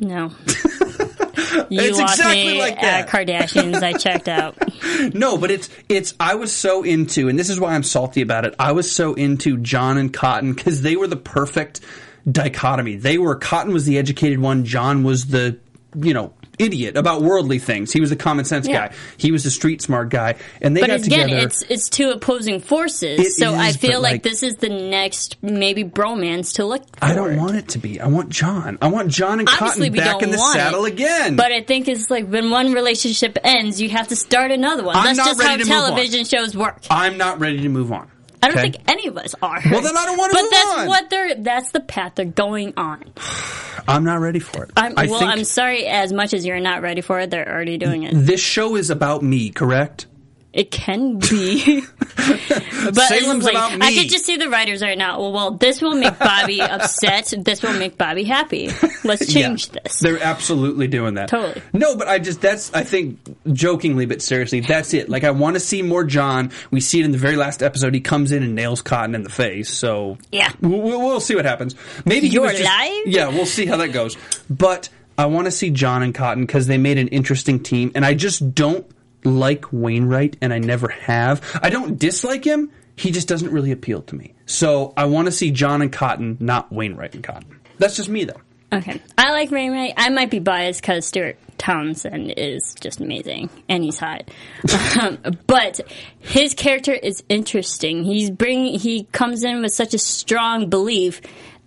no. 0.00 0.30
You 1.70 1.80
It's 1.80 1.98
exactly 1.98 2.44
me 2.52 2.58
like 2.58 2.82
at 2.82 3.06
that. 3.06 3.08
Kardashians. 3.08 3.82
I 3.82 3.92
checked 3.92 4.28
out. 4.28 4.56
No, 5.12 5.38
but 5.38 5.50
it's 5.50 5.68
it's 5.88 6.14
I 6.20 6.36
was 6.36 6.54
so 6.54 6.82
into 6.84 7.28
and 7.28 7.38
this 7.38 7.50
is 7.50 7.58
why 7.58 7.74
I'm 7.74 7.82
salty 7.82 8.22
about 8.22 8.44
it. 8.44 8.54
I 8.58 8.72
was 8.72 8.90
so 8.90 9.14
into 9.14 9.56
John 9.58 9.98
and 9.98 10.12
Cotton 10.12 10.54
cuz 10.54 10.82
they 10.82 10.94
were 10.94 11.08
the 11.08 11.16
perfect 11.16 11.80
dichotomy. 12.30 12.96
They 12.96 13.18
were 13.18 13.34
Cotton 13.34 13.72
was 13.72 13.86
the 13.86 13.98
educated 13.98 14.38
one, 14.38 14.64
John 14.64 15.02
was 15.02 15.26
the 15.26 15.58
you 15.96 16.14
know, 16.14 16.32
idiot 16.58 16.96
about 16.96 17.22
worldly 17.22 17.58
things. 17.58 17.92
He 17.92 18.00
was 18.00 18.12
a 18.12 18.16
common 18.16 18.44
sense 18.44 18.66
Yeah. 18.68 18.88
guy. 18.88 18.94
He 19.16 19.32
was 19.32 19.44
a 19.46 19.50
street 19.50 19.82
smart 19.82 20.08
guy. 20.10 20.34
And 20.62 20.76
they 20.76 20.80
But 20.80 20.88
got 20.90 21.00
again, 21.06 21.28
together. 21.28 21.46
it's 21.46 21.62
it's 21.68 21.88
two 21.88 22.10
opposing 22.10 22.60
forces. 22.60 23.20
It 23.20 23.32
so 23.32 23.54
I 23.54 23.72
feel 23.72 24.00
like, 24.00 24.12
like- 24.14 24.22
this 24.22 24.42
is 24.42 24.56
the 24.56 24.68
next 24.68 25.36
maybe 25.42 25.84
bromance 25.84 26.54
to 26.54 26.64
look. 26.64 26.82
For. 26.96 27.04
I 27.04 27.14
don't 27.14 27.36
want 27.36 27.56
it 27.56 27.68
to 27.68 27.78
be. 27.78 28.00
I 28.00 28.06
want 28.06 28.28
John. 28.30 28.78
I 28.80 28.88
want 28.88 29.08
John 29.08 29.40
and 29.40 29.48
Obviously, 29.48 29.90
Cotton 29.90 30.04
back 30.04 30.22
in 30.22 30.30
the 30.30 30.38
saddle 30.38 30.84
it, 30.84 30.92
again. 30.94 31.36
But 31.36 31.52
I 31.52 31.62
think 31.62 31.88
it's 31.88 32.10
like 32.10 32.28
when 32.28 32.50
one 32.50 32.72
relationship 32.72 33.38
ends, 33.44 33.80
you 33.80 33.88
have 33.90 34.08
to 34.08 34.16
start 34.16 34.50
another 34.50 34.84
one. 34.84 34.96
I'm 34.96 35.16
That's 35.16 35.18
just 35.28 35.42
how 35.42 35.56
move 35.56 35.62
on. 35.62 35.66
television 35.66 36.24
shows 36.24 36.56
work. 36.56 36.78
I'm 36.90 37.16
not 37.18 37.40
ready 37.40 37.60
to 37.62 37.68
move 37.68 37.92
on. 37.92 38.08
I 38.44 38.48
don't 38.48 38.58
okay? 38.58 38.70
think 38.70 38.90
any 38.90 39.06
of 39.08 39.16
us 39.16 39.34
are. 39.42 39.60
Well, 39.70 39.80
then 39.80 39.96
I 39.96 40.04
don't 40.06 40.18
wanna 40.18 40.32
But 40.34 40.42
move 40.42 40.50
that's 40.50 40.80
on. 40.80 40.86
what 40.86 41.10
they're. 41.10 41.34
That's 41.36 41.70
the 41.72 41.80
path 41.80 42.12
they're 42.16 42.24
going 42.24 42.74
on. 42.76 43.04
I'm 43.88 44.04
not 44.04 44.20
ready 44.20 44.38
for 44.38 44.64
it. 44.64 44.70
I'm, 44.76 44.94
I 44.96 45.06
well, 45.06 45.24
I'm 45.24 45.44
sorry. 45.44 45.86
As 45.86 46.12
much 46.12 46.32
as 46.34 46.46
you're 46.46 46.60
not 46.60 46.82
ready 46.82 47.00
for 47.00 47.20
it, 47.20 47.30
they're 47.30 47.50
already 47.50 47.76
doing 47.78 48.04
it. 48.04 48.12
this 48.14 48.40
show 48.40 48.76
is 48.76 48.90
about 48.90 49.22
me, 49.22 49.50
correct? 49.50 50.06
It 50.54 50.70
can 50.70 51.18
be. 51.18 51.82
but 52.16 52.94
Salem's 52.94 53.44
like, 53.44 53.54
about 53.54 53.82
I 53.82 53.92
could 53.92 54.08
just 54.08 54.24
see 54.24 54.36
the 54.36 54.48
writers 54.48 54.82
right 54.82 54.96
now. 54.96 55.18
Well, 55.20 55.32
well, 55.32 55.50
this 55.50 55.82
will 55.82 55.96
make 55.96 56.16
Bobby 56.16 56.60
upset. 56.62 57.34
This 57.36 57.60
will 57.60 57.72
make 57.72 57.98
Bobby 57.98 58.22
happy. 58.22 58.70
Let's 59.02 59.32
change 59.32 59.66
Yeah. 59.72 59.80
this. 59.82 59.98
They're 59.98 60.22
absolutely 60.22 60.86
doing 60.86 61.14
that. 61.14 61.28
Totally. 61.28 61.60
No, 61.72 61.96
but 61.96 62.06
I 62.06 62.20
just 62.20 62.40
that's 62.40 62.72
I 62.72 62.84
think 62.84 63.18
jokingly 63.52 64.06
but 64.06 64.22
seriously 64.22 64.60
that's 64.60 64.94
it. 64.94 65.08
Like 65.08 65.24
I 65.24 65.32
want 65.32 65.56
to 65.56 65.60
see 65.60 65.82
more 65.82 66.04
John. 66.04 66.52
We 66.70 66.80
see 66.80 67.00
it 67.00 67.04
in 67.04 67.10
the 67.10 67.18
very 67.18 67.34
last 67.36 67.60
episode. 67.60 67.92
He 67.92 68.00
comes 68.00 68.30
in 68.30 68.44
and 68.44 68.54
nails 68.54 68.80
Cotton 68.80 69.16
in 69.16 69.24
the 69.24 69.30
face. 69.30 69.70
So 69.70 70.18
Yeah. 70.30 70.52
we'll, 70.60 70.80
we'll, 70.80 71.20
see 71.20 71.34
what 71.34 71.46
happens. 71.46 71.74
Maybe 72.04 72.28
he 72.28 72.34
You're 72.34 72.44
was 72.44 72.52
just, 72.52 72.64
live? 72.64 73.06
Yeah, 73.06 73.26
we'll 73.28 73.44
see 73.46 73.66
how 73.66 73.78
that 73.78 73.88
goes. 73.88 74.16
But 74.48 74.88
I 75.18 75.26
want 75.26 75.46
to 75.46 75.50
see 75.50 75.70
John 75.70 76.02
and 76.04 76.14
Cotton 76.14 76.46
because 76.46 76.68
they 76.68 76.78
made 76.78 76.98
an 76.98 77.08
interesting 77.08 77.60
team, 77.62 77.90
and 77.94 78.04
I 78.04 78.14
just 78.14 78.54
don't 78.54 78.86
like 79.24 79.72
Wainwright, 79.72 80.36
and 80.40 80.52
I 80.52 80.58
never 80.58 80.88
have. 80.88 81.42
I 81.62 81.70
don't 81.70 81.98
dislike 81.98 82.44
him. 82.44 82.70
He 82.96 83.10
just 83.10 83.26
doesn't 83.26 83.50
really 83.50 83.72
appeal 83.72 84.02
to 84.02 84.14
me. 84.14 84.34
So 84.46 84.92
I 84.96 85.06
want 85.06 85.26
to 85.26 85.32
see 85.32 85.50
John 85.50 85.82
and 85.82 85.92
Cotton, 85.92 86.36
not 86.40 86.70
Wainwright 86.72 87.14
and 87.14 87.24
Cotton. 87.24 87.60
That's 87.78 87.96
just 87.96 88.08
me, 88.08 88.24
though. 88.24 88.40
Okay, 88.72 89.00
I 89.16 89.30
like 89.30 89.50
Wainwright. 89.50 89.94
I 89.96 90.08
might 90.10 90.30
be 90.30 90.40
biased 90.40 90.80
because 90.80 91.06
Stuart 91.06 91.38
Townsend 91.58 92.34
is 92.36 92.74
just 92.80 93.00
amazing 93.00 93.48
and 93.68 93.84
he's 93.84 93.98
hot. 93.98 94.28
um, 95.00 95.18
but 95.46 95.80
his 96.18 96.54
character 96.54 96.92
is 96.92 97.22
interesting. 97.28 98.02
He's 98.02 98.30
bring 98.30 98.64
he 98.64 99.04
comes 99.12 99.44
in 99.44 99.62
with 99.62 99.72
such 99.72 99.94
a 99.94 99.98
strong 99.98 100.70
belief 100.70 101.20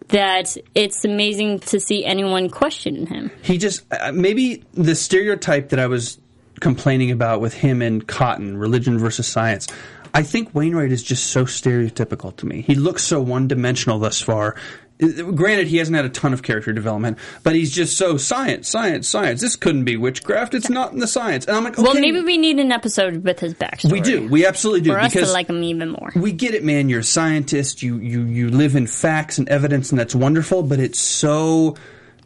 that 0.10 0.58
it's 0.76 1.06
amazing 1.06 1.60
to 1.60 1.80
see 1.80 2.04
anyone 2.04 2.50
question 2.50 3.06
him. 3.06 3.32
He 3.42 3.58
just 3.58 3.86
uh, 3.92 4.12
maybe 4.12 4.66
the 4.74 4.96
stereotype 4.96 5.70
that 5.70 5.80
I 5.80 5.88
was 5.88 6.20
complaining 6.60 7.12
about 7.12 7.42
with 7.42 7.54
him 7.54 7.82
and 7.82 8.06
Cotton, 8.08 8.58
religion 8.58 8.98
versus 9.00 9.28
science. 9.28 9.68
I 10.14 10.24
think 10.24 10.56
Wainwright 10.56 10.92
is 10.92 11.04
just 11.04 11.28
so 11.28 11.46
stereotypical 11.46 12.36
to 12.38 12.46
me. 12.46 12.62
He 12.62 12.76
looks 12.76 13.04
so 13.04 13.22
one 13.22 13.48
dimensional 13.48 14.00
thus 14.00 14.22
far. 14.22 14.56
Granted, 15.00 15.68
he 15.68 15.78
hasn't 15.78 15.96
had 15.96 16.06
a 16.06 16.10
ton 16.10 16.34
of 16.34 16.42
character 16.42 16.74
development, 16.74 17.20
but 17.44 17.54
he's 17.54 17.72
just 17.72 17.98
so 17.98 18.18
science, 18.18 18.68
science, 18.68 19.08
science. 19.08 19.42
This 19.42 19.56
couldn't 19.56 19.84
be 19.84 19.96
witchcraft. 19.96 20.56
It's 20.56 20.72
not 20.72 20.92
in 20.92 20.98
the 20.98 21.06
science. 21.06 21.46
And 21.46 21.56
I'm 21.56 21.64
like, 21.64 21.74
okay, 21.74 21.84
Well, 21.84 21.94
maybe 21.94 22.22
we 22.22 22.40
need 22.40 22.58
an 22.58 22.72
episode 22.72 23.24
with 23.24 23.40
his 23.40 23.54
backstory. 23.54 23.92
we 23.92 24.02
do. 24.02 24.28
We 24.28 24.48
absolutely 24.48 24.82
do 24.82 24.94
for 24.94 25.00
us 25.00 25.14
to 25.14 25.28
like 25.28 25.50
him 25.50 25.62
even 25.64 25.92
more. 25.92 26.12
we 26.16 26.32
get 26.32 26.56
it, 26.56 26.64
man. 26.64 26.90
You're 26.90 27.02
a 27.02 27.04
scientist. 27.04 27.84
You 27.84 27.98
you 27.98 28.24
you 28.24 28.50
live 28.50 28.76
in 28.76 28.88
facts 28.88 29.38
and 29.38 29.48
evidence, 29.50 29.92
and 29.92 30.00
that's 30.00 30.16
wonderful. 30.16 30.64
But 30.64 30.80
it's 30.80 31.00
so 31.00 31.76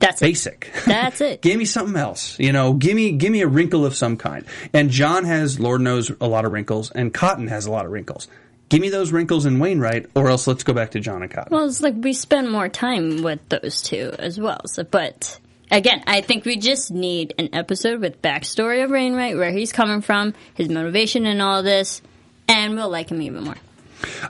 That's 0.02 0.22
it. 0.22 0.26
basic. 0.26 0.72
That's 0.86 1.22
it. 1.22 1.42
give 1.44 1.58
me 1.58 1.66
something 1.66 1.96
else. 1.96 2.38
You 2.40 2.52
know, 2.52 2.74
give 2.74 2.96
me 2.96 3.12
give 3.14 3.32
me 3.32 3.42
a 3.42 3.48
wrinkle 3.48 3.86
of 3.86 3.96
some 3.96 4.18
kind. 4.18 4.46
And 4.74 4.90
John 4.90 5.26
has, 5.26 5.60
Lord 5.60 5.82
knows, 5.82 6.12
a 6.20 6.28
lot 6.28 6.46
of 6.46 6.52
wrinkles, 6.52 6.92
and 6.92 7.14
Cotton 7.14 7.48
has 7.48 7.66
a 7.66 7.72
lot 7.72 7.86
of 7.86 7.92
wrinkles. 7.92 8.28
Give 8.70 8.80
me 8.80 8.90
those 8.90 9.12
wrinkles 9.12 9.46
in 9.46 9.60
Wainwright, 9.60 10.08
or 10.16 10.30
else 10.30 10.48
let's 10.48 10.64
go 10.64 10.74
back 10.74 10.92
to 10.92 11.00
John 11.02 11.22
and 11.24 11.32
Cotton. 11.32 11.56
Well, 11.56 11.66
it's 11.66 11.82
like 11.82 11.96
we 11.98 12.14
spend 12.14 12.50
more 12.50 12.70
time 12.70 13.22
with 13.22 13.48
those 13.50 13.82
two 13.82 14.14
as 14.18 14.40
well. 14.40 14.62
So, 14.68 14.84
but 14.84 15.40
again, 15.70 16.04
I 16.08 16.22
think 16.22 16.46
we 16.46 16.56
just 16.58 16.90
need 16.90 17.34
an 17.38 17.50
episode 17.54 18.00
with 18.00 18.22
backstory 18.22 18.84
of 18.84 18.90
Wainwright, 18.90 19.36
where 19.36 19.52
he's 19.52 19.74
coming 19.74 20.02
from, 20.02 20.34
his 20.54 20.70
motivation, 20.70 21.26
and 21.26 21.42
all 21.42 21.64
this, 21.64 22.02
and 22.48 22.76
we'll 22.76 22.90
like 22.90 23.10
him 23.10 23.22
even 23.22 23.44
more. 23.44 23.58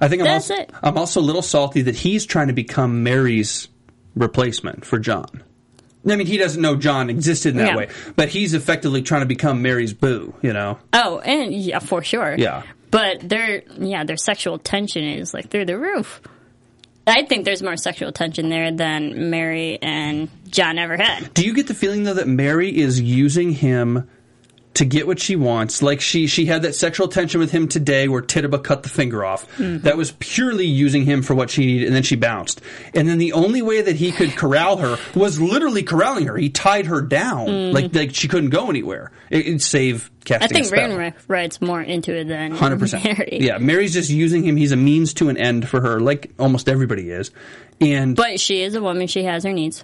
I 0.01 0.07
think 0.07 0.21
I'm 0.21 0.27
That's 0.27 0.49
also, 0.49 0.63
it. 0.63 0.71
I'm 0.81 0.97
also 0.97 1.19
a 1.19 1.21
little 1.21 1.41
salty 1.41 1.83
that 1.83 1.95
he's 1.95 2.25
trying 2.25 2.47
to 2.47 2.53
become 2.53 3.03
Mary's 3.03 3.67
replacement 4.15 4.85
for 4.85 4.99
John. 4.99 5.43
I 6.07 6.15
mean, 6.15 6.27
he 6.27 6.37
doesn't 6.37 6.61
know 6.61 6.75
John 6.75 7.09
existed 7.09 7.49
in 7.49 7.57
that 7.57 7.77
way, 7.77 7.89
but 8.15 8.29
he's 8.29 8.53
effectively 8.53 9.01
trying 9.01 9.21
to 9.21 9.27
become 9.27 9.61
Mary's 9.61 9.93
boo. 9.93 10.33
You 10.41 10.53
know? 10.53 10.79
Oh, 10.93 11.19
and 11.19 11.53
yeah, 11.53 11.79
for 11.79 12.03
sure. 12.03 12.35
Yeah. 12.37 12.63
But 12.89 13.27
their 13.27 13.63
yeah, 13.77 14.03
their 14.03 14.17
sexual 14.17 14.57
tension 14.57 15.03
is 15.03 15.33
like 15.33 15.49
through 15.49 15.65
the 15.65 15.77
roof. 15.77 16.21
I 17.07 17.23
think 17.23 17.45
there's 17.45 17.63
more 17.63 17.77
sexual 17.77 18.11
tension 18.11 18.49
there 18.49 18.71
than 18.71 19.29
Mary 19.29 19.79
and 19.81 20.29
John 20.49 20.77
ever 20.77 20.97
had. 20.97 21.33
Do 21.33 21.45
you 21.45 21.53
get 21.53 21.67
the 21.67 21.73
feeling 21.73 22.03
though 22.03 22.13
that 22.13 22.27
Mary 22.27 22.75
is 22.75 23.01
using 23.01 23.51
him 23.51 24.09
to 24.73 24.85
get 24.85 25.05
what 25.05 25.19
she 25.19 25.35
wants? 25.35 25.81
Like 25.81 25.99
she 26.01 26.27
she 26.27 26.45
had 26.45 26.61
that 26.61 26.75
sexual 26.75 27.07
tension 27.07 27.39
with 27.39 27.51
him 27.51 27.67
today, 27.67 28.07
where 28.07 28.21
Tituba 28.21 28.59
cut 28.59 28.83
the 28.83 28.89
finger 28.89 29.25
off. 29.25 29.45
Mm-hmm. 29.57 29.79
That 29.79 29.97
was 29.97 30.13
purely 30.13 30.65
using 30.65 31.03
him 31.03 31.21
for 31.21 31.35
what 31.35 31.49
she 31.49 31.65
needed, 31.65 31.87
and 31.87 31.95
then 31.95 32.03
she 32.03 32.15
bounced. 32.15 32.61
And 32.93 33.07
then 33.07 33.17
the 33.17 33.33
only 33.33 33.61
way 33.61 33.81
that 33.81 33.95
he 33.97 34.11
could 34.11 34.31
corral 34.31 34.77
her 34.77 34.97
was 35.13 35.41
literally 35.41 35.83
corralling 35.83 36.27
her. 36.27 36.37
He 36.37 36.49
tied 36.49 36.85
her 36.85 37.01
down, 37.01 37.47
mm-hmm. 37.47 37.75
like 37.75 37.93
like 37.93 38.15
she 38.15 38.27
couldn't 38.27 38.51
go 38.51 38.69
anywhere. 38.69 39.11
It, 39.29 39.47
it'd 39.47 39.61
save 39.61 40.09
I 40.09 40.23
casting. 40.23 40.49
think 40.49 40.65
a 40.65 40.69
spell. 40.69 40.97
Wainwright's 40.97 41.61
more 41.61 41.81
into 41.81 42.15
it 42.15 42.27
than 42.27 42.51
Hundred 42.51 42.79
percent. 42.79 43.03
Mary. 43.03 43.39
Yeah, 43.41 43.57
Mary's 43.57 43.93
just 43.93 44.09
using 44.09 44.43
him. 44.43 44.55
He's 44.55 44.71
a 44.71 44.77
means 44.77 45.13
to 45.15 45.29
an 45.29 45.37
end 45.37 45.67
for 45.67 45.81
her, 45.81 45.99
like 45.99 46.31
almost 46.39 46.69
everybody 46.69 47.09
is. 47.09 47.31
And 47.81 48.15
But 48.15 48.39
she 48.39 48.61
is 48.61 48.75
a 48.75 48.81
woman. 48.81 49.07
She 49.07 49.23
has 49.23 49.43
her 49.43 49.51
needs. 49.51 49.83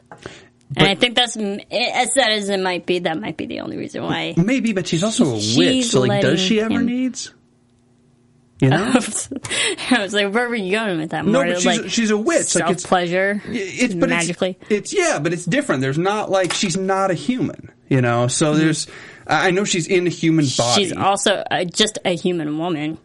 And 0.76 0.88
I 0.88 0.96
think 0.96 1.16
that's 1.16 1.36
as 1.38 2.14
sad 2.14 2.32
as 2.32 2.50
it 2.50 2.60
might 2.60 2.86
be. 2.86 3.00
That 3.00 3.20
might 3.20 3.38
be 3.38 3.46
the 3.46 3.62
only 3.62 3.78
reason 3.78 4.04
why. 4.04 4.34
maybe, 4.38 4.74
but 4.74 4.88
she's 4.88 5.04
also 5.04 5.26
a 5.26 5.34
witch. 5.58 5.86
So, 5.88 6.02
like, 6.02 6.22
does 6.22 6.40
she 6.40 6.60
ever 6.60 6.74
him- 6.74 6.86
needs? 6.86 7.34
You 8.60 8.70
know, 8.72 8.78
I 9.92 10.00
was 10.02 10.14
like, 10.14 10.34
where 10.34 10.50
were 10.50 10.56
you 10.56 10.72
going 10.72 10.98
with 11.00 11.12
that? 11.12 11.26
No, 11.26 11.44
but 11.44 11.58
she's, 11.58 11.66
like 11.66 11.90
she's 11.92 12.10
a 12.10 12.18
witch. 12.18 12.38
Like 12.56 12.64
self 12.64 12.72
it's 12.72 12.86
pleasure, 12.86 13.40
it's 13.46 13.94
but 13.94 14.10
magically. 14.10 14.58
It's, 14.62 14.72
it's 14.72 14.94
yeah, 14.96 15.20
but 15.20 15.32
it's 15.32 15.46
different. 15.46 15.82
There's 15.82 16.00
not 16.00 16.32
like 16.32 16.54
she's 16.54 16.76
not 16.76 17.12
a 17.12 17.14
human. 17.14 17.72
You 17.88 18.02
know, 18.02 18.28
so 18.28 18.52
Mm-hmm. 18.52 18.60
there's. 18.60 18.88
I 19.28 19.52
know 19.52 19.64
she's 19.64 19.88
in 19.88 20.08
a 20.08 20.10
human 20.10 20.46
body, 20.58 20.84
She's 20.86 20.94
also 20.94 21.44
uh, 21.52 21.66
just 21.66 22.00
a 22.06 22.16
human 22.16 22.58
woman. 22.58 22.98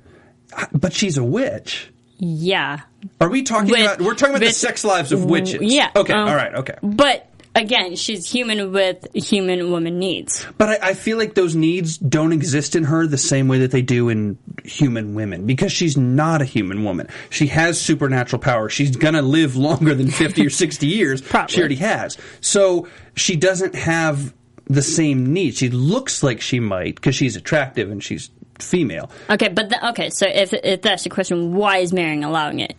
but 0.73 0.93
she's 0.95 1.19
a 1.19 1.25
witch. 1.25 1.91
Yeah, 2.19 2.81
Are 3.21 3.29
we 3.29 3.43
talking 3.43 3.71
With- 3.71 3.81
about? 3.81 4.01
We're 4.01 4.15
talking 4.15 4.31
about 4.35 4.41
the 4.41 4.47
with- 4.47 4.55
sex 4.57 4.85
lives 4.85 5.11
of 5.13 5.25
witches. 5.25 5.61
yeah. 5.63 5.91
Okay. 5.97 6.13
um, 6.13 6.29
all 6.29 6.35
right. 6.37 6.55
Okay. 6.55 6.77
But 6.83 7.29
again, 7.55 7.97
she's 7.97 8.31
human 8.31 8.73
with 8.73 9.07
human 9.15 9.71
woman 9.71 9.99
needs. 9.99 10.47
But 10.59 10.83
I, 10.83 10.91
I 10.91 10.95
feel 10.95 11.19
like 11.19 11.35
those 11.35 11.55
needs 11.55 11.99
don't 11.99 12.33
exist 12.33 12.77
in 12.77 12.85
her 12.85 13.07
the 13.07 13.19
same 13.19 13.49
way 13.49 13.61
that 13.61 13.71
they 13.71 13.83
do 13.83 14.09
in 14.09 14.39
human 14.65 15.15
women 15.15 15.47
because 15.47 15.73
she's 15.73 15.97
not 15.97 16.43
a 16.43 16.45
human 16.45 16.85
woman. 16.85 17.09
She 17.31 17.49
has 17.49 17.81
supernatural 17.81 18.41
power. 18.41 18.69
She's 18.69 18.97
gonna 18.97 19.23
live 19.23 19.57
longer 19.57 19.95
than 19.95 20.11
50 20.11 20.47
or 20.47 20.51
60 20.51 20.87
years. 20.87 21.21
Probably. 21.33 21.53
She 21.53 21.61
already 21.61 21.77
has. 21.77 22.17
So 22.41 22.89
she 23.15 23.37
doesn't 23.37 23.75
have 23.75 24.33
the 24.67 24.83
same 24.83 25.33
needs. 25.33 25.59
She 25.59 25.69
looks 25.69 26.23
like 26.23 26.41
she 26.41 26.61
might 26.61 26.95
because 26.95 27.15
she's 27.15 27.37
attractive 27.37 27.91
and 27.91 28.03
she's 28.03 28.31
female. 28.59 29.11
Okay, 29.29 29.49
but 29.49 29.69
the, 29.69 29.89
okay, 29.91 30.11
so 30.11 30.27
if 30.27 30.53
if 30.53 30.83
that's 30.83 31.05
the 31.05 31.11
question, 31.11 31.55
why 31.55 31.79
is 31.79 31.93
Marion 31.93 32.25
allowing 32.25 32.61
it? 32.61 32.77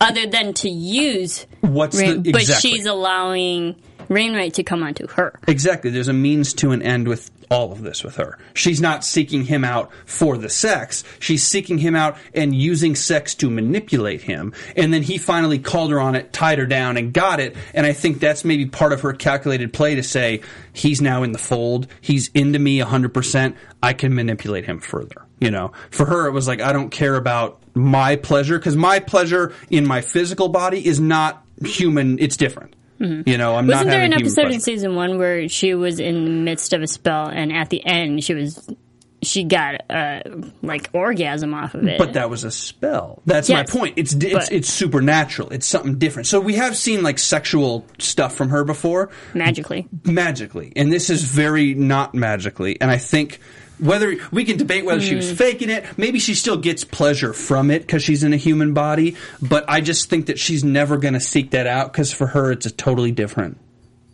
Other 0.00 0.26
than 0.26 0.52
to 0.54 0.68
use, 0.68 1.46
What's 1.62 1.96
the 1.96 2.18
but 2.18 2.42
exactly. 2.42 2.70
she's 2.70 2.86
allowing 2.86 3.76
Wainwright 4.08 4.54
to 4.54 4.62
come 4.62 4.82
onto 4.82 5.06
her. 5.08 5.38
Exactly. 5.46 5.90
There's 5.90 6.08
a 6.08 6.12
means 6.12 6.54
to 6.54 6.70
an 6.70 6.82
end 6.82 7.08
with 7.08 7.30
all 7.50 7.72
of 7.72 7.82
this 7.82 8.02
with 8.02 8.16
her. 8.16 8.38
She's 8.54 8.80
not 8.80 9.04
seeking 9.04 9.44
him 9.44 9.64
out 9.64 9.90
for 10.04 10.36
the 10.36 10.48
sex. 10.48 11.04
She's 11.20 11.44
seeking 11.44 11.78
him 11.78 11.94
out 11.94 12.16
and 12.34 12.54
using 12.54 12.94
sex 12.94 13.34
to 13.36 13.50
manipulate 13.50 14.22
him. 14.22 14.52
And 14.76 14.92
then 14.92 15.02
he 15.02 15.18
finally 15.18 15.58
called 15.58 15.90
her 15.90 16.00
on 16.00 16.14
it, 16.14 16.32
tied 16.32 16.58
her 16.58 16.66
down, 16.66 16.96
and 16.96 17.12
got 17.12 17.40
it. 17.40 17.56
And 17.74 17.86
I 17.86 17.92
think 17.92 18.18
that's 18.18 18.44
maybe 18.44 18.66
part 18.66 18.92
of 18.92 19.02
her 19.02 19.12
calculated 19.12 19.72
play 19.72 19.94
to 19.94 20.02
say, 20.02 20.42
he's 20.72 21.00
now 21.00 21.22
in 21.22 21.32
the 21.32 21.38
fold. 21.38 21.86
He's 22.00 22.28
into 22.34 22.58
me 22.58 22.80
100%. 22.80 23.56
I 23.82 23.92
can 23.92 24.14
manipulate 24.14 24.64
him 24.64 24.80
further. 24.80 25.24
You 25.38 25.50
know, 25.50 25.72
for 25.90 26.06
her, 26.06 26.26
it 26.26 26.32
was 26.32 26.48
like, 26.48 26.60
I 26.60 26.72
don't 26.72 26.90
care 26.90 27.14
about 27.14 27.60
my 27.74 28.16
pleasure 28.16 28.58
because 28.58 28.74
my 28.74 29.00
pleasure 29.00 29.52
in 29.70 29.86
my 29.86 30.00
physical 30.00 30.48
body 30.48 30.84
is 30.84 30.98
not 30.98 31.44
human. 31.62 32.18
It's 32.18 32.36
different. 32.36 32.74
You 32.98 33.38
know, 33.38 33.56
I'm 33.56 33.66
not 33.66 33.76
Mm-hmm. 33.84 33.86
Wasn't 33.86 33.90
there 33.90 34.02
an 34.02 34.12
episode 34.14 34.52
in 34.52 34.60
season 34.60 34.94
one 34.94 35.18
where 35.18 35.48
she 35.48 35.74
was 35.74 36.00
in 36.00 36.24
the 36.24 36.30
midst 36.30 36.72
of 36.72 36.82
a 36.82 36.86
spell, 36.86 37.28
and 37.28 37.52
at 37.52 37.68
the 37.70 37.84
end 37.84 38.24
she 38.24 38.34
was 38.34 38.68
she 39.22 39.44
got 39.44 39.90
uh, 39.90 40.20
like 40.62 40.88
orgasm 40.92 41.52
off 41.54 41.74
of 41.74 41.84
it? 41.86 41.98
But 41.98 42.12
that 42.14 42.30
was 42.30 42.44
a 42.44 42.50
spell. 42.50 43.22
That's 43.26 43.48
my 43.48 43.64
point. 43.64 43.94
It's 43.96 44.12
it's 44.14 44.32
but- 44.32 44.52
it's 44.52 44.68
supernatural. 44.68 45.50
It's 45.50 45.66
something 45.66 45.98
different. 45.98 46.26
So 46.26 46.40
we 46.40 46.54
have 46.54 46.76
seen 46.76 47.02
like 47.02 47.18
sexual 47.18 47.84
stuff 47.98 48.34
from 48.34 48.50
her 48.50 48.64
before, 48.64 49.10
magically. 49.34 49.88
magically, 50.04 50.72
and 50.76 50.92
this 50.92 51.10
is 51.10 51.22
very 51.22 51.74
not 51.74 52.14
magically. 52.14 52.80
And 52.80 52.90
I 52.90 52.98
think 52.98 53.40
whether 53.78 54.16
we 54.32 54.44
can 54.44 54.56
debate 54.56 54.84
whether 54.84 55.00
she 55.00 55.14
was 55.14 55.28
Hmm. 55.30 55.36
faking 55.36 55.70
it, 55.70 55.84
maybe 55.96 56.18
she 56.18 56.34
still 56.34 56.56
gets 56.56 56.84
pleasure 56.84 57.32
from 57.32 57.70
it 57.70 57.80
because 57.82 58.02
she's 58.02 58.22
in 58.22 58.32
a 58.32 58.36
human 58.38 58.72
body. 58.74 59.16
But 59.42 59.64
I 59.68 59.80
just 59.80 60.08
think 60.08 60.26
that 60.26 60.38
she's 60.38 60.64
never 60.64 60.96
going 60.96 61.14
to 61.14 61.20
seek 61.20 61.50
that 61.50 61.66
out 61.66 61.92
because 61.92 62.12
for 62.12 62.28
her 62.28 62.52
it's 62.52 62.66
a 62.66 62.70
totally 62.70 63.12
different 63.12 63.58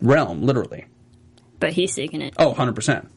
realm, 0.01 0.43
literally. 0.43 0.87
But 1.61 1.73
he's 1.73 1.93
seeking 1.93 2.21
it. 2.23 2.35
Oh, 2.39 2.49
100 2.49 2.75
percent. 2.75 3.09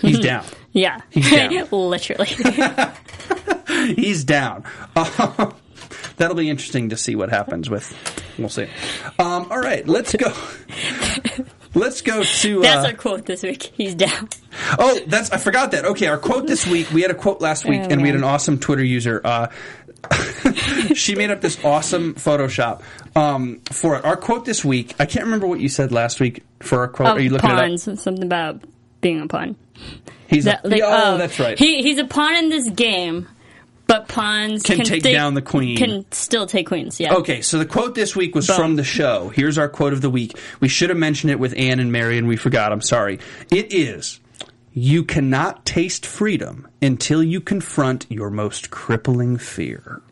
He's 0.00 0.18
down. 0.20 0.44
Yeah, 0.72 0.98
He's 1.10 1.28
down. 1.32 1.66
literally. 1.72 2.28
He's 3.96 4.24
down. 4.24 4.64
Uh, 4.94 5.50
that'll 6.16 6.36
be 6.36 6.48
interesting 6.50 6.90
to 6.90 6.96
see 6.96 7.16
what 7.16 7.30
happens 7.30 7.68
with. 7.70 7.92
We'll 8.38 8.48
see. 8.48 8.66
Um, 9.18 9.46
all 9.50 9.58
right, 9.60 9.86
let's 9.88 10.14
go. 10.14 10.32
Let's 11.74 12.00
go 12.02 12.22
to. 12.24 12.60
That's 12.60 12.84
uh, 12.84 12.88
our 12.88 12.94
quote 12.94 13.26
this 13.26 13.42
week. 13.42 13.62
He's 13.74 13.94
down. 13.94 14.28
oh, 14.78 14.98
that's 15.06 15.30
I 15.30 15.36
forgot 15.38 15.70
that. 15.70 15.84
Okay, 15.84 16.06
our 16.08 16.18
quote 16.18 16.46
this 16.46 16.66
week. 16.66 16.90
We 16.90 17.02
had 17.02 17.10
a 17.10 17.14
quote 17.14 17.40
last 17.40 17.64
week, 17.64 17.82
Oh, 17.84 17.88
and 17.90 18.02
we 18.02 18.08
had 18.08 18.16
an 18.16 18.24
awesome 18.24 18.58
Twitter 18.58 18.82
user. 18.82 19.20
Uh, 19.24 19.48
she 20.94 21.14
made 21.14 21.30
up 21.30 21.40
this 21.40 21.62
awesome 21.64 22.14
Photoshop 22.14 22.82
um, 23.14 23.60
for 23.70 23.96
it. 23.96 24.04
Our 24.04 24.16
quote 24.16 24.44
this 24.44 24.64
week. 24.64 24.94
I 24.98 25.06
can't 25.06 25.24
remember 25.26 25.46
what 25.46 25.60
you 25.60 25.68
said 25.68 25.92
last 25.92 26.20
week 26.20 26.42
for 26.60 26.80
our 26.80 26.88
quote. 26.88 27.08
Oh, 27.08 27.12
Are 27.12 27.20
you 27.20 27.30
looking 27.30 27.50
pawns. 27.50 27.86
it 27.86 27.92
up? 27.92 27.98
Something 27.98 28.24
about 28.24 28.62
being 29.00 29.20
a 29.20 29.28
pawn. 29.28 29.56
He's 30.26 30.44
That, 30.44 30.64
a, 30.64 30.68
like, 30.68 30.82
oh, 30.84 31.18
that's 31.18 31.38
right. 31.38 31.58
He 31.58 31.82
he's 31.82 31.98
a 31.98 32.04
pawn 32.04 32.36
in 32.36 32.48
this 32.50 32.68
game, 32.70 33.28
but 33.90 34.08
pawns 34.08 34.62
Can 34.62 34.84
take 34.84 35.02
down 35.02 35.34
the 35.34 35.42
queen. 35.42 35.76
Can 35.76 36.06
still 36.12 36.46
take 36.46 36.68
queens. 36.68 37.00
Yeah. 37.00 37.14
Okay, 37.14 37.42
so 37.42 37.58
the 37.58 37.66
quote 37.66 37.96
this 37.96 38.14
week 38.14 38.36
was 38.36 38.46
from 38.46 38.76
the 38.76 38.84
show. 38.84 39.30
Here's 39.30 39.58
our 39.58 39.68
quote 39.68 39.92
of 39.92 40.00
the 40.00 40.10
week. 40.10 40.38
We 40.60 40.68
should 40.68 40.90
have 40.90 40.98
mentioned 40.98 41.32
it 41.32 41.40
with 41.40 41.54
Anne 41.56 41.80
and 41.80 41.90
Mary, 41.90 42.16
and 42.16 42.28
we 42.28 42.36
forgot. 42.36 42.72
I'm 42.72 42.82
sorry. 42.82 43.18
It 43.50 43.72
is 43.72 44.20
You 44.72 45.02
cannot 45.02 45.66
taste 45.66 46.06
freedom 46.06 46.68
until 46.80 47.22
you 47.22 47.40
confront 47.40 48.06
your 48.08 48.30
most 48.30 48.70
crippling 48.70 49.38
fear. 49.38 50.02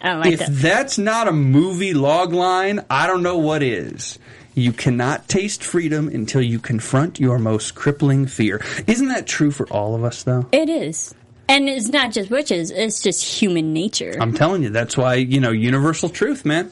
I 0.00 0.14
like 0.14 0.32
if 0.32 0.38
that. 0.40 0.50
that's 0.50 0.98
not 0.98 1.28
a 1.28 1.32
movie 1.32 1.92
log 1.92 2.32
line, 2.32 2.84
I 2.88 3.06
don't 3.06 3.22
know 3.22 3.36
what 3.36 3.62
is. 3.62 4.18
You 4.54 4.72
cannot 4.72 5.28
taste 5.28 5.62
freedom 5.62 6.08
until 6.08 6.40
you 6.40 6.58
confront 6.58 7.20
your 7.20 7.38
most 7.38 7.74
crippling 7.74 8.26
fear. 8.26 8.64
Isn't 8.86 9.08
that 9.08 9.26
true 9.26 9.50
for 9.50 9.66
all 9.68 9.94
of 9.94 10.02
us, 10.02 10.22
though? 10.22 10.46
It 10.50 10.70
is. 10.70 11.14
And 11.48 11.68
it's 11.68 11.88
not 11.88 12.12
just 12.12 12.30
witches, 12.30 12.70
it's 12.70 13.00
just 13.02 13.22
human 13.24 13.72
nature. 13.72 14.14
I'm 14.20 14.34
telling 14.34 14.62
you, 14.62 14.70
that's 14.70 14.96
why, 14.96 15.14
you 15.14 15.40
know, 15.40 15.50
universal 15.52 16.08
truth, 16.08 16.44
man. 16.44 16.70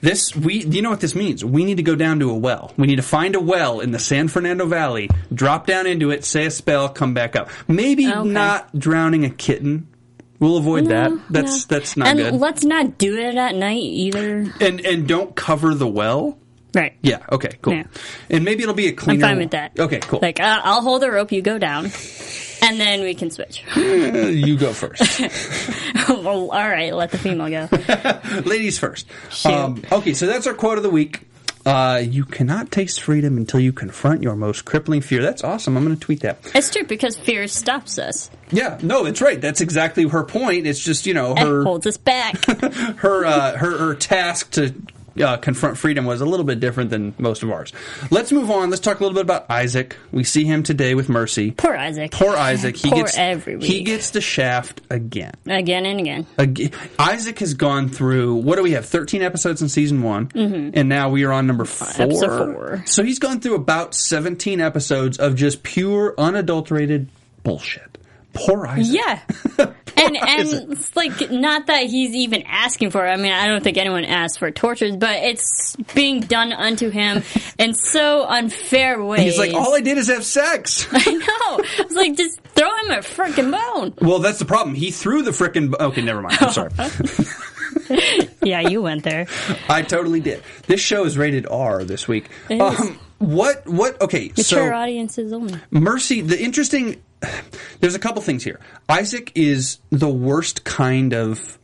This, 0.00 0.34
we, 0.36 0.62
do 0.64 0.76
you 0.76 0.82
know 0.82 0.90
what 0.90 1.00
this 1.00 1.14
means? 1.14 1.44
We 1.44 1.64
need 1.64 1.76
to 1.78 1.82
go 1.82 1.94
down 1.94 2.20
to 2.20 2.30
a 2.30 2.34
well. 2.36 2.72
We 2.76 2.86
need 2.86 2.96
to 2.96 3.02
find 3.02 3.34
a 3.34 3.40
well 3.40 3.80
in 3.80 3.90
the 3.90 3.98
San 3.98 4.28
Fernando 4.28 4.66
Valley, 4.66 5.08
drop 5.32 5.66
down 5.66 5.86
into 5.86 6.10
it, 6.10 6.24
say 6.24 6.46
a 6.46 6.50
spell, 6.50 6.88
come 6.90 7.14
back 7.14 7.36
up. 7.36 7.48
Maybe 7.68 8.06
Okay. 8.10 8.28
not 8.28 8.78
drowning 8.78 9.24
a 9.24 9.30
kitten. 9.30 9.88
We'll 10.40 10.58
avoid 10.58 10.86
that. 10.88 11.10
That's, 11.30 11.70
No. 11.70 11.76
that's 11.76 11.96
not 11.96 12.08
and 12.08 12.18
good. 12.18 12.34
let's 12.34 12.64
not 12.64 12.98
do 12.98 13.16
it 13.16 13.34
at 13.36 13.54
night 13.54 13.82
either. 13.82 14.52
and, 14.60 14.80
and 14.84 15.08
don't 15.08 15.34
cover 15.34 15.74
the 15.74 15.88
well. 15.88 16.36
Right. 16.74 16.94
Yeah. 17.02 17.24
Okay. 17.30 17.52
Cool. 17.62 17.74
Yeah. 17.74 17.84
And 18.28 18.44
maybe 18.44 18.62
it'll 18.64 18.74
be 18.74 18.88
a 18.88 18.94
I'm 19.06 19.20
fine 19.20 19.38
with 19.38 19.52
that. 19.52 19.78
Okay. 19.78 20.00
Cool. 20.00 20.18
Like, 20.20 20.40
uh, 20.40 20.60
I'll 20.64 20.82
hold 20.82 21.02
the 21.02 21.10
rope, 21.10 21.30
you 21.32 21.40
go 21.40 21.56
down, 21.56 21.84
and 22.64 22.80
then 22.80 23.02
we 23.02 23.14
can 23.14 23.30
switch. 23.30 23.62
you 23.76 24.56
go 24.56 24.72
first, 24.72 25.20
well, 26.08 26.50
all 26.50 26.68
right, 26.68 26.94
let 26.94 27.10
the 27.10 27.18
female 27.18 27.50
go. 27.50 28.40
ladies 28.48 28.78
first. 28.78 29.06
Shoot. 29.30 29.92
okay. 29.92 30.14
So 30.14 30.26
that's 30.26 30.46
our 30.46 30.54
quote 30.54 30.78
of 30.78 30.82
the 30.82 30.90
week. 30.90 31.20
Uh, 31.66 32.02
you 32.04 32.24
cannot 32.26 32.70
taste 32.70 33.00
freedom 33.00 33.38
until 33.38 33.58
you 33.58 33.72
confront 33.72 34.22
your 34.22 34.36
most 34.36 34.66
crippling 34.66 35.00
fear. 35.00 35.22
That's 35.22 35.42
awesome. 35.42 35.76
I'm 35.78 35.84
going 35.84 35.96
to 35.96 36.00
tweet 36.00 36.20
that. 36.20 36.38
It's 36.54 36.70
true 36.70 36.84
because 36.84 37.16
fear 37.16 37.48
stops 37.48 37.98
us. 37.98 38.30
Yeah, 38.50 38.78
no, 38.82 39.06
it's 39.06 39.22
right. 39.22 39.40
That's 39.40 39.62
exactly 39.62 40.06
her 40.06 40.24
point. 40.24 40.66
It's 40.66 40.78
just 40.78 41.06
you 41.06 41.14
know 41.14 41.32
It 41.32 41.38
her 41.38 41.62
holds 41.64 41.86
us 41.86 41.96
back. 41.96 42.44
her 42.46 43.24
uh, 43.24 43.56
her 43.56 43.78
her 43.78 43.94
task 43.94 44.50
to 44.52 44.74
uh, 45.22 45.36
confront 45.36 45.78
freedom 45.78 46.04
was 46.04 46.20
a 46.20 46.24
little 46.26 46.44
bit 46.44 46.60
different 46.60 46.90
than 46.90 47.14
most 47.18 47.42
of 47.42 47.50
ours. 47.50 47.72
Let's 48.10 48.32
move 48.32 48.50
on. 48.50 48.70
Let's 48.70 48.80
talk 48.80 49.00
a 49.00 49.02
little 49.02 49.14
bit 49.14 49.22
about 49.22 49.50
Isaac. 49.50 49.96
We 50.12 50.24
see 50.24 50.44
him 50.44 50.62
today 50.62 50.94
with 50.94 51.08
Mercy. 51.08 51.50
Poor 51.52 51.76
Isaac. 51.76 52.10
Poor 52.10 52.34
Isaac. 52.36 52.76
He 52.76 52.90
Poor 52.90 52.98
gets 53.04 53.16
every 53.18 53.56
week. 53.56 53.64
he 53.64 53.82
gets 53.82 54.10
the 54.10 54.20
shaft 54.20 54.80
again. 54.90 55.32
Again 55.46 55.86
and 55.86 56.00
again. 56.00 56.26
Again. 56.38 56.70
Isaac 56.98 57.38
has 57.38 57.54
gone 57.54 57.88
through 57.88 58.34
what 58.36 58.56
do 58.56 58.62
we 58.62 58.72
have? 58.72 58.86
Thirteen 58.86 59.22
episodes 59.22 59.62
in 59.62 59.68
season 59.68 60.02
one, 60.02 60.30
and 60.34 60.88
now 60.88 61.10
we 61.10 61.24
are 61.24 61.32
on 61.32 61.46
number 61.46 61.64
four. 61.64 61.88
Mm-hmm. 61.88 62.02
episode 62.02 62.54
four. 62.54 62.82
So 62.86 63.02
he's 63.04 63.18
gone 63.18 63.40
through 63.40 63.54
about 63.54 63.94
seventeen 63.94 64.60
episodes 64.60 65.18
of 65.18 65.34
just 65.36 65.62
pure, 65.62 66.14
unadulterated 66.18 67.08
bullshit. 67.42 67.98
Poor 68.32 68.66
Isaac. 68.66 69.00
Yeah. 69.58 69.70
and 70.04 70.16
and 70.16 70.72
it's 70.72 70.94
like 70.96 71.30
not 71.30 71.66
that 71.66 71.86
he's 71.86 72.14
even 72.14 72.42
asking 72.42 72.90
for 72.90 73.06
it. 73.06 73.10
I 73.10 73.16
mean, 73.16 73.32
I 73.32 73.46
don't 73.46 73.62
think 73.62 73.76
anyone 73.76 74.04
asks 74.04 74.38
for 74.38 74.50
tortures, 74.50 74.96
but 74.96 75.16
it's 75.22 75.76
being 75.94 76.20
done 76.20 76.52
unto 76.52 76.90
him 76.90 77.22
in 77.58 77.74
so 77.74 78.24
unfair 78.24 79.02
ways. 79.02 79.20
He's 79.20 79.38
like, 79.38 79.54
all 79.54 79.74
I 79.74 79.80
did 79.80 79.98
is 79.98 80.08
have 80.08 80.24
sex. 80.24 80.86
I 80.92 81.12
know. 81.12 81.64
It's 81.84 81.94
like 81.94 82.16
just 82.16 82.40
throw 82.40 82.68
him 82.78 82.90
a 82.90 82.98
freaking 82.98 83.50
bone. 83.50 83.94
well, 84.00 84.18
that's 84.18 84.38
the 84.38 84.44
problem. 84.44 84.74
He 84.74 84.90
threw 84.90 85.22
the 85.22 85.30
frickin' 85.30 85.74
Okay, 85.78 86.02
never 86.02 86.22
mind. 86.22 86.38
I'm 86.40 86.52
sorry. 86.52 86.70
Yeah, 88.42 88.60
you 88.60 88.82
went 88.82 89.04
there. 89.04 89.26
I 89.68 89.82
totally 89.82 90.20
did. 90.20 90.42
This 90.66 90.80
show 90.80 91.04
is 91.04 91.16
rated 91.18 91.46
R 91.46 91.84
this 91.84 92.06
week. 92.06 92.28
Um, 92.50 92.98
what? 93.18 93.66
What? 93.66 94.00
Okay, 94.00 94.28
Mature 94.28 94.44
so 94.44 94.72
audiences 94.72 95.32
only. 95.32 95.58
Mercy. 95.70 96.20
The 96.20 96.40
interesting. 96.40 97.02
There's 97.80 97.94
a 97.94 97.98
couple 97.98 98.22
things 98.22 98.44
here. 98.44 98.60
Isaac 98.88 99.32
is 99.34 99.78
the 99.90 100.08
worst 100.08 100.64
kind 100.64 101.12
of 101.12 101.58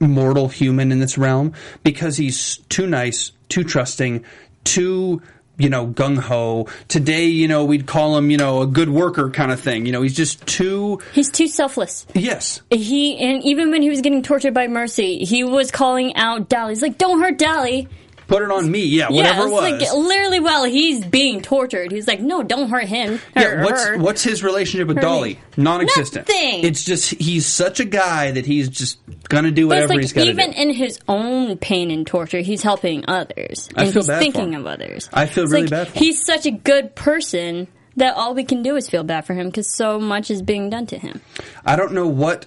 mortal 0.00 0.48
human 0.48 0.90
in 0.90 0.98
this 0.98 1.16
realm 1.16 1.52
because 1.84 2.16
he's 2.16 2.58
too 2.68 2.86
nice, 2.86 3.32
too 3.48 3.64
trusting, 3.64 4.24
too 4.64 5.22
you 5.58 5.68
know 5.68 5.86
gung 5.86 6.18
ho. 6.18 6.66
Today, 6.88 7.26
you 7.26 7.46
know, 7.46 7.64
we'd 7.64 7.86
call 7.86 8.16
him 8.16 8.30
you 8.30 8.36
know 8.36 8.62
a 8.62 8.66
good 8.66 8.88
worker 8.88 9.30
kind 9.30 9.52
of 9.52 9.60
thing. 9.60 9.86
You 9.86 9.92
know, 9.92 10.02
he's 10.02 10.16
just 10.16 10.44
too. 10.46 11.00
He's 11.12 11.30
too 11.30 11.48
selfless. 11.48 12.06
Yes. 12.14 12.62
He 12.70 13.18
and 13.18 13.42
even 13.44 13.70
when 13.70 13.82
he 13.82 13.90
was 13.90 14.00
getting 14.00 14.22
tortured 14.22 14.54
by 14.54 14.66
Mercy, 14.66 15.24
he 15.24 15.44
was 15.44 15.70
calling 15.70 16.16
out 16.16 16.48
Dolly. 16.48 16.72
He's 16.72 16.82
like, 16.82 16.98
"Don't 16.98 17.20
hurt 17.20 17.38
Dolly." 17.38 17.88
Put 18.32 18.42
it 18.42 18.50
on 18.50 18.70
me. 18.70 18.84
Yeah. 18.86 19.10
Whatever 19.10 19.40
yeah, 19.40 19.42
it 19.42 19.44
it's 19.44 19.82
was. 19.82 19.92
like 19.92 20.06
literally 20.08 20.40
while 20.40 20.64
he's 20.64 21.04
being 21.04 21.42
tortured, 21.42 21.92
he's 21.92 22.06
like, 22.08 22.20
"No, 22.20 22.42
don't 22.42 22.70
hurt 22.70 22.86
him." 22.86 23.20
Yeah, 23.36 23.62
what's 23.62 23.84
her." 23.84 23.98
what's 23.98 24.22
his 24.22 24.42
relationship 24.42 24.88
with 24.88 24.96
Her 24.96 25.02
Dolly? 25.02 25.34
name. 25.34 25.42
Non-existent. 25.58 26.28
Nothing. 26.28 26.64
It's 26.64 26.82
just 26.82 27.10
he's 27.10 27.44
such 27.44 27.78
a 27.80 27.84
guy 27.84 28.30
that 28.30 28.46
he's 28.46 28.70
just 28.70 28.98
gonna 29.28 29.50
do 29.50 29.68
But 29.68 29.74
whatever 29.82 30.00
it's 30.00 30.12
he's 30.12 30.16
like 30.16 30.24
got 30.26 30.30
to 30.30 30.32
do. 30.34 30.40
even 30.40 30.52
do. 30.54 30.62
in 30.70 30.74
his 30.74 30.98
own 31.08 31.58
pain 31.58 31.90
and 31.90 32.06
torture, 32.06 32.40
he's 32.40 32.62
helping 32.62 33.04
others, 33.06 33.68
I 33.76 33.84
and 33.84 33.92
feel 33.92 34.00
he's 34.02 34.06
bad 34.08 34.14
for 34.16 34.22
thinking 34.22 34.54
of 34.54 34.66
others. 34.66 35.10
I 35.12 35.26
feel 35.26 35.44
It's 35.44 35.52
really 35.52 35.62
like, 35.64 35.70
bad 35.70 35.88
for 35.88 35.98
him. 35.98 36.02
He's 36.02 36.24
such 36.24 36.46
a 36.46 36.50
good 36.52 36.94
person 36.94 37.68
that 37.96 38.14
all 38.16 38.34
we 38.34 38.44
can 38.44 38.62
do 38.62 38.76
is 38.76 38.88
feel 38.88 39.04
bad 39.04 39.26
for 39.26 39.34
him 39.34 39.48
because 39.48 39.66
so 39.66 40.00
much 40.00 40.30
is 40.30 40.40
being 40.40 40.70
done 40.70 40.86
to 40.86 40.98
him. 40.98 41.20
I 41.66 41.76
don't 41.76 41.92
know 41.92 42.06
what. 42.08 42.46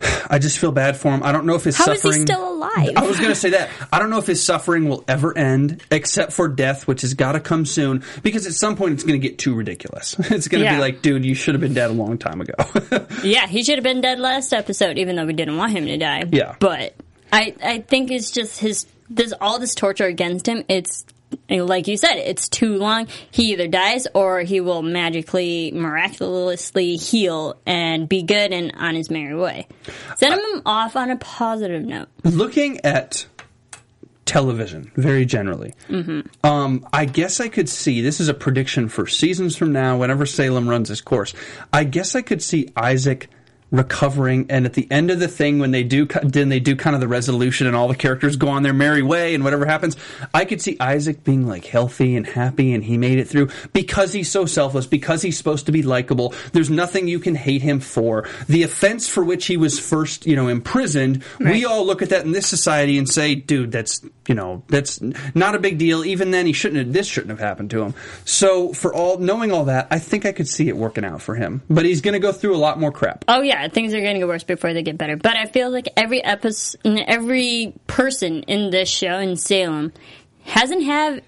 I 0.30 0.38
just 0.38 0.58
feel 0.58 0.72
bad 0.72 0.96
for 0.96 1.12
him. 1.12 1.22
I 1.22 1.32
don't 1.32 1.46
know 1.46 1.54
if 1.54 1.64
his 1.64 1.76
How 1.76 1.86
suffering. 1.86 2.02
How 2.02 2.08
is 2.10 2.16
he 2.16 2.22
still 2.22 2.48
alive? 2.48 2.90
I 2.96 3.06
was 3.06 3.16
going 3.18 3.30
to 3.30 3.34
say 3.34 3.50
that. 3.50 3.70
I 3.92 3.98
don't 3.98 4.10
know 4.10 4.18
if 4.18 4.26
his 4.26 4.42
suffering 4.42 4.88
will 4.88 5.04
ever 5.08 5.36
end, 5.36 5.82
except 5.90 6.32
for 6.32 6.48
death, 6.48 6.86
which 6.86 7.00
has 7.02 7.14
got 7.14 7.32
to 7.32 7.40
come 7.40 7.64
soon. 7.66 8.04
Because 8.22 8.46
at 8.46 8.52
some 8.52 8.76
point, 8.76 8.94
it's 8.94 9.02
going 9.04 9.20
to 9.20 9.28
get 9.28 9.38
too 9.38 9.54
ridiculous. 9.54 10.16
It's 10.38 10.46
going 10.46 10.62
to 10.62 10.70
be 10.70 10.76
like, 10.76 11.02
dude, 11.02 11.24
you 11.24 11.34
should 11.34 11.54
have 11.54 11.60
been 11.60 11.74
dead 11.74 11.90
a 11.90 11.92
long 11.92 12.18
time 12.18 12.40
ago. 12.40 12.54
Yeah, 13.24 13.46
he 13.46 13.64
should 13.64 13.76
have 13.76 13.84
been 13.84 14.00
dead 14.00 14.20
last 14.20 14.52
episode, 14.52 14.98
even 14.98 15.16
though 15.16 15.26
we 15.26 15.32
didn't 15.32 15.56
want 15.56 15.72
him 15.72 15.86
to 15.86 15.96
die. 15.96 16.24
Yeah. 16.30 16.54
but 16.60 16.94
I 17.32 17.54
I 17.62 17.78
think 17.80 18.10
it's 18.10 18.30
just 18.30 18.60
his 18.60 18.86
there's 19.10 19.32
all 19.32 19.58
this 19.58 19.74
torture 19.74 20.04
against 20.06 20.46
him. 20.46 20.64
It's 20.68 21.04
like 21.50 21.88
you 21.88 21.96
said, 21.96 22.16
it's 22.16 22.48
too 22.48 22.76
long. 22.76 23.08
He 23.30 23.52
either 23.52 23.68
dies 23.68 24.06
or 24.14 24.40
he 24.40 24.60
will 24.60 24.82
magically, 24.82 25.72
miraculously 25.72 26.96
heal 26.96 27.58
and 27.66 28.08
be 28.08 28.22
good 28.22 28.52
and 28.52 28.72
on 28.76 28.94
his 28.94 29.10
merry 29.10 29.34
way. 29.34 29.66
Send 30.16 30.34
him 30.34 30.62
off 30.66 30.96
on 30.96 31.10
a 31.10 31.16
positive 31.16 31.84
note. 31.84 32.08
Looking 32.24 32.84
at 32.84 33.26
television 34.24 34.92
very 34.94 35.24
generally, 35.24 35.72
um, 36.44 36.86
I 36.92 37.06
guess 37.06 37.40
I 37.40 37.48
could 37.48 37.68
see 37.68 38.02
this 38.02 38.20
is 38.20 38.28
a 38.28 38.34
prediction 38.34 38.88
for 38.88 39.06
seasons 39.06 39.56
from 39.56 39.72
now. 39.72 39.96
Whenever 39.98 40.26
Salem 40.26 40.68
runs 40.68 40.90
his 40.90 41.00
course, 41.00 41.32
I 41.72 41.84
guess 41.84 42.14
I 42.14 42.22
could 42.22 42.42
see 42.42 42.70
Isaac 42.76 43.30
recovering, 43.70 44.46
and 44.48 44.64
at 44.64 44.74
the 44.74 44.90
end 44.90 45.10
of 45.10 45.20
the 45.20 45.28
thing, 45.28 45.58
when 45.58 45.70
they 45.70 45.82
do, 45.82 46.06
then 46.22 46.48
they 46.48 46.60
do 46.60 46.76
kind 46.76 46.94
of 46.94 47.00
the 47.00 47.08
resolution, 47.08 47.66
and 47.66 47.76
all 47.76 47.88
the 47.88 47.94
characters 47.94 48.36
go 48.36 48.48
on 48.48 48.62
their 48.62 48.72
merry 48.72 49.02
way, 49.02 49.34
and 49.34 49.44
whatever 49.44 49.66
happens, 49.66 49.96
I 50.32 50.44
could 50.44 50.60
see 50.60 50.76
Isaac 50.80 51.24
being 51.24 51.46
like 51.46 51.64
healthy 51.64 52.16
and 52.16 52.26
happy, 52.26 52.72
and 52.72 52.84
he 52.84 52.98
made 52.98 53.18
it 53.18 53.28
through 53.28 53.50
because 53.72 54.12
he's 54.12 54.30
so 54.30 54.46
selfless, 54.46 54.86
because 54.86 55.22
he's 55.22 55.36
supposed 55.36 55.66
to 55.66 55.72
be 55.72 55.82
likable. 55.82 56.34
There's 56.52 56.70
nothing 56.70 57.08
you 57.08 57.18
can 57.18 57.34
hate 57.34 57.62
him 57.62 57.80
for. 57.80 58.28
The 58.48 58.62
offense 58.62 59.08
for 59.08 59.24
which 59.24 59.46
he 59.46 59.56
was 59.56 59.78
first, 59.78 60.26
you 60.26 60.36
know, 60.36 60.48
imprisoned, 60.48 61.22
we 61.40 61.64
all 61.64 61.84
look 61.84 62.02
at 62.02 62.10
that 62.10 62.24
in 62.24 62.32
this 62.32 62.46
society 62.46 62.98
and 62.98 63.08
say, 63.08 63.34
dude, 63.34 63.72
that's 63.72 64.02
you 64.28 64.34
know, 64.34 64.62
that's 64.68 65.00
not 65.34 65.54
a 65.54 65.58
big 65.58 65.78
deal. 65.78 66.04
Even 66.04 66.30
then, 66.30 66.46
he 66.46 66.52
shouldn't. 66.52 66.84
Have, 66.84 66.92
this 66.92 67.06
shouldn't 67.06 67.30
have 67.30 67.38
happened 67.40 67.70
to 67.70 67.82
him. 67.82 67.94
So, 68.26 68.74
for 68.74 68.94
all 68.94 69.18
knowing 69.18 69.50
all 69.52 69.64
that, 69.64 69.88
I 69.90 69.98
think 69.98 70.26
I 70.26 70.32
could 70.32 70.46
see 70.46 70.68
it 70.68 70.76
working 70.76 71.04
out 71.04 71.22
for 71.22 71.34
him. 71.34 71.62
But 71.70 71.86
he's 71.86 72.02
going 72.02 72.12
to 72.12 72.18
go 72.18 72.30
through 72.30 72.54
a 72.54 72.58
lot 72.58 72.78
more 72.78 72.92
crap. 72.92 73.24
Oh 73.26 73.40
yeah, 73.40 73.57
things 73.66 73.92
are 73.94 74.00
going 74.00 74.14
to 74.14 74.20
get 74.20 74.28
worse 74.28 74.44
before 74.44 74.72
they 74.72 74.84
get 74.84 74.96
better. 74.96 75.16
But 75.16 75.36
I 75.36 75.46
feel 75.46 75.70
like 75.70 75.88
every 75.96 76.22
episode, 76.22 76.80
every 76.84 77.72
person 77.88 78.44
in 78.44 78.70
this 78.70 78.88
show 78.88 79.18
in 79.18 79.34
Salem 79.34 79.92
hasn't 80.44 80.84
had 80.84 81.22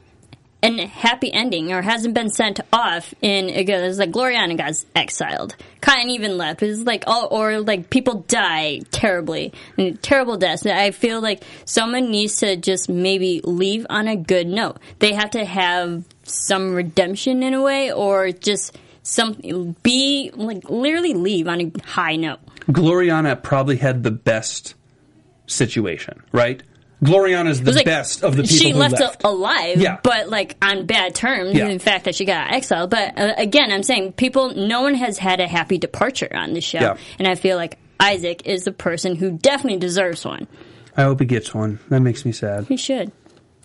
an 0.62 0.78
happy 0.78 1.32
ending 1.32 1.72
or 1.72 1.80
hasn't 1.80 2.12
been 2.12 2.28
sent 2.28 2.60
off 2.72 3.14
in 3.22 3.48
a 3.48 3.64
good. 3.64 3.82
It's 3.82 3.98
like 3.98 4.10
Gloriana 4.10 4.56
got 4.56 4.74
exiled, 4.94 5.56
Cotton 5.80 6.10
even 6.10 6.36
left. 6.36 6.62
It's 6.62 6.82
like 6.82 7.04
all 7.06 7.28
or 7.30 7.60
like 7.60 7.88
people 7.88 8.26
die 8.28 8.80
terribly, 8.90 9.54
and 9.78 10.00
terrible 10.02 10.36
deaths. 10.36 10.66
I 10.66 10.90
feel 10.90 11.20
like 11.22 11.42
someone 11.64 12.10
needs 12.10 12.36
to 12.38 12.56
just 12.56 12.90
maybe 12.90 13.40
leave 13.42 13.86
on 13.88 14.06
a 14.06 14.16
good 14.16 14.46
note. 14.46 14.78
They 14.98 15.14
have 15.14 15.30
to 15.30 15.44
have 15.44 16.04
some 16.24 16.74
redemption 16.74 17.42
in 17.42 17.54
a 17.54 17.62
way, 17.62 17.90
or 17.90 18.30
just 18.30 18.76
some 19.02 19.76
be 19.82 20.30
like 20.34 20.68
literally 20.68 21.14
leave 21.14 21.48
on 21.48 21.60
a 21.60 21.72
high 21.84 22.16
note. 22.16 22.38
Gloriana 22.68 23.42
probably 23.42 23.76
had 23.76 24.02
the 24.02 24.10
best 24.10 24.74
situation, 25.46 26.22
right? 26.32 26.62
Gloriana's 27.02 27.62
the 27.62 27.72
like, 27.72 27.86
best 27.86 28.22
of 28.22 28.36
the 28.36 28.42
people 28.42 28.56
she 28.58 28.72
left, 28.74 29.00
left. 29.00 29.24
a- 29.24 29.28
alive, 29.28 29.80
Yeah. 29.80 29.98
but 30.02 30.28
like 30.28 30.56
on 30.60 30.84
bad 30.84 31.14
terms. 31.14 31.54
Yeah. 31.54 31.68
In 31.68 31.78
fact, 31.78 32.04
that 32.04 32.14
she 32.14 32.26
got 32.26 32.52
exiled. 32.52 32.90
But 32.90 33.18
uh, 33.18 33.32
again, 33.38 33.72
I'm 33.72 33.82
saying 33.82 34.12
people. 34.12 34.54
No 34.54 34.82
one 34.82 34.94
has 34.94 35.16
had 35.16 35.40
a 35.40 35.48
happy 35.48 35.78
departure 35.78 36.28
on 36.30 36.52
this 36.52 36.64
show, 36.64 36.78
Yeah. 36.80 36.96
and 37.18 37.26
I 37.26 37.36
feel 37.36 37.56
like 37.56 37.78
Isaac 37.98 38.42
is 38.44 38.64
the 38.64 38.72
person 38.72 39.16
who 39.16 39.30
definitely 39.32 39.78
deserves 39.78 40.24
one. 40.26 40.46
I 40.94 41.04
hope 41.04 41.20
he 41.20 41.26
gets 41.26 41.54
one. 41.54 41.78
That 41.88 42.00
makes 42.00 42.26
me 42.26 42.32
sad. 42.32 42.66
He 42.66 42.76
should. 42.76 43.12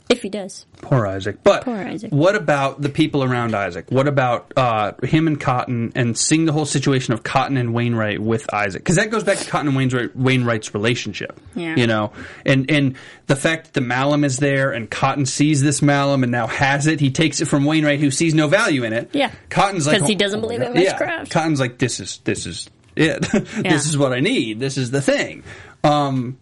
If 0.08 0.22
he 0.22 0.30
does. 0.30 0.68
Poor 0.84 1.08
Isaac. 1.08 1.38
But 1.43 1.64
Poor 1.64 1.78
Isaac. 1.78 2.12
what 2.12 2.36
about 2.36 2.80
the 2.80 2.89
people 2.89 3.24
around 3.24 3.56
Isaac? 3.56 3.88
What 3.89 4.08
about 4.08 4.53
uh, 4.56 4.91
him 5.01 5.26
and 5.26 5.39
Cotton 5.41 5.93
and 5.95 6.16
seeing 6.16 6.45
the 6.45 6.51
whole 6.51 6.68
situation 6.68 7.16
of 7.16 7.24
Cotton 7.24 7.58
and 7.58 7.74
Wainwright 7.74 8.22
with 8.22 8.51
Isaac? 8.53 8.84
Because 8.84 8.97
that 8.97 9.10
goes 9.10 9.24
back 9.24 9.39
to 9.39 9.49
Cotton 9.49 9.70
and 9.70 9.76
Wainwright, 9.76 10.16
Wainwright's 10.16 10.76
relationship. 10.76 11.39
Yeah. 11.56 11.76
You 11.76 11.88
know, 11.88 12.12
and 12.45 12.70
and 12.70 12.97
the 13.26 13.36
fact 13.36 13.66
that 13.66 13.74
the 13.74 13.82
Malum 13.82 14.24
is 14.24 14.38
there 14.38 14.72
and 14.74 14.88
Cotton 14.91 15.26
sees 15.26 15.64
this 15.64 15.82
Malum 15.82 16.22
and 16.22 16.32
now 16.32 16.45
has 16.45 16.86
it. 16.86 16.99
He 16.99 17.10
takes 17.10 17.41
it 17.41 17.45
from 17.45 17.66
Wainwright, 17.66 17.99
who 17.99 18.12
sees 18.12 18.36
no 18.36 18.47
value 18.47 18.84
in 18.84 18.93
it. 18.93 19.10
Yeah. 19.12 19.32
Cotton's 19.49 19.88
like 19.88 19.99
'Cause 20.01 20.08
he 20.08 20.14
"Oh, 20.14 20.20
doesn't 20.20 20.41
believe 20.41 20.60
God." 20.60 20.76
in 20.76 20.84
Yeah. 20.84 20.91
witchcraft. 20.91 21.32
Cotton's 21.32 21.60
like 21.60 21.80
this 21.80 21.99
is 21.99 22.20
this 22.26 22.45
is 22.45 22.70
it. 22.95 23.26
Yeah. 23.34 23.72
this 23.72 23.88
is 23.88 23.97
what 23.97 24.14
I 24.14 24.20
need. 24.20 24.60
This 24.60 24.78
is 24.78 24.91
the 24.91 25.01
thing. 25.01 25.43
Um, 25.84 26.38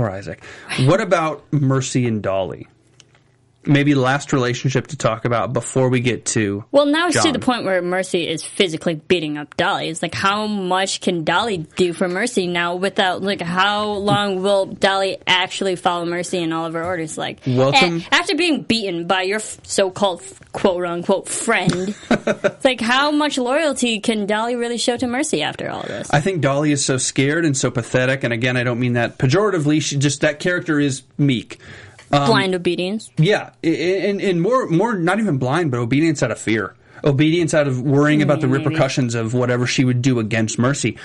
poor 0.00 0.08
Isaac. 0.08 0.42
What 0.86 1.02
about 1.02 1.44
Mercy 1.52 2.06
and 2.06 2.22
Dolly? 2.22 2.66
Maybe 3.66 3.94
last 3.94 4.32
relationship 4.32 4.86
to 4.88 4.96
talk 4.96 5.26
about 5.26 5.52
before 5.52 5.90
we 5.90 6.00
get 6.00 6.24
to 6.26 6.64
Well, 6.72 6.86
now 6.86 7.08
it's 7.08 7.22
to 7.22 7.30
the 7.32 7.38
point 7.38 7.64
where 7.64 7.82
Mercy 7.82 8.26
is 8.26 8.42
physically 8.42 8.94
beating 8.94 9.36
up 9.36 9.54
Dolly. 9.58 9.88
It's 9.90 10.00
like, 10.00 10.14
how 10.14 10.46
much 10.46 11.02
can 11.02 11.24
Dolly 11.24 11.58
do 11.76 11.92
for 11.92 12.08
Mercy 12.08 12.46
now 12.46 12.76
without, 12.76 13.22
like, 13.22 13.42
how 13.42 13.92
long 13.92 14.42
will 14.42 14.64
Dolly 14.66 15.18
actually 15.26 15.76
follow 15.76 16.06
Mercy 16.06 16.38
in 16.38 16.52
all 16.54 16.64
of 16.64 16.72
her 16.72 16.82
orders? 16.84 17.18
Like, 17.18 17.40
Welcome- 17.46 18.02
a- 18.10 18.14
after 18.14 18.34
being 18.34 18.62
beaten 18.62 19.06
by 19.06 19.22
your 19.22 19.40
f- 19.40 19.58
so-called 19.64 20.22
quote 20.52 20.86
unquote 20.86 21.28
friend, 21.28 21.94
it's 22.10 22.64
like, 22.64 22.80
how 22.80 23.10
much 23.10 23.36
loyalty 23.36 24.00
can 24.00 24.24
Dolly 24.24 24.56
really 24.56 24.78
show 24.78 24.96
to 24.96 25.06
Mercy 25.06 25.42
after 25.42 25.68
all 25.70 25.82
this? 25.82 26.08
I 26.10 26.20
think 26.22 26.40
Dolly 26.40 26.72
is 26.72 26.82
so 26.84 26.96
scared 26.96 27.44
and 27.44 27.54
so 27.54 27.70
pathetic, 27.70 28.24
and 28.24 28.32
again, 28.32 28.56
I 28.56 28.64
don't 28.64 28.80
mean 28.80 28.94
that 28.94 29.18
pejoratively. 29.18 29.82
She 29.82 29.96
just 29.98 30.22
that 30.22 30.38
character 30.40 30.80
is 30.80 31.02
meek. 31.18 31.58
Um, 32.12 32.26
Blind 32.26 32.54
obedience. 32.54 33.10
Yeah, 33.18 33.50
and 33.62 34.20
and 34.20 34.42
more 34.42 34.66
more 34.68 34.94
not 34.96 35.20
even 35.20 35.38
blind, 35.38 35.70
but 35.70 35.78
obedience 35.78 36.22
out 36.22 36.30
of 36.32 36.38
fear, 36.38 36.74
obedience 37.04 37.54
out 37.54 37.68
of 37.68 37.80
worrying 37.80 38.20
about 38.22 38.40
the 38.40 38.48
repercussions 38.48 39.14
of 39.14 39.32
whatever 39.32 39.66
she 39.66 39.84
would 39.84 40.02
do 40.02 40.18
against 40.18 40.58
Mercy. 40.58 40.98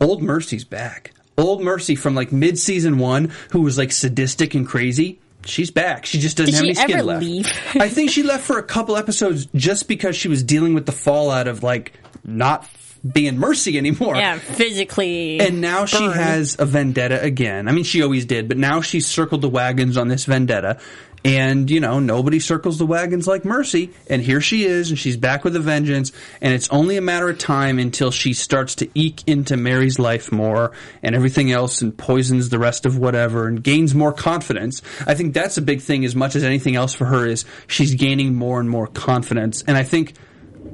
Old 0.00 0.22
Mercy's 0.22 0.64
back. 0.64 1.12
Old 1.36 1.62
Mercy 1.62 1.96
from 1.96 2.14
like 2.14 2.30
mid 2.30 2.58
season 2.58 2.98
one, 2.98 3.32
who 3.50 3.62
was 3.62 3.76
like 3.78 3.90
sadistic 3.90 4.54
and 4.54 4.66
crazy. 4.66 5.18
She's 5.44 5.72
back. 5.72 6.06
She 6.06 6.20
just 6.20 6.36
doesn't 6.36 6.52
Did 6.52 6.76
have 6.76 6.88
any 6.88 6.92
skin 6.94 7.06
left. 7.06 7.24
leave? 7.24 7.52
I 7.74 7.88
think 7.88 8.10
she 8.10 8.22
left 8.22 8.44
for 8.44 8.58
a 8.58 8.62
couple 8.62 8.96
episodes 8.96 9.46
just 9.56 9.88
because 9.88 10.14
she 10.14 10.28
was 10.28 10.44
dealing 10.44 10.74
with 10.74 10.86
the 10.86 10.92
fallout 10.92 11.48
of 11.48 11.64
like 11.64 11.94
not 12.22 12.64
being 13.10 13.38
Mercy 13.38 13.78
anymore. 13.78 14.16
Yeah, 14.16 14.38
physically. 14.38 15.40
And 15.40 15.60
now 15.60 15.86
she 15.86 16.04
has 16.04 16.56
a 16.58 16.64
vendetta 16.64 17.20
again. 17.20 17.68
I 17.68 17.72
mean, 17.72 17.84
she 17.84 18.02
always 18.02 18.26
did, 18.26 18.48
but 18.48 18.56
now 18.56 18.80
she's 18.80 19.06
circled 19.06 19.42
the 19.42 19.48
wagons 19.48 19.96
on 19.96 20.08
this 20.08 20.24
vendetta. 20.24 20.78
And, 21.24 21.70
you 21.70 21.78
know, 21.78 22.00
nobody 22.00 22.40
circles 22.40 22.78
the 22.78 22.86
wagons 22.86 23.28
like 23.28 23.44
Mercy. 23.44 23.90
And 24.08 24.20
here 24.20 24.40
she 24.40 24.64
is, 24.64 24.90
and 24.90 24.98
she's 24.98 25.16
back 25.16 25.44
with 25.44 25.54
a 25.54 25.60
vengeance. 25.60 26.10
And 26.40 26.52
it's 26.52 26.68
only 26.70 26.96
a 26.96 27.00
matter 27.00 27.28
of 27.28 27.38
time 27.38 27.78
until 27.78 28.10
she 28.10 28.32
starts 28.32 28.74
to 28.76 28.88
eke 28.94 29.26
into 29.28 29.56
Mary's 29.56 30.00
life 30.00 30.32
more 30.32 30.72
and 31.00 31.14
everything 31.14 31.52
else 31.52 31.80
and 31.80 31.96
poisons 31.96 32.48
the 32.48 32.58
rest 32.58 32.86
of 32.86 32.98
whatever 32.98 33.46
and 33.46 33.62
gains 33.62 33.94
more 33.94 34.12
confidence. 34.12 34.82
I 35.06 35.14
think 35.14 35.32
that's 35.32 35.56
a 35.58 35.62
big 35.62 35.80
thing 35.80 36.04
as 36.04 36.16
much 36.16 36.34
as 36.34 36.42
anything 36.42 36.74
else 36.74 36.92
for 36.92 37.04
her 37.04 37.24
is 37.24 37.44
she's 37.68 37.94
gaining 37.94 38.34
more 38.34 38.58
and 38.58 38.68
more 38.68 38.88
confidence. 38.88 39.62
And 39.64 39.76
I 39.76 39.84
think 39.84 40.14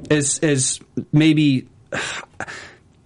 as, 0.09 0.39
as 0.39 0.79
maybe 1.11 1.67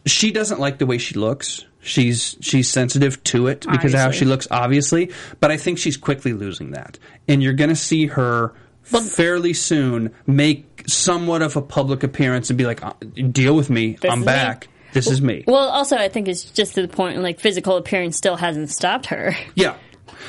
she 0.06 0.32
doesn't 0.32 0.60
like 0.60 0.78
the 0.78 0.86
way 0.86 0.98
she 0.98 1.16
looks. 1.16 1.66
She's 1.82 2.38
she's 2.40 2.70
sensitive 2.70 3.22
to 3.26 3.48
it 3.48 3.66
because 3.70 3.94
of 3.94 4.00
how 4.00 4.12
she 4.12 4.26
looks, 4.26 4.48
obviously. 4.50 5.12
But 5.40 5.52
I 5.52 5.58
think 5.58 5.78
she's 5.78 5.98
quickly 5.98 6.34
losing 6.34 6.72
that, 6.72 6.98
and 7.28 7.44
you're 7.44 7.54
going 7.54 7.70
to 7.70 7.76
see 7.76 8.08
her 8.08 8.54
fairly 8.84 9.54
soon 9.54 10.14
make 10.26 10.84
somewhat 10.88 11.42
of 11.42 11.58
a 11.58 11.62
public 11.62 12.04
appearance 12.04 12.50
and 12.50 12.58
be 12.58 12.66
like, 12.66 12.84
"Uh, 12.84 12.94
"Deal 13.32 13.56
with 13.56 13.70
me. 13.70 13.98
I'm 14.04 14.12
is 14.12 14.20
me." 14.20 14.26
back. 14.26 14.68
This 14.94 15.08
is 15.08 15.22
me." 15.22 15.44
well, 15.46 15.70
also, 15.70 15.98
I 15.98 16.08
think 16.08 16.30
it's 16.30 16.44
just 16.46 16.76
to 16.76 16.82
the 16.82 16.88
point, 16.88 17.22
like, 17.22 17.40
physical 17.40 17.76
appearance 17.76 18.16
still 18.16 18.38
hasn't 18.38 18.70
stopped 18.70 19.08
her. 19.08 19.36
Yeah. 19.56 19.76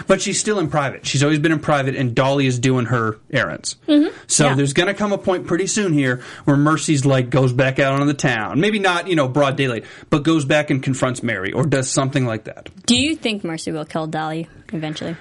But 0.06 0.20
she's 0.20 0.38
still 0.40 0.58
in 0.58 0.68
private. 0.68 1.06
She's 1.06 1.22
always 1.22 1.38
been 1.38 1.52
in 1.52 1.60
private, 1.60 1.94
and 1.96 2.14
Dolly 2.14 2.46
is 2.46 2.58
doing 2.58 2.86
her 2.86 3.18
errands. 3.30 3.76
So 3.86 3.92
Mm-hmm. 3.92 4.42
Yeah. 4.42 4.54
there's 4.54 4.72
going 4.72 4.88
to 4.88 4.94
come 4.94 5.12
a 5.12 5.18
point 5.18 5.46
pretty 5.46 5.66
soon 5.66 5.92
here 5.92 6.22
where 6.44 6.56
Mercy's 6.56 7.04
like 7.04 7.30
goes 7.30 7.52
back 7.52 7.78
out 7.78 7.94
into 7.94 8.06
the 8.06 8.14
town. 8.14 8.60
Maybe 8.60 8.78
not, 8.78 9.08
you 9.08 9.16
know, 9.16 9.28
broad 9.28 9.56
daylight, 9.56 9.84
but 10.10 10.22
goes 10.24 10.44
back 10.44 10.70
and 10.70 10.82
confronts 10.82 11.22
Mary 11.22 11.52
or 11.52 11.64
does 11.66 11.90
something 11.90 12.26
like 12.26 12.44
that. 12.44 12.68
Do 12.86 12.96
you 12.96 13.14
think 13.16 13.44
Mercy 13.44 13.72
will 13.72 13.84
kill 13.84 14.06
Dolly 14.06 14.48
eventually? 14.72 15.16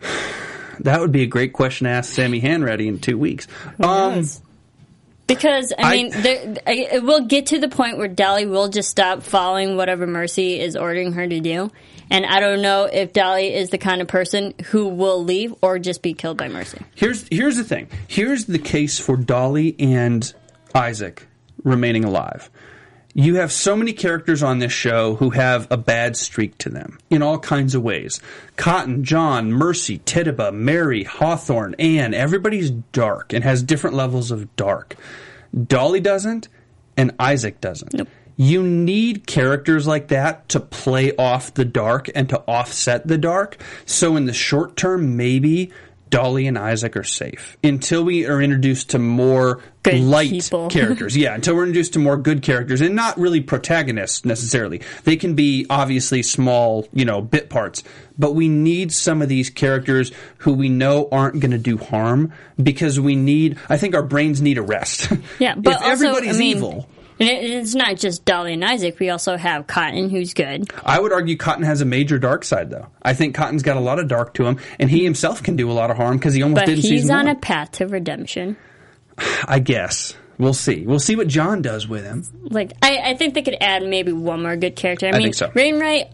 That 0.80 0.98
would 1.00 1.12
be 1.12 1.22
a 1.22 1.26
great 1.26 1.52
question 1.52 1.84
to 1.84 1.90
ask 1.90 2.10
Sammi 2.14 2.40
Hanratty 2.40 2.86
in 2.86 3.00
two 3.00 3.18
weeks. 3.18 3.46
Um? 3.80 4.24
Because 5.34 5.72
I 5.78 5.82
I- 5.82 5.92
mean, 5.92 6.10
there, 6.10 6.54
I- 6.66 6.98
will 6.98 7.26
get 7.26 7.46
to 7.46 7.58
the 7.58 7.68
point 7.68 7.98
where 7.98 8.08
Dolly 8.08 8.46
will 8.46 8.68
just 8.68 8.90
stop 8.90 9.22
following 9.22 9.76
whatever 9.76 10.06
Mercy 10.06 10.58
is 10.60 10.74
ordering 10.76 11.12
her 11.12 11.26
to 11.26 11.40
do, 11.40 11.70
and 12.10 12.26
I 12.26 12.40
don't 12.40 12.62
know 12.62 12.84
if 12.84 13.12
Dolly 13.12 13.54
is 13.54 13.70
the 13.70 13.78
kind 13.78 14.02
of 14.02 14.08
person 14.08 14.54
who 14.66 14.88
will 14.88 15.22
leave 15.22 15.54
or 15.62 15.78
just 15.78 16.02
be 16.02 16.14
killed 16.14 16.36
by 16.36 16.48
Mercy. 16.48 16.78
here's 16.96 17.26
here's 17.30 17.56
the 17.56 17.64
thing. 17.64 17.88
Here's 18.08 18.46
the 18.46 18.58
case 18.58 18.98
for 18.98 19.16
Dolly 19.16 19.76
and 19.78 20.32
Isaac 20.74 21.26
remaining 21.62 22.04
alive. 22.04 22.50
You 23.12 23.36
have 23.36 23.50
so 23.50 23.74
many 23.74 23.92
characters 23.92 24.42
on 24.42 24.60
this 24.60 24.72
show 24.72 25.16
who 25.16 25.30
have 25.30 25.66
a 25.70 25.76
bad 25.76 26.16
streak 26.16 26.56
to 26.58 26.68
them 26.68 26.98
in 27.10 27.22
all 27.22 27.38
kinds 27.38 27.74
of 27.74 27.82
ways. 27.82 28.20
Cotton, 28.56 29.02
John, 29.02 29.52
Mercy, 29.52 29.98
Tituba, 29.98 30.52
Mary, 30.52 31.02
Hawthorne, 31.02 31.74
Anne, 31.78 32.14
everybody's 32.14 32.70
dark 32.70 33.32
and 33.32 33.42
has 33.42 33.62
different 33.62 33.96
levels 33.96 34.30
of 34.30 34.54
dark. 34.54 34.94
Dolly 35.66 36.00
doesn't, 36.00 36.48
and 36.96 37.12
Isaac 37.18 37.60
doesn't. 37.60 37.94
Nope. 37.94 38.08
You 38.36 38.62
need 38.62 39.26
characters 39.26 39.86
like 39.86 40.08
that 40.08 40.48
to 40.50 40.60
play 40.60 41.14
off 41.16 41.52
the 41.52 41.64
dark 41.64 42.08
and 42.14 42.28
to 42.30 42.38
offset 42.48 43.06
the 43.06 43.18
dark. 43.18 43.58
So 43.84 44.16
in 44.16 44.24
the 44.24 44.32
short 44.32 44.76
term, 44.76 45.16
maybe 45.16 45.72
Dolly 46.10 46.46
and 46.46 46.58
Isaac 46.58 46.96
are 46.96 47.04
safe 47.04 47.56
until 47.62 48.04
we 48.04 48.26
are 48.26 48.42
introduced 48.42 48.90
to 48.90 48.98
more 48.98 49.62
Good 49.82 50.00
light 50.00 50.30
people. 50.30 50.68
characters. 50.70 51.16
Yeah, 51.16 51.34
until 51.34 51.54
we're 51.54 51.62
introduced 51.62 51.94
to 51.94 51.98
more 52.00 52.16
good 52.16 52.42
characters 52.42 52.80
and 52.80 52.94
not 52.94 53.16
really 53.18 53.40
protagonists 53.40 54.24
necessarily. 54.24 54.82
They 55.04 55.16
can 55.16 55.34
be 55.34 55.66
obviously 55.70 56.22
small, 56.22 56.86
you 56.92 57.04
know, 57.04 57.20
bit 57.22 57.48
parts, 57.48 57.82
but 58.18 58.34
we 58.34 58.48
need 58.48 58.92
some 58.92 59.22
of 59.22 59.28
these 59.28 59.48
characters 59.48 60.12
who 60.38 60.52
we 60.52 60.68
know 60.68 61.08
aren't 61.10 61.40
going 61.40 61.52
to 61.52 61.58
do 61.58 61.78
harm 61.78 62.32
because 62.62 63.00
we 63.00 63.16
need. 63.16 63.58
I 63.68 63.76
think 63.76 63.94
our 63.94 64.02
brains 64.02 64.42
need 64.42 64.58
a 64.58 64.62
rest. 64.62 65.10
Yeah, 65.38 65.54
but 65.54 65.70
if 65.70 65.76
also, 65.78 65.90
everybody's 65.90 66.36
I 66.36 66.38
mean, 66.38 66.56
evil. 66.56 66.88
And 67.20 67.28
it, 67.28 67.44
it's 67.44 67.74
not 67.74 67.96
just 67.98 68.24
Dolly 68.24 68.54
and 68.54 68.64
Isaac. 68.64 68.98
We 68.98 69.10
also 69.10 69.36
have 69.36 69.66
Cotton, 69.66 70.08
who's 70.10 70.32
good. 70.34 70.70
I 70.84 70.98
would 70.98 71.12
argue 71.12 71.36
Cotton 71.36 71.64
has 71.64 71.82
a 71.82 71.84
major 71.84 72.18
dark 72.18 72.44
side, 72.44 72.70
though. 72.70 72.86
I 73.02 73.12
think 73.14 73.34
Cotton's 73.34 73.62
got 73.62 73.76
a 73.76 73.80
lot 73.80 73.98
of 73.98 74.08
dark 74.08 74.32
to 74.34 74.46
him, 74.46 74.58
and 74.78 74.90
he 74.90 75.04
himself 75.04 75.42
can 75.42 75.54
do 75.56 75.70
a 75.70 75.74
lot 75.74 75.90
of 75.90 75.98
harm 75.98 76.16
because 76.16 76.32
he 76.34 76.42
almost 76.42 76.62
But 76.62 76.66
did 76.66 76.78
in 76.84 76.90
he's 76.90 77.10
on 77.10 77.26
one. 77.26 77.36
a 77.36 77.38
path 77.38 77.72
to 77.72 77.86
redemption. 77.86 78.56
I 79.46 79.58
guess 79.58 80.14
we'll 80.38 80.54
see. 80.54 80.86
We'll 80.86 80.98
see 80.98 81.14
what 81.14 81.28
John 81.28 81.60
does 81.60 81.86
with 81.86 82.04
him. 82.04 82.24
Like, 82.44 82.72
I, 82.82 83.10
I 83.10 83.14
think 83.16 83.34
they 83.34 83.42
could 83.42 83.58
add 83.60 83.82
maybe 83.82 84.12
one 84.12 84.42
more 84.42 84.56
good 84.56 84.74
character. 84.76 85.06
I, 85.06 85.12
mean, 85.12 85.22
think 85.24 85.34
so. 85.34 85.52
Wainwright, 85.54 86.10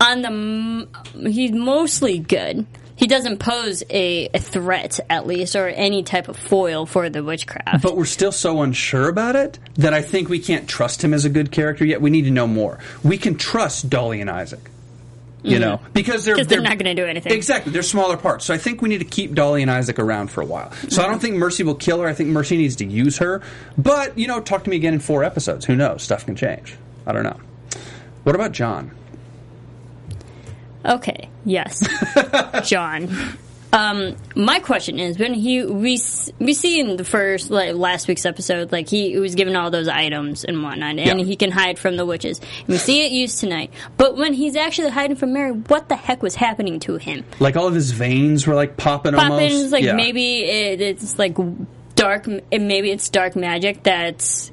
on 0.00 0.22
the 0.22 0.28
m- 0.28 0.88
he's 1.30 1.52
mostly 1.52 2.18
good. 2.18 2.66
He 3.00 3.06
doesn't 3.06 3.38
pose 3.38 3.82
a, 3.88 4.28
a 4.34 4.38
threat, 4.38 5.00
at 5.08 5.26
least, 5.26 5.56
or 5.56 5.68
any 5.68 6.02
type 6.02 6.28
of 6.28 6.36
foil 6.36 6.84
for 6.84 7.08
the 7.08 7.24
witchcraft. 7.24 7.82
But 7.82 7.96
we're 7.96 8.04
still 8.04 8.30
so 8.30 8.60
unsure 8.60 9.08
about 9.08 9.36
it 9.36 9.58
that 9.76 9.94
I 9.94 10.02
think 10.02 10.28
we 10.28 10.38
can't 10.38 10.68
trust 10.68 11.02
him 11.02 11.14
as 11.14 11.24
a 11.24 11.30
good 11.30 11.50
character 11.50 11.86
yet. 11.86 12.02
We 12.02 12.10
need 12.10 12.26
to 12.26 12.30
know 12.30 12.46
more. 12.46 12.78
We 13.02 13.16
can 13.16 13.36
trust 13.36 13.88
Dolly 13.88 14.20
and 14.20 14.28
Isaac. 14.28 14.70
You 15.42 15.52
mm-hmm. 15.52 15.60
know, 15.62 15.80
because 15.94 16.26
they're 16.26 16.36
'Cause 16.36 16.48
they're 16.48 16.60
not 16.60 16.76
gonna 16.76 16.94
do 16.94 17.06
anything. 17.06 17.32
Exactly, 17.32 17.72
they're 17.72 17.82
smaller 17.82 18.18
parts. 18.18 18.44
So 18.44 18.52
I 18.52 18.58
think 18.58 18.82
we 18.82 18.90
need 18.90 18.98
to 18.98 19.06
keep 19.06 19.32
Dolly 19.32 19.62
and 19.62 19.70
Isaac 19.70 19.98
around 19.98 20.30
for 20.30 20.42
a 20.42 20.44
while. 20.44 20.70
So 20.90 21.02
I 21.02 21.06
don't 21.06 21.20
think 21.20 21.36
Mercy 21.36 21.62
will 21.62 21.76
kill 21.76 22.02
her. 22.02 22.06
I 22.06 22.12
think 22.12 22.28
Mercy 22.28 22.58
needs 22.58 22.76
to 22.76 22.84
use 22.84 23.16
her. 23.16 23.40
But 23.78 24.18
you 24.18 24.26
know, 24.26 24.40
talk 24.42 24.64
to 24.64 24.68
me 24.68 24.76
again 24.76 24.92
in 24.92 25.00
four 25.00 25.24
episodes. 25.24 25.64
Who 25.64 25.74
knows? 25.74 26.02
Stuff 26.02 26.26
can 26.26 26.36
change. 26.36 26.76
I 27.06 27.12
don't 27.12 27.22
know. 27.22 27.40
What 28.24 28.34
about 28.34 28.52
John? 28.52 28.90
Okay, 30.84 31.29
yes, 31.44 31.82
John. 32.64 33.08
Um, 33.72 34.16
my 34.34 34.58
question 34.58 34.98
is 34.98 35.16
when 35.16 35.32
he 35.32 35.62
we 35.64 35.96
we 36.40 36.54
see 36.54 36.80
in 36.80 36.96
the 36.96 37.04
first 37.04 37.50
like 37.52 37.74
last 37.76 38.08
week's 38.08 38.26
episode 38.26 38.72
like 38.72 38.88
he 38.88 39.16
was 39.16 39.36
given 39.36 39.54
all 39.54 39.70
those 39.70 39.86
items 39.86 40.44
and 40.44 40.60
whatnot 40.60 40.98
and 40.98 41.20
Yeah. 41.20 41.24
he 41.24 41.36
can 41.36 41.52
hide 41.52 41.78
from 41.78 41.96
the 41.96 42.04
witches 42.04 42.40
and 42.40 42.66
we 42.68 42.78
see 42.78 43.06
it 43.06 43.12
used 43.12 43.38
tonight 43.38 43.72
but 43.96 44.16
when 44.16 44.32
he's 44.34 44.56
actually 44.56 44.90
hiding 44.90 45.14
from 45.16 45.32
Mary 45.34 45.52
what 45.52 45.88
the 45.88 45.94
heck 45.94 46.20
was 46.20 46.34
happening 46.34 46.80
to 46.80 46.96
him 46.96 47.24
Like 47.38 47.54
all 47.56 47.68
of 47.68 47.74
his 47.74 47.92
veins 47.92 48.44
were 48.44 48.56
like 48.56 48.76
popping 48.76 49.14
almost. 49.14 49.30
Poppins 49.40 49.70
like 49.70 49.84
Yeah. 49.84 49.92
maybe 49.94 50.38
it, 50.42 50.80
it's 50.80 51.16
like 51.16 51.36
dark 51.94 52.26
maybe 52.26 52.90
it's 52.90 53.08
dark 53.08 53.36
magic 53.36 53.84
that 53.84 54.50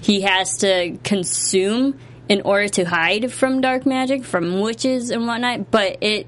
he 0.00 0.22
has 0.22 0.56
to 0.58 0.96
consume 1.04 1.98
in 2.28 2.40
order 2.42 2.68
to 2.68 2.84
hide 2.84 3.30
from 3.32 3.60
dark 3.60 3.84
magic 3.86 4.24
from 4.24 4.60
witches 4.60 5.10
and 5.10 5.26
whatnot 5.26 5.70
but 5.70 5.98
it 6.00 6.26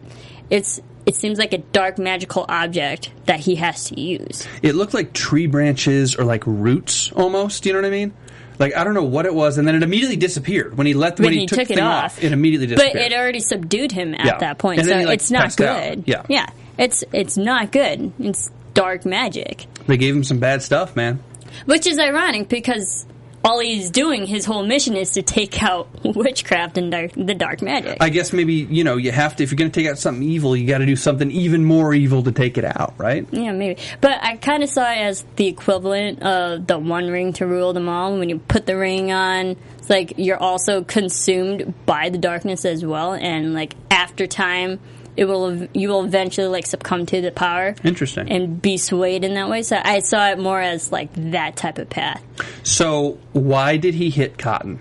it's 0.50 0.80
it 1.06 1.14
seems 1.14 1.38
like 1.38 1.52
a 1.52 1.58
dark 1.58 1.98
magical 1.98 2.44
object 2.48 3.10
that 3.26 3.38
he 3.38 3.54
has 3.54 3.84
to 3.84 4.00
use. 4.00 4.44
It 4.60 4.74
looked 4.74 4.92
like 4.92 5.12
tree 5.12 5.46
branches 5.46 6.16
or 6.16 6.24
like 6.24 6.42
roots 6.46 7.12
almost. 7.12 7.62
Do 7.62 7.68
You 7.68 7.74
know 7.74 7.82
what 7.82 7.86
I 7.86 7.90
mean? 7.90 8.12
Like 8.58 8.76
I 8.76 8.82
don't 8.82 8.94
know 8.94 9.04
what 9.04 9.24
it 9.24 9.32
was, 9.32 9.56
and 9.56 9.68
then 9.68 9.76
it 9.76 9.84
immediately 9.84 10.16
disappeared 10.16 10.76
when 10.76 10.84
he 10.86 10.94
let 10.94 11.18
when, 11.20 11.26
When 11.26 11.32
he, 11.34 11.40
he 11.40 11.46
took, 11.46 11.60
took 11.60 11.68
the 11.68 11.74
it 11.74 11.76
thing 11.76 11.84
off. 11.84 12.22
It 12.24 12.32
immediately 12.32 12.66
disappeared. 12.66 12.94
But 12.94 13.02
it 13.02 13.12
already 13.12 13.38
subdued 13.38 13.92
him 13.92 14.14
at 14.14 14.24
Yeah. 14.26 14.38
that 14.38 14.58
point, 14.58 14.84
so 14.84 14.98
he, 14.98 15.06
like, 15.06 15.14
it's 15.20 15.30
not 15.30 15.42
passed 15.42 15.60
out. 15.60 15.90
good. 15.94 16.04
Yeah. 16.08 16.22
yeah, 16.28 16.46
it's 16.76 17.04
it's 17.12 17.36
not 17.36 17.70
good. 17.70 18.12
It's 18.18 18.50
dark 18.74 19.06
magic, 19.06 19.66
they 19.86 19.96
gave 19.96 20.14
him 20.16 20.24
some 20.24 20.38
bad 20.40 20.60
stuff, 20.62 20.96
man. 20.96 21.22
which 21.66 21.86
is 21.86 21.98
ironic 22.00 22.48
because 22.48 23.06
all 23.46 23.60
he's 23.60 23.90
doing, 23.90 24.26
his 24.26 24.44
whole 24.44 24.66
mission 24.66 24.96
is 24.96 25.10
to 25.10 25.22
take 25.22 25.62
out 25.62 25.88
witchcraft 26.04 26.76
and 26.76 26.90
dark, 26.90 27.12
the 27.12 27.34
dark 27.34 27.62
magic. 27.62 27.98
I 28.00 28.08
guess 28.08 28.32
maybe 28.32 28.54
you 28.54 28.82
know 28.82 28.96
you 28.96 29.12
have 29.12 29.36
to 29.36 29.44
if 29.44 29.52
you're 29.52 29.56
going 29.56 29.70
to 29.70 29.80
take 29.80 29.88
out 29.88 29.98
something 29.98 30.22
evil, 30.22 30.56
you 30.56 30.66
got 30.66 30.78
to 30.78 30.86
do 30.86 30.96
something 30.96 31.30
even 31.30 31.64
more 31.64 31.94
evil 31.94 32.24
to 32.24 32.32
take 32.32 32.58
it 32.58 32.64
out, 32.64 32.94
right? 32.98 33.26
Yeah, 33.30 33.52
maybe. 33.52 33.80
But 34.00 34.22
I 34.22 34.36
kind 34.36 34.62
of 34.62 34.68
saw 34.68 34.90
it 34.90 34.98
as 34.98 35.24
the 35.36 35.46
equivalent 35.46 36.22
of 36.22 36.66
the 36.66 36.78
one 36.78 37.08
ring 37.08 37.32
to 37.34 37.46
rule 37.46 37.72
them 37.72 37.88
all. 37.88 38.18
When 38.18 38.28
you 38.28 38.40
put 38.40 38.66
the 38.66 38.76
ring 38.76 39.12
on, 39.12 39.56
it's 39.78 39.88
like 39.88 40.14
you're 40.16 40.42
also 40.42 40.82
consumed 40.82 41.72
by 41.86 42.08
the 42.08 42.18
darkness 42.18 42.64
as 42.64 42.84
well, 42.84 43.12
and 43.12 43.54
like 43.54 43.76
after 43.90 44.26
time, 44.26 44.80
it 45.16 45.24
will 45.24 45.66
you 45.74 45.88
will 45.88 46.04
eventually 46.04 46.46
like 46.48 46.66
succumb 46.66 47.06
to 47.06 47.20
the 47.20 47.30
power 47.30 47.74
Interesting. 47.84 48.30
and 48.30 48.60
be 48.60 48.76
swayed 48.76 49.24
in 49.24 49.34
that 49.34 49.48
way. 49.48 49.62
So 49.62 49.80
I 49.82 50.00
saw 50.00 50.28
it 50.30 50.38
more 50.38 50.60
as 50.60 50.92
like 50.92 51.10
that 51.32 51.56
type 51.56 51.78
of 51.78 51.88
path. 51.90 52.22
So 52.62 53.18
why 53.32 53.76
did 53.76 53.94
he 53.94 54.10
hit 54.10 54.38
Cotton? 54.38 54.78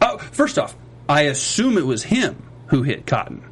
Oh, 0.00 0.18
first 0.18 0.58
off, 0.58 0.74
I 1.08 1.22
assume 1.22 1.78
it 1.78 1.86
was 1.86 2.04
him 2.04 2.42
who 2.66 2.82
hit 2.82 3.06
Cotton. 3.06 3.42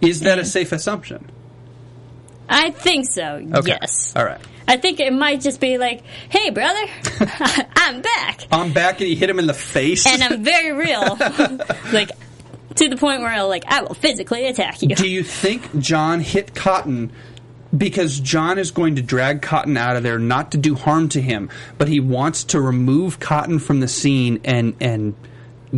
Is 0.00 0.20
that 0.20 0.38
a 0.38 0.44
safe 0.44 0.72
assumption? 0.72 1.30
I 2.48 2.70
think 2.70 3.06
so. 3.06 3.46
Okay. 3.54 3.76
Yes. 3.80 4.12
All 4.16 4.24
right. 4.24 4.40
I 4.66 4.76
think 4.76 5.00
it 5.00 5.12
might 5.12 5.40
just 5.40 5.60
be 5.60 5.78
like, 5.78 6.02
"Hey, 6.28 6.50
brother, 6.50 6.80
I'm 7.76 8.00
back." 8.02 8.46
I'm 8.52 8.72
back 8.72 9.00
and 9.00 9.08
he 9.08 9.14
hit 9.14 9.28
him 9.30 9.38
in 9.38 9.46
the 9.46 9.54
face. 9.54 10.06
and 10.06 10.22
I'm 10.22 10.42
very 10.44 10.72
real. 10.72 11.16
like 11.92 12.10
to 12.76 12.88
the 12.88 12.96
point 12.96 13.20
where 13.20 13.30
I'll 13.30 13.48
like 13.48 13.64
I 13.66 13.82
will 13.82 13.94
physically 13.94 14.46
attack 14.46 14.82
you. 14.82 14.94
Do 14.94 15.08
you 15.08 15.22
think 15.22 15.78
John 15.78 16.20
hit 16.20 16.54
Cotton 16.54 17.12
because 17.76 18.18
John 18.20 18.58
is 18.58 18.70
going 18.70 18.96
to 18.96 19.02
drag 19.02 19.42
Cotton 19.42 19.76
out 19.76 19.96
of 19.96 20.02
there 20.02 20.18
not 20.18 20.52
to 20.52 20.58
do 20.58 20.74
harm 20.74 21.08
to 21.10 21.20
him, 21.20 21.50
but 21.78 21.88
he 21.88 22.00
wants 22.00 22.44
to 22.44 22.60
remove 22.60 23.20
Cotton 23.20 23.58
from 23.58 23.80
the 23.80 23.88
scene 23.88 24.40
and 24.44 24.74
and 24.80 25.14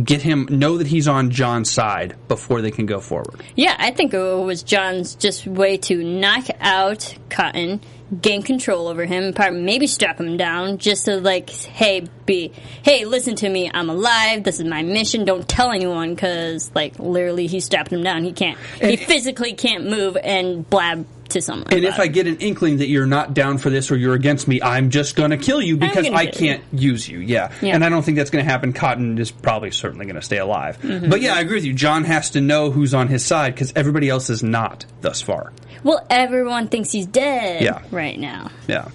get 0.01 0.21
him 0.21 0.47
know 0.49 0.77
that 0.77 0.87
he's 0.87 1.07
on 1.07 1.29
John's 1.29 1.69
side 1.69 2.15
before 2.27 2.61
they 2.61 2.71
can 2.71 2.85
go 2.85 2.99
forward. 2.99 3.41
Yeah, 3.55 3.75
I 3.77 3.91
think 3.91 4.13
it 4.13 4.17
was 4.17 4.63
John's 4.63 5.15
just 5.15 5.45
way 5.45 5.77
to 5.77 6.03
knock 6.03 6.47
out 6.59 7.15
Cotton, 7.29 7.81
gain 8.21 8.43
control 8.43 8.87
over 8.87 9.05
him, 9.05 9.33
maybe 9.65 9.87
strap 9.87 10.19
him 10.19 10.37
down, 10.37 10.77
just 10.77 11.05
to 11.05 11.19
like, 11.19 11.49
hey, 11.49 12.07
be, 12.25 12.51
hey, 12.83 13.05
listen 13.05 13.35
to 13.37 13.49
me, 13.49 13.69
I'm 13.73 13.89
alive. 13.89 14.43
This 14.43 14.59
is 14.59 14.65
my 14.65 14.83
mission. 14.83 15.25
Don't 15.25 15.47
tell 15.47 15.71
anyone, 15.71 16.13
because 16.13 16.71
like 16.73 16.99
literally, 16.99 17.47
he 17.47 17.59
strapped 17.59 17.91
him 17.91 18.03
down. 18.03 18.23
He 18.23 18.33
can't, 18.33 18.57
he 18.81 18.95
physically 18.95 19.53
can't 19.53 19.89
move 19.89 20.17
and 20.17 20.69
blab 20.69 21.05
to 21.29 21.41
someone. 21.41 21.67
And 21.71 21.83
if 21.83 21.95
about 21.95 22.03
I 22.03 22.07
get 22.07 22.27
an 22.27 22.37
inkling 22.37 22.77
that 22.77 22.87
you're 22.87 23.07
not 23.07 23.33
down 23.33 23.57
for 23.57 23.69
this 23.69 23.89
or 23.89 23.95
you're 23.95 24.13
against 24.13 24.47
me, 24.47 24.61
I'm 24.61 24.89
just 24.89 25.15
going 25.15 25.31
to 25.31 25.37
kill 25.37 25.61
you 25.61 25.77
because 25.77 26.07
I 26.07 26.27
can't 26.27 26.63
use 26.71 27.07
you. 27.07 27.19
Yeah. 27.19 27.51
Yeah. 27.61 27.73
And 27.73 27.83
I 27.83 27.89
don't 27.89 28.03
think 28.03 28.17
that's 28.17 28.29
going 28.29 28.45
to 28.45 28.51
happen. 28.51 28.73
Cotton 28.73 29.17
is 29.17 29.31
probably 29.31 29.71
certainly 29.71 30.05
going 30.05 30.15
to 30.15 30.21
stay 30.21 30.37
alive. 30.37 30.79
Mm-hmm. 30.79 31.09
But 31.09 31.21
yeah, 31.21 31.33
I 31.33 31.39
agree 31.39 31.55
with 31.55 31.65
you. 31.65 31.73
John 31.73 32.03
has 32.03 32.31
to 32.31 32.41
know 32.41 32.69
who's 32.71 32.93
on 32.93 33.07
his 33.07 33.25
side 33.25 33.55
because 33.55 33.73
everybody 33.75 34.09
else 34.09 34.29
is 34.29 34.43
not 34.43 34.85
thus 35.01 35.21
far. 35.21 35.53
Well, 35.83 36.05
everyone 36.09 36.67
thinks 36.67 36.91
he's 36.91 37.05
dead. 37.05 37.61
Yeah. 37.63 37.81
right 37.91 38.19
now. 38.19 38.49
Yeah. 38.67 38.89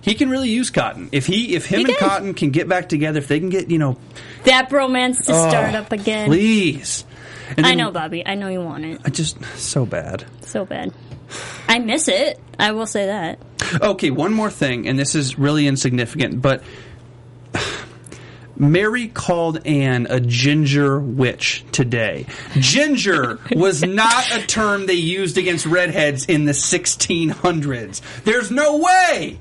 He 0.00 0.14
can 0.14 0.30
really 0.30 0.48
use 0.48 0.70
Cotton. 0.70 1.08
If 1.12 1.26
he 1.26 1.54
if 1.54 1.66
him 1.66 1.80
He 1.80 1.84
and 1.86 1.96
can. 1.96 2.08
Cotton 2.08 2.34
can 2.34 2.50
get 2.50 2.68
back 2.68 2.88
together, 2.88 3.18
if 3.18 3.28
they 3.28 3.40
can 3.40 3.50
get, 3.50 3.70
you 3.70 3.78
know, 3.78 3.98
That 4.44 4.70
bromance 4.70 5.26
to 5.26 5.32
oh, 5.32 5.48
start 5.48 5.74
up 5.74 5.92
again. 5.92 6.28
please. 6.28 7.04
And 7.56 7.66
I 7.66 7.74
know, 7.74 7.90
Bobby. 7.90 8.26
I 8.26 8.34
know 8.34 8.48
you 8.48 8.60
want 8.60 8.84
it 8.84 9.00
I 9.04 9.10
just 9.10 9.42
so 9.56 9.84
bad. 9.86 10.24
so 10.42 10.64
bad. 10.64 10.92
I 11.66 11.78
miss 11.78 12.08
it. 12.08 12.40
I 12.58 12.72
will 12.72 12.86
say 12.86 13.06
that. 13.06 13.38
Okay, 13.82 14.10
one 14.10 14.32
more 14.32 14.50
thing, 14.50 14.88
and 14.88 14.98
this 14.98 15.14
is 15.14 15.38
really 15.38 15.66
insignificant, 15.66 16.40
but 16.40 16.62
Mary 18.58 19.08
called 19.08 19.64
Anne 19.66 20.06
a 20.10 20.18
ginger 20.20 20.98
witch 20.98 21.64
today. 21.72 22.26
Ginger 22.58 23.38
was 23.54 23.82
not 23.84 24.30
a 24.34 24.44
term 24.46 24.86
they 24.86 24.94
used 24.94 25.38
against 25.38 25.64
redheads 25.64 26.26
in 26.26 26.44
the 26.44 26.52
1600s. 26.52 28.00
There's 28.24 28.50
no 28.50 28.78
way. 28.78 29.38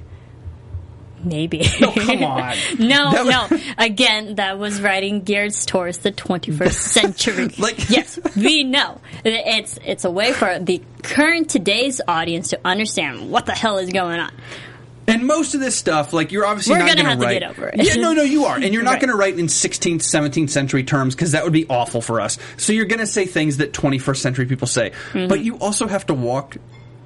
Maybe. 1.23 1.65
No, 1.81 1.91
come 1.93 2.23
on. 2.23 2.55
no, 2.79 3.11
That 3.11 3.25
was- 3.25 3.51
no. 3.51 3.59
Again, 3.79 4.35
that 4.35 4.59
was 4.59 4.79
writing 4.79 5.23
geared 5.23 5.51
towards 5.53 5.97
the 5.97 6.11
21st 6.11 6.71
century. 6.73 7.47
Like- 7.57 7.89
yes, 7.89 8.19
we 8.35 8.63
know. 8.63 9.01
It's 9.25 9.79
it's 9.83 10.05
a 10.05 10.11
way 10.11 10.31
for 10.31 10.59
the 10.59 10.81
current 11.01 11.49
today's 11.49 12.01
audience 12.07 12.49
to 12.49 12.59
understand 12.63 13.31
what 13.31 13.47
the 13.47 13.53
hell 13.53 13.79
is 13.79 13.89
going 13.89 14.19
on. 14.19 14.31
And 15.07 15.25
most 15.25 15.55
of 15.55 15.61
this 15.61 15.75
stuff, 15.75 16.11
like 16.11 16.31
you're 16.33 16.45
obviously 16.45 16.73
We're 16.73 16.79
not 16.79 16.95
going 16.95 17.05
have 17.05 17.19
to 17.19 17.25
write. 17.25 17.39
get 17.39 17.49
over 17.49 17.67
it. 17.69 17.75
Yeah, 17.83 17.95
no, 17.95 18.11
no, 18.13 18.23
you 18.23 18.43
are, 18.45 18.55
and 18.57 18.73
you're 18.73 18.83
not 18.83 18.91
Right. 18.91 19.01
going 19.01 19.09
to 19.11 19.15
write 19.15 19.39
in 19.39 19.45
16th, 19.47 20.01
17th 20.01 20.49
century 20.49 20.83
terms 20.83 21.15
because 21.15 21.31
that 21.31 21.43
would 21.45 21.53
be 21.53 21.65
awful 21.69 22.01
for 22.01 22.19
us. 22.19 22.37
So 22.57 22.73
you're 22.73 22.85
going 22.85 22.99
to 22.99 23.07
say 23.07 23.25
things 23.25 23.57
that 23.57 23.71
21st 23.71 24.17
century 24.17 24.45
people 24.47 24.67
say, 24.67 24.91
Mm-hmm. 25.13 25.27
but 25.29 25.39
you 25.39 25.55
also 25.59 25.87
have 25.87 26.05
to 26.07 26.13
walk 26.13 26.57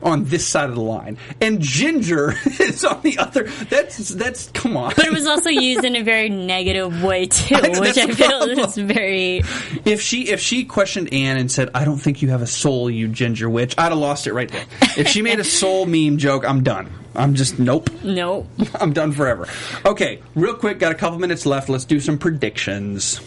on 0.04 0.26
this 0.26 0.48
side 0.48 0.70
of 0.70 0.76
the 0.76 0.82
line. 0.82 1.18
And 1.40 1.62
ginger 1.62 2.34
is 2.60 2.84
on 2.86 3.02
the 3.02 3.18
other. 3.18 3.44
That's 3.70 4.10
that's 4.10 4.50
come 4.52 4.78
on. 4.78 4.94
But 4.96 5.06
it 5.06 5.14
was 5.14 5.28
also 5.28 5.50
used 5.50 5.84
in 5.84 5.96
a 5.96 6.04
very 6.04 6.30
negative 6.30 7.04
way 7.04 7.26
too, 7.28 7.56
I 7.56 7.80
which 7.80 7.98
I 7.98 8.08
feel 8.08 8.28
problem. 8.28 8.60
is 8.60 8.78
very. 8.78 9.38
if 9.86 10.02
she 10.02 10.30
if 10.30 10.40
she 10.40 10.66
questioned 10.66 11.14
Anne 11.14 11.38
and 11.38 11.52
said, 11.52 11.70
"I 11.74 11.86
don't 11.86 11.98
think 11.98 12.22
you 12.22 12.30
have 12.30 12.42
a 12.42 12.48
soul, 12.48 12.90
you 12.90 13.08
ginger 13.08 13.50
witch," 13.50 13.76
I'd 13.78 13.90
have 13.90 13.98
lost 13.98 14.28
it 14.28 14.34
right 14.34 14.50
there. 14.50 14.66
If 14.98 15.08
she 15.08 15.22
made 15.22 15.40
a 15.40 15.44
soul 15.44 15.86
meme 15.86 16.18
joke, 16.18 16.44
I'm 16.48 16.64
done. 16.64 16.90
I'm 17.16 17.36
just 17.36 17.60
nope. 17.60 17.90
Nope. 18.04 18.48
I'm 18.80 18.94
done 18.94 19.12
forever. 19.12 19.48
Okay, 19.86 20.22
real 20.36 20.54
quick, 20.56 20.80
got 20.80 20.92
a 20.92 20.96
couple 20.96 21.20
minutes 21.20 21.46
left. 21.46 21.70
Let's 21.70 21.86
do 21.86 22.00
some 22.00 22.18
predictions. 22.18 23.20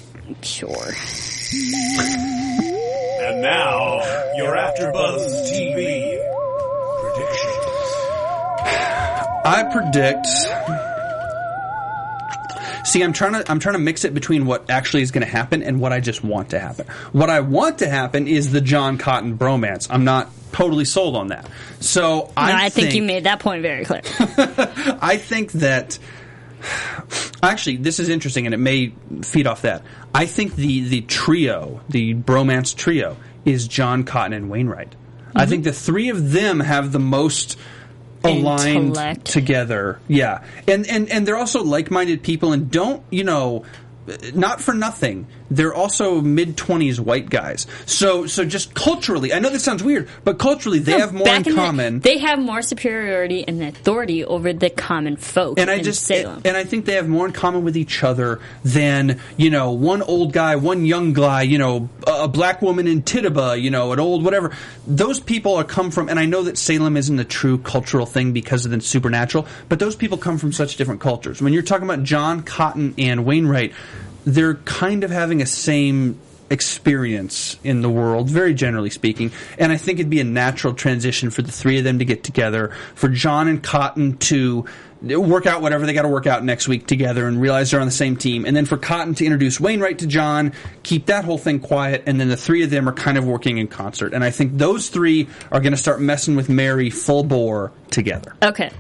Sure. 0.43 0.91
And 3.21 3.43
now, 3.43 3.97
you're 4.37 4.55
AfterBuzz 4.57 5.51
TV 5.51 6.19
predictions. 6.23 6.64
I 8.67 9.69
predict. 9.71 10.27
See, 12.87 13.03
I'm 13.03 13.13
trying 13.13 13.33
to 13.33 13.51
I'm 13.51 13.61
trying 13.61 13.75
to 13.75 13.81
mix 13.81 14.05
it 14.05 14.15
between 14.15 14.47
what 14.47 14.71
actually 14.71 15.03
is 15.03 15.11
going 15.11 15.25
to 15.25 15.31
happen 15.31 15.63
and 15.63 15.81
what 15.81 15.93
I 15.93 16.01
just 16.01 16.23
want 16.23 16.51
to 16.51 16.61
happen. 16.61 16.87
What 17.13 17.31
I 17.31 17.41
want 17.41 17.79
to 17.79 17.89
happen 17.89 18.29
is 18.29 18.53
the 18.53 18.61
John 18.61 18.99
Cotton 18.99 19.39
bromance. 19.39 19.89
I'm 19.91 20.05
not 20.05 20.31
totally 20.53 20.85
sold 20.85 21.17
on 21.17 21.29
that. 21.29 21.49
So 21.81 22.27
No, 22.27 22.33
I, 22.37 22.67
I, 22.67 22.69
think, 22.69 22.95
you 22.95 23.03
made 23.03 23.25
that 23.25 23.41
point 23.41 23.63
very 23.63 23.85
clear. 23.85 24.03
I 25.01 25.17
think 25.17 25.53
that 25.53 25.99
actually 27.43 27.77
this 27.77 27.99
is 27.99 28.09
interesting 28.09 28.47
and 28.47 28.55
it 28.55 28.59
may 28.59 28.95
feed 29.23 29.47
off 29.47 29.63
that. 29.63 29.83
I 30.15 30.27
think 30.27 30.55
the 30.55 30.83
the 30.83 31.01
trio, 31.03 31.81
the 31.89 32.15
bromance 32.15 32.77
trio 32.77 33.17
is 33.45 33.67
John 33.67 34.05
Cotton 34.05 34.33
and 34.35 34.51
Wainwright. 34.51 34.91
Mm-hmm. 34.91 35.39
I 35.39 35.47
think 35.47 35.65
the 35.65 35.73
three 35.73 36.11
of 36.11 36.33
them 36.33 36.61
have 36.61 36.93
the 36.93 37.01
most 37.01 37.59
aligned 38.25 38.77
Intellect. 38.77 39.25
together. 39.27 40.01
Yeah. 40.09 40.45
And 40.67 40.87
and 40.89 41.11
and 41.11 41.27
they're 41.27 41.37
also 41.37 41.63
like-minded 41.63 42.23
people 42.23 42.53
and 42.53 42.71
don't, 42.71 43.03
you 43.11 43.25
know, 43.25 43.65
not 44.35 44.61
for 44.61 44.75
nothing. 44.75 45.27
They're 45.51 45.75
also 45.75 46.21
mid 46.21 46.57
20s 46.57 46.99
white 46.99 47.31
guys. 47.31 47.67
So 47.87 48.27
so 48.27 48.45
just 48.45 48.75
culturally, 48.75 49.33
I 49.33 49.39
know 49.39 49.51
this 49.51 49.63
sounds 49.65 49.83
weird, 49.83 50.09
but 50.25 50.39
culturally 50.39 50.79
they 50.79 50.99
have 50.99 51.13
more 51.13 51.29
in 51.29 51.43
the- 51.43 51.55
common. 51.55 52.01
they 52.01 52.19
have 52.19 52.39
more 52.39 52.63
superiority 52.63 53.47
and 53.47 53.63
authority 53.63 54.25
over 54.25 54.53
the 54.53 54.71
common 54.71 55.17
folk 55.17 55.59
and 55.59 55.71
I 55.71 55.75
in 55.77 55.85
just 55.85 56.03
Salem. 56.05 56.43
and 56.45 56.57
I 56.57 56.65
think 56.65 56.87
they 56.87 56.95
have 56.95 57.09
more 57.09 57.27
in 57.27 57.33
common 57.33 57.63
with 57.65 57.77
each 57.77 58.03
other 58.03 58.41
than 58.65 59.21
you 59.37 59.51
know 59.51 59.73
one 59.73 60.03
old 60.03 60.33
guy, 60.33 60.57
one 60.57 60.85
young 60.85 61.13
guy, 61.13 61.43
you 61.43 61.59
know 61.59 61.89
a 62.07 62.25
a 62.25 62.29
black 62.29 62.63
woman 62.63 62.87
in 62.87 63.03
Tituba, 63.03 63.57
you 63.59 63.71
know 63.71 63.93
an 63.93 64.01
old 64.01 64.25
whatever. 64.25 64.51
Those 64.87 65.21
people 65.21 65.55
are 65.57 65.65
come 65.65 65.91
from, 65.91 66.09
and 66.09 66.19
I 66.19 66.25
know 66.27 66.43
that 66.45 66.57
Salem 66.59 66.97
isn't 66.97 67.19
a 67.19 67.25
true 67.25 67.59
cultural 67.59 68.07
thing 68.07 68.33
because 68.33 68.65
of 68.65 68.71
the 68.71 68.81
supernatural, 68.81 69.47
but 69.69 69.79
those 69.79 69.95
people 69.95 70.17
come 70.19 70.39
from 70.39 70.53
such 70.53 70.77
different 70.77 71.01
cultures. 71.01 71.41
When 71.43 71.53
you're 71.53 71.63
talking 71.63 71.85
about 71.85 72.03
John 72.03 72.43
Cotton 72.43 72.95
and 72.99 73.25
Wainwright, 73.27 73.73
they're 74.25 74.55
kind 74.55 75.05
of 75.05 75.11
having 75.11 75.43
a 75.43 75.47
same 75.47 76.19
experience 76.51 77.59
in 77.65 77.83
the 77.83 77.91
world, 77.91 78.29
very 78.29 78.55
generally 78.55 78.91
speaking. 78.91 79.33
And 79.59 79.73
I 79.73 79.77
think 79.77 79.99
it'd 79.99 80.11
be 80.11 80.21
a 80.21 80.25
natural 80.25 80.75
transition 80.75 81.31
for 81.31 81.43
the 81.43 81.53
three 81.53 81.79
of 81.79 81.85
them 81.85 81.99
to 81.99 82.05
get 82.05 82.23
together, 82.23 82.73
for 82.95 83.09
John 83.09 83.49
and 83.49 83.63
Cotton 83.63 84.19
to 84.19 84.67
work 85.03 85.45
out 85.47 85.61
whatever 85.61 85.85
they 85.85 85.93
got 85.93 86.03
to 86.03 86.09
work 86.09 86.27
out 86.27 86.45
next 86.45 86.67
week 86.67 86.87
together 86.87 87.27
and 87.27 87.41
realize 87.41 87.71
they're 87.71 87.81
on 87.81 87.87
the 87.87 87.93
same 87.93 88.17
team. 88.17 88.47
And 88.47 88.57
then 88.57 88.65
for 88.65 88.79
Cotton 88.79 89.15
to 89.17 89.25
introduce 89.25 89.61
Wainwright 89.61 89.99
to 89.99 90.07
John, 90.07 90.53
keep 90.83 91.07
that 91.07 91.25
whole 91.25 91.39
thing 91.39 91.61
quiet, 91.61 92.05
and 92.07 92.19
then 92.19 92.29
the 92.29 92.37
three 92.37 92.63
of 92.63 92.71
them 92.71 92.89
are 92.89 92.93
kind 92.93 93.19
of 93.19 93.27
working 93.27 93.59
in 93.59 93.69
concert. 93.69 94.15
And 94.15 94.25
I 94.25 94.31
think 94.31 94.57
those 94.57 94.89
three 94.89 95.29
are 95.51 95.61
going 95.61 95.73
to 95.73 95.79
start 95.79 96.01
messing 96.01 96.37
with 96.37 96.49
Mary 96.49 96.89
full 96.89 97.25
bore 97.25 97.73
together. 97.91 98.35
Okay. 98.43 98.71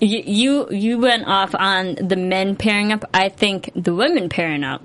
You, 0.00 0.22
you 0.26 0.70
you 0.70 0.98
went 0.98 1.26
off 1.26 1.54
on 1.54 1.94
the 1.94 2.16
men 2.16 2.54
pairing 2.56 2.92
up. 2.92 3.04
I 3.14 3.30
think 3.30 3.70
the 3.74 3.94
women 3.94 4.28
pairing 4.28 4.62
up. 4.62 4.82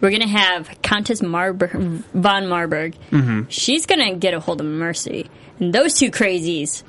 We're 0.00 0.10
gonna 0.10 0.26
have 0.26 0.70
Countess 0.82 1.20
Marburg, 1.22 1.72
von 2.14 2.48
Marburg. 2.48 2.96
Mm-hmm. 3.10 3.48
She's 3.48 3.84
gonna 3.86 4.14
get 4.14 4.32
a 4.32 4.40
hold 4.40 4.60
of 4.60 4.66
Mercy, 4.66 5.28
and 5.60 5.72
those 5.74 5.98
two 5.98 6.10
crazies 6.10 6.82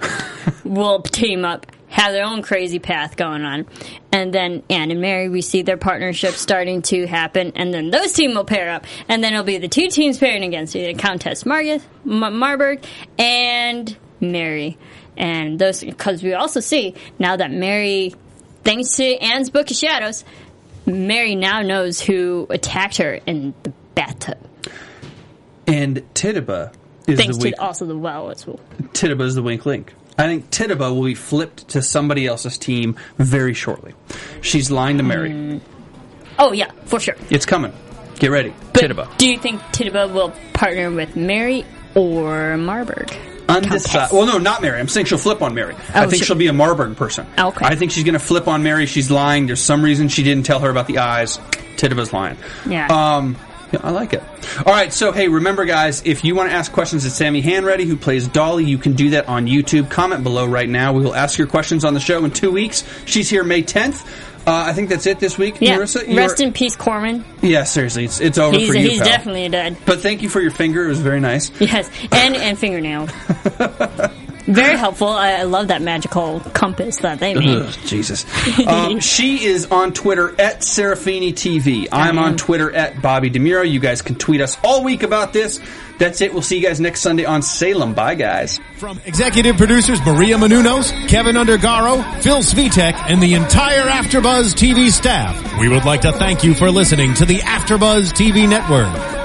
will 0.63 1.01
team 1.01 1.43
up, 1.43 1.65
have 1.89 2.13
their 2.13 2.23
own 2.25 2.41
crazy 2.43 2.79
path 2.79 3.17
going 3.17 3.43
on, 3.43 3.65
and 4.11 4.33
then 4.33 4.63
Anne 4.69 4.91
and 4.91 5.01
Mary. 5.01 5.27
We 5.27 5.41
see 5.41 5.61
their 5.61 5.77
partnership 5.77 6.35
starting 6.35 6.81
to 6.83 7.05
happen, 7.07 7.51
and 7.55 7.73
then 7.73 7.89
those 7.91 8.13
team 8.13 8.35
will 8.35 8.45
pair 8.45 8.69
up, 8.71 8.85
and 9.09 9.21
then 9.21 9.33
it'll 9.33 9.43
be 9.45 9.57
the 9.57 9.67
two 9.67 9.89
teams 9.89 10.17
pairing 10.17 10.43
against 10.43 10.75
you: 10.75 10.85
the 10.85 10.93
Countess 10.93 11.43
Margus, 11.43 11.81
M- 12.05 12.39
Marburg 12.39 12.85
and 13.19 13.97
Mary. 14.21 14.77
And 15.17 15.59
those, 15.59 15.83
because 15.83 16.21
we 16.23 16.33
also 16.33 16.59
see 16.59 16.95
now 17.19 17.35
that 17.35 17.51
Mary, 17.51 18.13
thanks 18.63 18.95
to 18.97 19.15
Anne's 19.17 19.49
Book 19.49 19.71
of 19.71 19.77
Shadows, 19.77 20.23
Mary 20.85 21.35
now 21.35 21.61
knows 21.61 22.01
who 22.01 22.47
attacked 22.49 22.97
her 22.97 23.19
in 23.25 23.53
the 23.63 23.71
bathtub. 23.95 24.37
And 25.67 26.03
Tituba 26.13 26.71
is 27.07 27.19
Thanks 27.19 27.37
the 27.37 27.51
to 27.51 27.61
also 27.61 27.85
the 27.85 27.97
well 27.97 28.29
as 28.29 28.45
well. 28.45 28.59
Tituba 28.93 29.23
is 29.23 29.35
the 29.35 29.43
wink 29.43 29.65
link. 29.65 29.93
I 30.17 30.27
think 30.27 30.49
Tituba 30.49 30.93
will 30.93 31.03
be 31.03 31.15
flipped 31.15 31.69
to 31.69 31.81
somebody 31.81 32.25
else's 32.25 32.57
team 32.57 32.95
very 33.17 33.53
shortly. 33.53 33.93
She's 34.41 34.71
lying 34.71 34.97
to 34.97 35.03
Mary. 35.03 35.31
Mm. 35.31 35.61
Oh 36.39 36.51
yeah, 36.51 36.71
for 36.85 36.99
sure. 36.99 37.15
It's 37.29 37.45
coming. 37.45 37.73
Get 38.19 38.31
ready. 38.31 38.53
But 38.73 38.81
Tituba. 38.81 39.09
do 39.17 39.29
you 39.29 39.37
think 39.37 39.61
Tituba 39.71 40.07
will 40.07 40.31
partner 40.53 40.89
with 40.91 41.15
Mary 41.15 41.65
or 41.95 42.57
Marburg? 42.57 43.13
Undecided. 43.47 44.15
Well, 44.15 44.25
no, 44.25 44.37
not 44.37 44.61
Mary. 44.61 44.79
I'm 44.79 44.87
saying 44.87 45.05
she'll 45.07 45.17
flip 45.17 45.41
on 45.41 45.53
Mary. 45.53 45.75
I 45.93 46.05
Oh, 46.05 46.09
think 46.09 46.21
she- 46.23 46.25
she'll 46.27 46.35
be 46.35 46.47
a 46.47 46.53
Marburg 46.53 46.95
person. 46.97 47.25
Okay. 47.37 47.65
I 47.65 47.75
think 47.75 47.91
she's 47.91 48.03
going 48.03 48.13
to 48.13 48.19
flip 48.19 48.47
on 48.47 48.63
Mary. 48.63 48.85
She's 48.85 49.11
lying. 49.11 49.45
There's 49.47 49.61
some 49.61 49.81
reason 49.83 50.07
she 50.09 50.23
didn't 50.23 50.45
tell 50.45 50.59
her 50.59 50.69
about 50.69 50.87
the 50.87 50.97
eyes. 50.99 51.39
Tituba's 51.77 52.11
lying. 52.13 52.37
Yeah. 52.67 52.87
Um, 52.87 53.35
yeah, 53.71 53.79
I 53.83 53.89
like 53.91 54.13
it. 54.13 54.23
All 54.65 54.73
right, 54.73 54.93
so 54.93 55.11
hey, 55.11 55.27
remember, 55.27 55.65
guys, 55.65 56.01
if 56.05 56.23
you 56.23 56.35
want 56.35 56.49
to 56.49 56.55
ask 56.55 56.71
questions 56.71 57.03
to 57.03 57.09
Sammi 57.09 57.41
Hanratty, 57.43 57.85
who 57.85 57.97
plays 57.97 58.27
Dolly, 58.27 58.63
you 58.63 58.77
can 58.77 58.93
do 58.93 59.09
that 59.11 59.27
on 59.27 59.47
YouTube. 59.47 59.89
Comment 59.89 60.23
below 60.23 60.45
right 60.45 60.69
now. 60.69 60.93
We 60.93 61.01
will 61.03 61.15
ask 61.15 61.37
your 61.37 61.47
questions 61.47 61.83
on 61.83 61.93
the 61.93 61.99
show 61.99 62.23
in 62.23 62.31
two 62.31 62.51
weeks. 62.51 62.83
She's 63.05 63.29
here 63.29 63.43
May 63.43 63.63
10th. 63.63 64.05
Uh, 64.47 64.63
I 64.67 64.73
think 64.73 64.89
that's 64.89 65.07
it 65.07 65.19
this 65.19 65.37
week. 65.37 65.57
yeah. 65.59 65.77
Marisa, 65.77 66.15
Rest 66.15 66.39
in 66.39 66.53
peace, 66.53 66.75
Corman. 66.75 67.25
Yeah, 67.41 67.63
seriously, 67.63 68.05
it's, 68.05 68.19
it's 68.21 68.37
over 68.37 68.57
He's 68.57 68.67
for 68.67 68.75
you, 68.75 68.89
he's 68.89 68.99
pal. 68.99 69.07
definitely 69.07 69.49
dead. 69.49 69.75
But 69.85 70.01
thank 70.01 70.21
you 70.21 70.29
for 70.29 70.39
your 70.39 70.51
finger. 70.51 70.85
It 70.85 70.89
was 70.89 71.01
very 71.01 71.19
nice. 71.19 71.49
Yes, 71.59 71.89
and 72.11 72.35
and 72.35 72.57
fingernail. 72.57 73.07
Very 74.45 74.77
helpful. 74.77 75.07
I, 75.07 75.33
I 75.33 75.43
love 75.43 75.69
that 75.69 75.81
magical 75.81 76.39
compass 76.39 76.97
that 76.97 77.19
they 77.19 77.33
made. 77.33 77.61
Ugh, 77.63 77.73
Jesus. 77.85 78.25
Um, 78.65 78.99
she 78.99 79.43
is 79.45 79.67
on 79.67 79.93
Twitter 79.93 80.29
at 80.41 80.61
Serafini 80.61 81.33
TV. 81.33 81.87
I'm 81.91 82.17
on 82.17 82.35
Twitter 82.35 82.73
at 82.73 83.01
Bobby 83.01 83.29
DeMuro. 83.29 83.69
You 83.69 83.79
guys 83.79 84.01
can 84.01 84.15
tweet 84.15 84.41
us 84.41 84.57
all 84.63 84.83
week 84.83 85.03
about 85.03 85.33
this. 85.33 85.59
That's 85.99 86.21
it. 86.21 86.33
We'll 86.33 86.41
see 86.41 86.57
you 86.57 86.63
guys 86.65 86.79
next 86.79 87.01
Sunday 87.01 87.25
on 87.25 87.41
Salem. 87.41 87.93
Bye, 87.93 88.15
guys. 88.15 88.59
From 88.77 88.99
executive 89.05 89.57
producers 89.57 89.99
Maria 90.05 90.37
Menounos, 90.37 90.91
Kevin 91.07 91.35
Undergaro, 91.35 92.03
Phil 92.21 92.37
Svitek, 92.37 92.93
and 93.09 93.21
the 93.21 93.35
entire 93.35 93.83
AfterBuzz 93.83 94.53
TV 94.53 94.89
staff, 94.91 95.59
we 95.59 95.69
would 95.69 95.85
like 95.85 96.01
to 96.01 96.11
thank 96.13 96.43
you 96.43 96.53
for 96.55 96.71
listening 96.71 97.13
to 97.15 97.25
the 97.25 97.37
AfterBuzz 97.37 98.13
TV 98.13 98.47
network. 98.49 99.24